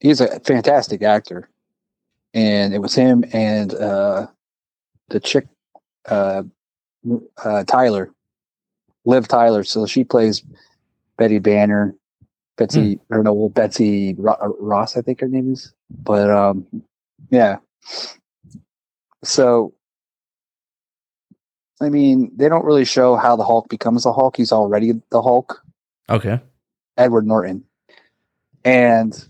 He's 0.00 0.20
a 0.20 0.40
fantastic 0.40 1.02
actor, 1.02 1.48
and 2.34 2.74
it 2.74 2.78
was 2.80 2.94
him 2.94 3.24
and 3.32 3.72
uh, 3.74 4.26
the 5.08 5.20
chick, 5.20 5.46
uh, 6.06 6.42
uh, 7.44 7.64
Tyler, 7.64 8.10
Liv 9.04 9.28
Tyler. 9.28 9.64
So 9.64 9.86
she 9.86 10.04
plays 10.04 10.42
Betty 11.16 11.38
Banner, 11.38 11.94
Betsy, 12.56 12.94
hmm. 12.94 13.14
or 13.14 13.22
no, 13.22 13.32
well, 13.32 13.48
Betsy 13.48 14.14
Ross, 14.18 14.96
I 14.96 15.02
think 15.02 15.20
her 15.20 15.28
name 15.28 15.52
is. 15.52 15.72
But 15.90 16.30
um, 16.30 16.66
yeah. 17.30 17.58
So, 19.24 19.72
I 21.80 21.88
mean, 21.88 22.32
they 22.34 22.48
don't 22.48 22.64
really 22.64 22.84
show 22.84 23.16
how 23.16 23.36
the 23.36 23.44
Hulk 23.44 23.68
becomes 23.68 24.02
the 24.02 24.12
Hulk. 24.12 24.36
He's 24.36 24.52
already 24.52 24.92
the 25.10 25.22
Hulk. 25.22 25.62
Okay. 26.10 26.40
Edward 26.96 27.26
Norton. 27.26 27.64
And 28.64 29.26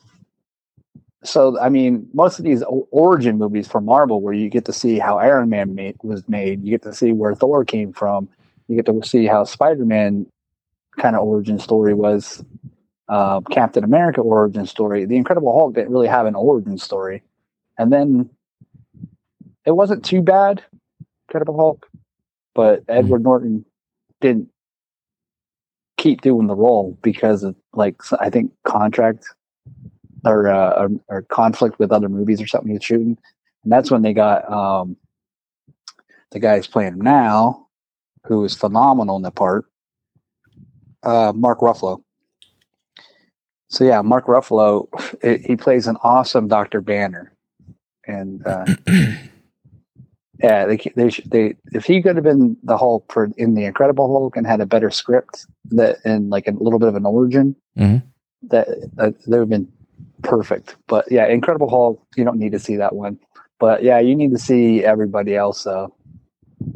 so, 1.24 1.58
I 1.60 1.68
mean, 1.68 2.08
most 2.12 2.38
of 2.38 2.44
these 2.44 2.62
origin 2.90 3.38
movies 3.38 3.68
for 3.68 3.80
Marvel, 3.80 4.20
where 4.20 4.34
you 4.34 4.48
get 4.48 4.64
to 4.66 4.72
see 4.72 4.98
how 4.98 5.18
Iron 5.18 5.48
Man 5.48 5.74
made, 5.74 5.96
was 6.02 6.28
made, 6.28 6.64
you 6.64 6.70
get 6.70 6.82
to 6.82 6.94
see 6.94 7.12
where 7.12 7.34
Thor 7.34 7.64
came 7.64 7.92
from, 7.92 8.28
you 8.68 8.76
get 8.76 8.86
to 8.86 9.06
see 9.06 9.26
how 9.26 9.44
Spider 9.44 9.84
Man 9.84 10.26
kind 10.98 11.16
of 11.16 11.22
origin 11.22 11.58
story 11.58 11.94
was, 11.94 12.44
uh, 13.08 13.40
Captain 13.50 13.84
America 13.84 14.20
origin 14.20 14.66
story. 14.66 15.04
The 15.04 15.16
Incredible 15.16 15.52
Hulk 15.52 15.74
didn't 15.74 15.92
really 15.92 16.08
have 16.08 16.26
an 16.26 16.34
origin 16.34 16.78
story. 16.78 17.22
And 17.78 17.92
then 17.92 18.30
it 19.64 19.72
wasn't 19.72 20.04
too 20.04 20.22
bad, 20.22 20.62
Incredible 21.28 21.56
Hulk, 21.56 21.88
but 22.54 22.80
hmm. 22.80 22.90
Edward 22.90 23.22
Norton 23.22 23.64
didn't 24.20 24.51
keep 26.03 26.20
doing 26.20 26.48
the 26.48 26.55
role 26.57 26.98
because 27.00 27.44
of 27.44 27.55
like 27.74 27.94
I 28.18 28.28
think 28.28 28.50
contract 28.64 29.24
or, 30.24 30.48
uh, 30.48 30.70
or, 30.82 30.90
or 31.09 31.22
conflict 31.22 31.78
with 31.78 31.92
other 31.92 32.09
movies 32.09 32.40
or 32.40 32.46
something 32.48 32.72
he's 32.72 32.84
shooting, 32.84 33.16
and 33.62 33.72
that's 33.72 33.90
when 33.90 34.03
they 34.03 34.12
got 34.12 34.50
um, 34.50 34.96
the 36.32 36.40
guy 36.40 36.57
who's 36.57 36.66
playing 36.66 36.94
him 36.94 37.00
now, 37.00 37.68
who 38.26 38.44
is 38.44 38.55
phenomenal 38.55 39.16
in 39.16 39.22
the 39.22 39.30
part, 39.30 39.66
uh, 41.05 41.32
Mark 41.34 41.61
Ruffalo. 41.61 42.03
So 43.68 43.84
yeah, 43.84 44.03
Mark 44.03 44.26
Ruffalo, 44.26 44.88
it, 45.22 45.46
he 45.46 45.55
plays 45.55 45.86
an 45.86 45.96
awesome 46.03 46.48
Doctor 46.48 46.80
Banner, 46.80 47.32
and 48.09 48.44
uh, 48.44 48.66
yeah, 50.43 50.66
they 50.66 50.76
they 50.97 51.09
they 51.26 51.57
if 51.72 51.84
he 51.84 52.03
could 52.03 52.16
have 52.16 52.24
been 52.24 52.57
the 52.64 52.76
Hulk 52.76 53.12
for 53.12 53.30
in 53.36 53.55
the 53.55 53.64
Incredible 53.64 54.09
Hulk 54.09 54.36
and 54.36 54.47
had 54.47 54.61
a 54.61 54.66
better 54.66 54.90
script 54.90 55.47
that 55.70 55.99
and 56.05 56.30
like 56.30 56.49
a 56.49 56.53
little 56.53 56.80
bit 56.80 56.88
of 56.88 56.97
an 56.97 57.07
origin, 57.07 57.55
mm-hmm. 57.78 58.05
that, 58.49 58.66
that 58.97 59.14
would 59.26 59.38
have 59.38 59.49
been 59.49 59.70
perfect. 60.22 60.76
But 60.88 61.11
yeah, 61.11 61.26
Incredible 61.26 61.70
Hulk, 61.70 62.03
you 62.16 62.24
don't 62.24 62.38
need 62.38 62.53
to 62.53 62.59
see 62.59 62.76
that 62.76 62.95
one. 62.97 63.18
But 63.61 63.84
yeah, 63.84 64.01
you 64.01 64.16
need 64.16 64.32
to 64.32 64.38
see 64.38 64.84
everybody 64.84 65.36
else. 65.36 65.64
Uh, 65.64 65.86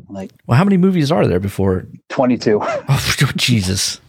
like, 0.09 0.31
well, 0.47 0.57
how 0.57 0.65
many 0.65 0.77
movies 0.77 1.11
are 1.11 1.27
there 1.27 1.41
before? 1.41 1.87
Twenty 2.09 2.39
two. 2.39 2.61
Oh 2.89 3.33
Jesus. 3.37 4.01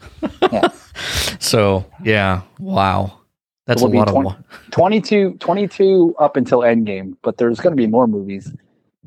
yeah. 0.51 0.67
so 1.39 1.85
yeah, 2.03 2.41
wow. 2.59 3.13
That's 3.65 3.81
a 3.81 3.87
lot 3.87 4.07
20, 4.07 4.29
of 4.29 4.35
22, 4.71 5.33
22 5.39 6.15
up 6.19 6.37
until 6.37 6.59
Endgame, 6.59 7.17
but 7.21 7.35
there's 7.35 7.59
going 7.59 7.75
to 7.75 7.77
be 7.77 7.85
more 7.85 8.07
movies 8.07 8.49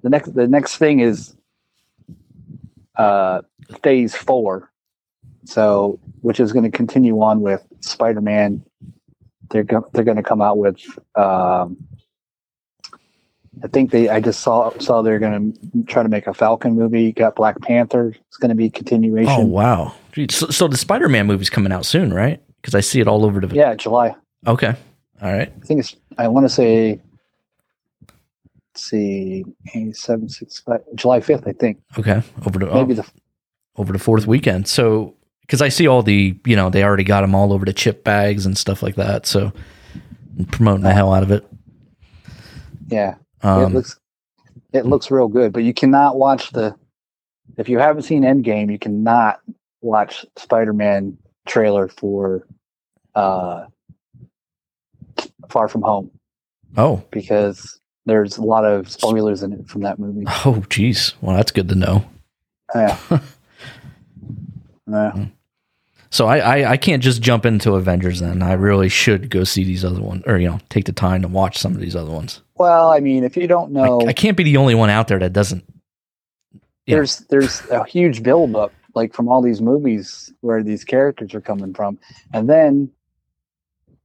the 0.02 0.08
next 0.10 0.34
the 0.34 0.46
next 0.46 0.76
thing 0.76 1.00
is 1.00 1.34
uh 2.96 3.40
phase 3.82 4.14
four 4.16 4.70
So, 5.44 5.98
which 6.22 6.38
is 6.40 6.52
going 6.52 6.70
to 6.70 6.76
continue 6.76 7.20
on 7.22 7.40
with 7.40 7.64
Spider-Man. 7.80 8.62
They're 9.50 9.64
go- 9.64 9.88
they're 9.92 10.04
going 10.04 10.16
to 10.16 10.22
come 10.22 10.40
out 10.42 10.58
with. 10.58 10.78
Um, 11.16 11.76
I 13.62 13.68
think 13.68 13.90
they. 13.90 14.08
I 14.08 14.20
just 14.20 14.40
saw 14.40 14.70
saw 14.78 15.02
they're 15.02 15.18
going 15.18 15.52
to 15.52 15.82
try 15.84 16.02
to 16.02 16.08
make 16.08 16.26
a 16.26 16.34
Falcon 16.34 16.74
movie. 16.74 17.12
Got 17.12 17.34
Black 17.36 17.60
Panther. 17.62 18.14
It's 18.28 18.36
going 18.36 18.50
to 18.50 18.54
be 18.54 18.70
continuation. 18.70 19.32
Oh 19.32 19.44
wow! 19.44 19.94
So, 20.30 20.46
so 20.48 20.68
the 20.68 20.76
Spider-Man 20.76 21.26
movie's 21.26 21.50
coming 21.50 21.72
out 21.72 21.84
soon, 21.84 22.12
right? 22.14 22.40
Because 22.60 22.74
I 22.74 22.80
see 22.80 23.00
it 23.00 23.08
all 23.08 23.24
over 23.24 23.40
the. 23.40 23.54
Yeah, 23.54 23.74
July. 23.74 24.14
Okay. 24.46 24.74
All 25.20 25.32
right. 25.32 25.52
I 25.62 25.66
think 25.66 25.80
it's. 25.80 25.96
I 26.16 26.28
want 26.28 26.44
to 26.44 26.48
say. 26.48 27.00
Let's 28.74 28.84
see, 28.88 29.44
seven, 29.92 30.28
six, 30.28 30.60
five, 30.60 30.80
July 30.94 31.20
fifth. 31.20 31.46
I 31.46 31.52
think 31.52 31.80
Okay. 31.98 32.22
Over 32.46 32.60
to 32.60 32.66
maybe 32.66 32.92
oh, 32.92 32.96
the 32.96 33.06
over 33.76 33.92
the 33.92 33.98
fourth 33.98 34.26
weekend. 34.26 34.68
So 34.68 35.16
because 35.42 35.60
I 35.60 35.68
see 35.68 35.88
all 35.88 36.02
the 36.02 36.38
you 36.46 36.54
know 36.54 36.70
they 36.70 36.84
already 36.84 37.02
got 37.04 37.22
them 37.22 37.34
all 37.34 37.52
over 37.52 37.64
to 37.64 37.72
chip 37.72 38.04
bags 38.04 38.46
and 38.46 38.56
stuff 38.56 38.82
like 38.82 38.94
that. 38.94 39.26
So 39.26 39.52
I'm 40.38 40.44
promoting 40.46 40.82
the 40.84 40.92
hell 40.92 41.12
out 41.12 41.22
of 41.24 41.30
it. 41.32 41.44
yeah. 42.88 43.16
it 43.42 43.46
Um, 43.46 43.74
looks 43.74 43.98
it 44.72 44.86
looks 44.86 45.10
real 45.10 45.26
good, 45.26 45.52
but 45.52 45.64
you 45.64 45.74
cannot 45.74 46.16
watch 46.16 46.50
the 46.52 46.76
if 47.56 47.68
you 47.68 47.80
haven't 47.80 48.02
seen 48.02 48.22
Endgame, 48.22 48.70
you 48.70 48.78
cannot 48.78 49.40
watch 49.82 50.24
Spider-Man 50.36 51.18
trailer 51.48 51.88
for 51.88 52.46
uh 53.16 53.64
Far 55.48 55.66
From 55.66 55.82
Home 55.82 56.12
oh 56.76 57.02
because 57.10 57.79
there's 58.06 58.36
a 58.38 58.42
lot 58.42 58.64
of 58.64 58.90
spoilers 58.90 59.42
in 59.42 59.52
it 59.52 59.68
from 59.68 59.82
that 59.82 59.98
movie. 59.98 60.24
oh 60.44 60.64
geez. 60.70 61.14
Well, 61.20 61.36
that's 61.36 61.52
good 61.52 61.68
to 61.68 61.74
know. 61.74 62.04
Yeah. 62.74 62.98
Yeah. 64.86 65.26
So 66.10 66.26
I, 66.26 66.38
I 66.38 66.70
I 66.72 66.76
can't 66.76 67.00
just 67.02 67.22
jump 67.22 67.46
into 67.46 67.74
Avengers 67.76 68.18
then. 68.18 68.42
I 68.42 68.54
really 68.54 68.88
should 68.88 69.30
go 69.30 69.44
see 69.44 69.62
these 69.62 69.84
other 69.84 70.00
ones, 70.00 70.24
or 70.26 70.36
you 70.38 70.48
know, 70.48 70.58
take 70.68 70.84
the 70.86 70.92
time 70.92 71.22
to 71.22 71.28
watch 71.28 71.58
some 71.58 71.72
of 71.74 71.80
these 71.80 71.94
other 71.94 72.10
ones. 72.10 72.42
Well, 72.56 72.90
I 72.90 72.98
mean, 72.98 73.22
if 73.22 73.36
you 73.36 73.46
don't 73.46 73.70
know, 73.70 74.00
I, 74.08 74.12
can't 74.12 74.36
be 74.36 74.42
the 74.42 74.56
only 74.56 74.74
one 74.74 74.90
out 74.90 75.06
there 75.06 75.20
that 75.20 75.32
doesn't. 75.32 75.62
there's 76.88 77.18
there's 77.30 77.62
a 77.70 77.84
huge 77.84 78.24
buildup 78.24 78.72
like 78.96 79.14
from 79.14 79.28
all 79.28 79.40
these 79.40 79.60
movies 79.60 80.32
where 80.40 80.64
these 80.64 80.82
characters 80.82 81.32
are 81.34 81.40
coming 81.40 81.72
from, 81.72 81.96
and 82.34 82.48
then 82.50 82.90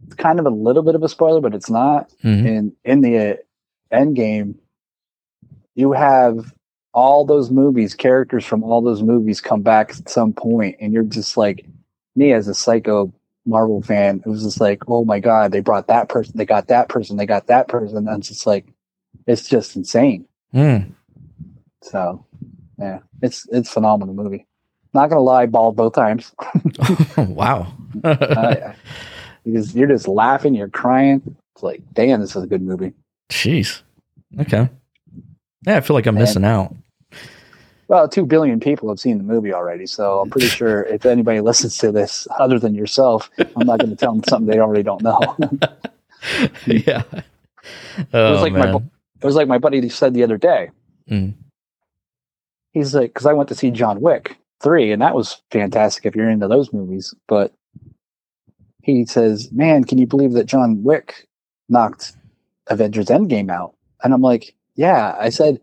it's 0.06 0.14
kind 0.16 0.38
of 0.40 0.46
a 0.46 0.52
little 0.52 0.84
bit 0.84 0.94
of 0.94 1.02
a 1.02 1.10
spoiler, 1.10 1.42
but 1.42 1.56
it's 1.56 1.72
not. 1.72 2.12
Mhm. 2.24 2.46
in 2.46 2.74
in 2.84 3.02
the 3.02 3.40
uh, 3.92 3.96
end 3.96 4.16
game 4.16 4.56
you 5.76 5.92
have 5.92 6.54
all 6.94 7.26
those 7.26 7.52
movies 7.52 7.94
characters 7.94 8.46
from 8.46 8.64
all 8.64 8.82
those 8.82 9.04
movies 9.04 9.42
come 9.42 9.62
back 9.62 9.92
at 9.92 10.10
some 10.10 10.34
point 10.34 10.76
and 10.80 10.94
you're 10.94 11.04
just 11.04 11.38
like 11.38 11.66
me 12.16 12.32
as 12.32 12.48
a 12.48 12.56
psycho 12.56 13.14
marvel 13.46 13.82
fan 13.82 14.22
it 14.26 14.30
was 14.30 14.42
just 14.44 14.60
like 14.60 14.82
oh 14.88 15.06
my 15.06 15.20
god 15.20 15.52
they 15.52 15.60
brought 15.60 15.88
that 15.88 16.10
person 16.10 16.36
they 16.38 16.46
got 16.46 16.68
that 16.68 16.90
person 16.90 17.18
they 17.18 17.26
got 17.26 17.48
that 17.48 17.68
person 17.68 18.08
and 18.08 18.18
it's 18.18 18.30
just 18.30 18.48
like 18.48 18.66
it's 19.28 19.48
just 19.48 19.76
insane. 19.76 20.26
Mm. 20.54 20.92
so 21.82 22.26
yeah 22.80 23.00
it's 23.22 23.48
it's 23.52 23.70
a 23.70 23.74
phenomenal 23.74 24.16
movie. 24.16 24.48
Not 24.94 25.10
gonna 25.10 25.22
lie 25.22 25.46
bald 25.46 25.76
both 25.76 25.94
times. 25.94 26.34
Wow. 27.18 27.74
uh, 28.04 28.74
because 29.44 29.76
you're 29.76 29.88
just 29.88 30.08
laughing 30.08 30.56
you're 30.56 30.70
crying. 30.70 31.22
It's 31.54 31.64
like 31.64 31.84
damn 31.94 32.22
this 32.22 32.36
is 32.36 32.44
a 32.44 32.48
good 32.48 32.62
movie 32.62 32.94
Jeez. 33.30 33.82
Okay. 34.40 34.70
Yeah, 35.66 35.78
I 35.78 35.82
feel 35.82 35.96
like 35.96 36.06
I'm 36.06 36.16
Man. 36.16 36.24
missing 36.24 36.44
out. 36.46 36.76
Well, 37.88 38.10
two 38.10 38.26
billion 38.26 38.60
people 38.60 38.90
have 38.90 39.00
seen 39.00 39.18
the 39.18 39.24
movie 39.24 39.54
already, 39.54 39.86
so 39.86 40.20
I'm 40.22 40.30
pretty 40.30 40.48
sure 40.60 40.84
if 40.84 41.06
anybody 41.06 41.40
listens 41.42 41.78
to 41.80 41.92
this 41.92 42.28
other 42.40 42.60
than 42.60 42.74
yourself, 42.76 43.30
I'm 43.38 43.68
not 43.68 43.80
going 43.80 43.92
to 43.92 43.96
tell 43.96 44.14
them 44.14 44.24
something 44.28 44.48
they 44.48 44.60
already 44.60 44.84
don't 44.84 45.02
know. 45.02 45.20
yeah. 46.66 47.04
it 47.14 48.08
Oh, 48.14 48.32
was 48.34 48.42
like 48.42 48.54
my 48.54 48.66
man. 48.66 48.72
bu- 48.78 48.90
it 49.22 49.26
was 49.26 49.36
like 49.36 49.48
my 49.48 49.58
buddy 49.58 49.88
said 49.90 50.14
the 50.14 50.24
other 50.24 50.38
day. 50.38 50.70
Mm. 51.10 51.34
He's 52.74 52.94
like, 52.94 53.12
because 53.14 53.26
I 53.26 53.34
went 53.34 53.50
to 53.50 53.56
see 53.56 53.72
John 53.72 54.02
Wick 54.02 54.38
three, 54.62 54.92
and 54.92 55.02
that 55.02 55.16
was 55.16 55.42
fantastic 55.52 56.06
if 56.06 56.16
you're 56.16 56.30
into 56.30 56.48
those 56.48 56.74
movies. 56.74 57.14
But 57.28 57.54
he 58.84 59.06
says, 59.06 59.52
"Man, 59.52 59.84
can 59.84 59.98
you 59.98 60.06
believe 60.08 60.34
that 60.34 60.46
John 60.46 60.84
Wick 60.84 61.28
knocked 61.70 62.16
Avengers 62.68 63.08
Endgame 63.08 63.50
out?" 63.52 63.76
And 64.04 64.14
I'm 64.14 64.22
like, 64.22 64.56
"Yeah." 64.76 65.16
I 65.20 65.30
said, 65.30 65.60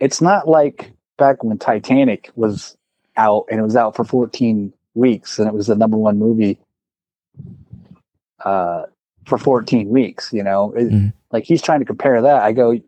"It's 0.00 0.20
not 0.20 0.48
like 0.48 0.92
back 1.16 1.42
when 1.44 1.58
Titanic 1.58 2.30
was 2.34 2.76
out 3.16 3.46
and 3.50 3.60
it 3.60 3.62
was 3.62 3.76
out 3.76 3.94
for 3.94 4.04
14 4.04 4.72
weeks 4.94 5.38
and 5.38 5.46
it 5.48 5.54
was 5.54 5.68
the 5.68 5.76
number 5.76 5.96
one 5.96 6.18
movie 6.18 6.58
uh, 8.44 8.84
for 9.26 9.38
14 9.38 9.88
weeks. 9.88 10.32
You 10.32 10.42
know, 10.42 10.72
It- 10.72 10.90
Mhm. 10.90 11.12
like 11.32 11.44
he's 11.44 11.62
trying 11.62 11.78
to 11.80 11.84
compare 11.86 12.20
that. 12.22 12.42
I 12.42 12.52
go, 12.52 12.78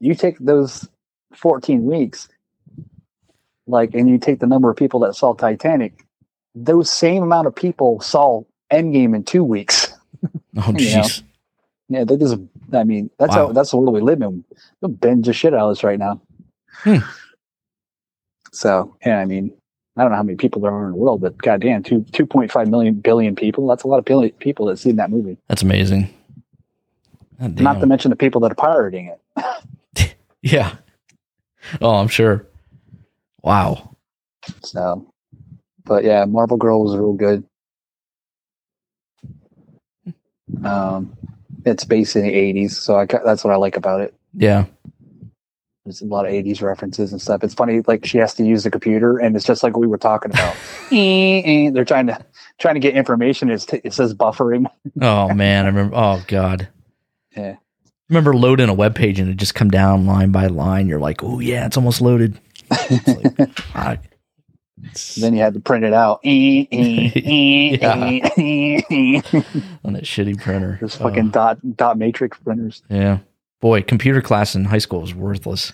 you 0.00 0.14
take 0.14 0.38
those 0.38 0.88
14 1.34 1.84
weeks, 1.84 2.28
like, 3.66 3.94
and 3.94 4.08
you 4.08 4.18
take 4.18 4.40
the 4.40 4.46
number 4.46 4.70
of 4.70 4.76
people 4.76 5.00
that 5.00 5.14
saw 5.14 5.34
Titanic, 5.34 6.04
those 6.54 6.90
same 6.90 7.22
amount 7.22 7.46
of 7.46 7.54
people 7.54 8.00
saw 8.00 8.42
Endgame 8.72 9.14
in 9.14 9.22
two 9.24 9.44
weeks. 9.44 9.92
Oh, 10.56 10.60
jeez. 10.72 11.22
Yeah, 11.88 12.04
that 12.04 12.20
is. 12.20 12.34
I 12.72 12.84
mean, 12.84 13.10
that's 13.18 13.36
Wow. 13.36 13.48
how 13.48 13.52
that's 13.52 13.70
the 13.70 13.76
world 13.76 13.94
we 13.94 14.00
live 14.00 14.20
in. 14.22 14.44
We'll 14.80 14.90
binge 14.90 15.26
the 15.26 15.32
shit 15.32 15.54
out 15.54 15.68
of 15.68 15.76
this 15.76 15.84
right 15.84 15.98
now. 15.98 16.20
Hmm. 16.78 16.98
So 18.52 18.96
yeah, 19.04 19.18
I 19.20 19.24
mean, 19.24 19.52
I 19.96 20.02
don't 20.02 20.10
know 20.10 20.16
how 20.16 20.22
many 20.22 20.36
people 20.36 20.60
there 20.62 20.72
are 20.72 20.86
in 20.86 20.92
the 20.92 20.98
world, 20.98 21.20
but 21.20 21.36
goddamn, 21.38 21.82
two 21.82 22.04
two 22.12 22.26
point 22.26 22.50
five 22.50 22.68
million 22.68 22.94
billion 22.94 23.36
people. 23.36 23.66
That's 23.68 23.84
a 23.84 23.88
lot 23.88 23.98
of 23.98 24.04
billion 24.04 24.32
people 24.32 24.66
that 24.66 24.78
seen 24.78 24.96
that 24.96 25.10
movie. 25.10 25.38
That's 25.48 25.62
amazing. 25.62 26.12
God 27.40 27.60
Not 27.60 27.80
to 27.80 27.86
mention 27.86 28.10
the 28.10 28.16
people 28.16 28.40
that 28.42 28.52
are 28.52 28.56
pirating 28.56 29.14
it. 29.36 30.16
Yeah. 30.42 30.76
Oh, 31.80 31.96
I'm 31.96 32.06
sure. 32.08 32.46
Wow. 33.42 33.96
So, 34.62 35.12
but 35.84 36.04
yeah, 36.04 36.24
Marvel 36.24 36.56
Girl 36.56 36.84
was 36.84 36.96
real 36.96 37.14
good. 37.14 37.42
Um, 40.64 41.16
it's 41.66 41.84
based 41.84 42.16
in 42.16 42.22
the 42.22 42.32
'80s, 42.32 42.70
so 42.72 42.96
I 42.98 43.04
that's 43.06 43.44
what 43.44 43.52
I 43.52 43.56
like 43.56 43.76
about 43.76 44.00
it. 44.00 44.14
Yeah. 44.34 44.64
There's 45.84 46.00
a 46.00 46.06
lot 46.06 46.26
of 46.26 46.32
'80s 46.32 46.62
references 46.62 47.12
and 47.12 47.20
stuff. 47.20 47.44
It's 47.44 47.54
funny, 47.54 47.80
like 47.86 48.04
she 48.04 48.18
has 48.18 48.34
to 48.34 48.44
use 48.44 48.64
the 48.64 48.70
computer, 48.70 49.18
and 49.18 49.36
it's 49.36 49.44
just 49.44 49.62
like 49.62 49.76
we 49.76 49.86
were 49.86 49.98
talking 49.98 50.30
about. 50.32 50.54
Eh, 50.92 51.42
eh, 51.44 51.70
They're 51.70 51.84
trying 51.84 52.06
to 52.06 52.24
trying 52.60 52.74
to 52.74 52.80
get 52.80 52.94
information. 52.94 53.50
It's 53.50 53.66
t- 53.66 53.80
it 53.82 53.92
says 53.92 54.14
buffering. 54.14 54.66
Oh 55.02 55.34
man, 55.34 55.64
I 55.64 55.68
remember. 55.68 55.96
Oh 55.96 56.24
god. 56.28 56.68
Yeah. 57.36 57.56
Remember 58.08 58.34
loading 58.34 58.68
a 58.70 58.74
web 58.74 58.94
page 58.94 59.18
and 59.18 59.28
it 59.28 59.36
just 59.36 59.54
come 59.54 59.68
down 59.68 60.06
line 60.06 60.30
by 60.30 60.46
line. 60.46 60.86
You're 60.86 61.00
like, 61.00 61.22
oh 61.22 61.38
yeah, 61.40 61.66
it's 61.66 61.76
almost 61.76 62.00
loaded. 62.00 62.40
It's 62.70 63.74
like, 63.74 64.15
then 65.18 65.34
you 65.34 65.40
had 65.40 65.54
to 65.54 65.60
print 65.60 65.84
it 65.84 65.92
out. 65.92 66.20
Yeah. 66.24 67.92
on 69.84 69.92
that 69.94 70.04
shitty 70.04 70.40
printer. 70.40 70.78
Those 70.80 70.96
Oh, 71.00 71.04
fucking 71.08 71.30
dot 71.30 71.58
dot 71.76 71.98
matrix 71.98 72.38
printers. 72.38 72.82
yeah. 72.88 73.18
Boy, 73.60 73.82
computer 73.82 74.20
class 74.20 74.54
in 74.54 74.64
high 74.66 74.78
school 74.78 75.00
was 75.00 75.14
worthless. 75.14 75.72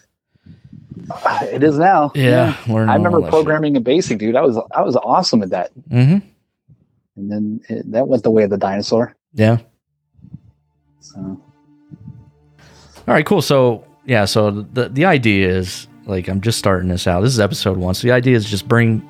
It 1.43 1.63
is 1.65 1.79
now. 1.79 2.13
Yeah, 2.15 2.57
learning 2.69 2.91
I 2.91 2.95
remember 2.95 3.23
programming 3.29 3.75
in 3.77 3.83
BASIC, 3.83 4.19
dude. 4.19 4.37
I 4.37 4.43
was 4.43 4.57
I 4.75 4.83
was 4.83 4.95
awesome 4.97 5.43
at 5.43 5.51
that. 5.51 5.71
Mhm. 5.91 6.23
and 7.17 7.31
then 7.31 7.61
it, 7.69 7.91
that 7.93 8.07
went 8.09 8.23
the 8.23 8.31
way 8.31 8.45
of 8.45 8.51
the 8.51 8.59
dinosaur. 8.59 9.15
Yeah. 9.35 9.59
So 11.01 11.19
All 11.19 11.41
right, 13.15 13.27
cool. 13.27 13.43
So 13.43 13.85
yeah, 14.07 14.27
so 14.27 14.51
the 14.51 14.89
the 14.91 15.05
idea 15.05 15.49
is 15.49 15.89
like 16.07 16.29
I'm 16.29 16.41
just 16.41 16.59
starting 16.59 16.89
this 16.89 17.07
out. 17.07 17.21
This 17.23 17.33
is 17.33 17.41
episode 17.41 17.77
one. 17.77 17.95
So 17.95 18.07
the 18.09 18.13
idea 18.13 18.37
is 18.37 18.45
just 18.49 18.67
bring, 18.69 19.09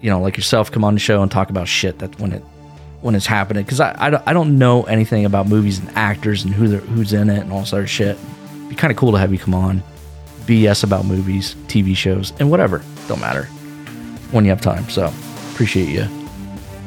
you 0.00 0.10
know, 0.10 0.20
like 0.20 0.36
yourself, 0.36 0.70
come 0.72 0.84
on 0.84 0.94
the 0.94 1.00
show 1.00 1.22
and 1.22 1.30
talk 1.30 1.50
about 1.50 1.68
shit 1.68 1.98
that 2.00 2.18
when 2.20 2.32
it 2.32 2.42
when 3.00 3.14
it's 3.14 3.26
happening. 3.26 3.64
Because 3.64 3.80
I, 3.80 3.94
I 3.98 4.10
don't 4.10 4.22
I 4.26 4.32
don't 4.32 4.58
know 4.58 4.82
anything 4.84 5.24
about 5.24 5.46
movies 5.48 5.78
and 5.78 5.90
actors 5.96 6.44
and 6.44 6.52
who 6.54 6.68
they're- 6.68 6.80
who's 6.80 7.12
in 7.12 7.30
it 7.30 7.40
and 7.40 7.52
all 7.52 7.64
sort 7.64 7.82
of 7.84 7.90
shit. 7.90 8.16
It'd 8.56 8.68
be 8.70 8.74
kind 8.74 8.90
of 8.90 8.96
cool 8.96 9.12
to 9.12 9.18
have 9.18 9.32
you 9.32 9.38
come 9.38 9.54
on, 9.54 9.82
BS 10.46 10.84
about 10.84 11.04
movies, 11.04 11.54
TV 11.68 11.96
shows, 11.96 12.32
and 12.40 12.50
whatever. 12.50 12.82
Don't 13.08 13.20
matter 13.20 13.44
when 14.32 14.44
you 14.44 14.50
have 14.50 14.60
time. 14.60 14.88
So 14.88 15.12
appreciate 15.52 15.88
you 15.88 16.06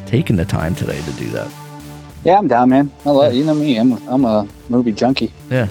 taking 0.05 0.35
the 0.37 0.45
time 0.45 0.73
today 0.75 1.01
to 1.01 1.11
do 1.13 1.29
that. 1.29 1.51
yeah, 2.23 2.37
I'm 2.37 2.47
down, 2.47 2.69
man. 2.69 2.91
I 3.05 3.09
love, 3.11 3.33
you 3.33 3.43
know 3.45 3.53
me. 3.53 3.77
I'm 3.77 3.93
I'm 4.07 4.25
a 4.25 4.47
movie 4.69 4.91
junkie. 4.91 5.31
Yeah. 5.49 5.67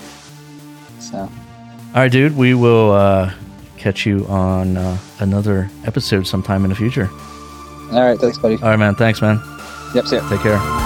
So 1.00 1.18
All 1.18 1.30
right, 1.94 2.10
dude. 2.12 2.36
We 2.36 2.54
will 2.54 2.92
uh, 2.92 3.32
catch 3.78 4.06
you 4.06 4.26
on 4.26 4.76
uh, 4.76 4.98
another 5.20 5.70
episode 5.84 6.26
sometime 6.26 6.64
in 6.64 6.70
the 6.70 6.76
future. 6.76 7.08
all 7.92 8.00
right, 8.02 8.18
thanks, 8.18 8.38
buddy. 8.38 8.56
All 8.56 8.70
right, 8.70 8.78
man. 8.78 8.94
Thanks, 8.94 9.20
man. 9.20 9.40
Yep, 9.94 10.06
see 10.06 10.16
ya. 10.16 10.28
Take 10.28 10.40
care. 10.40 10.85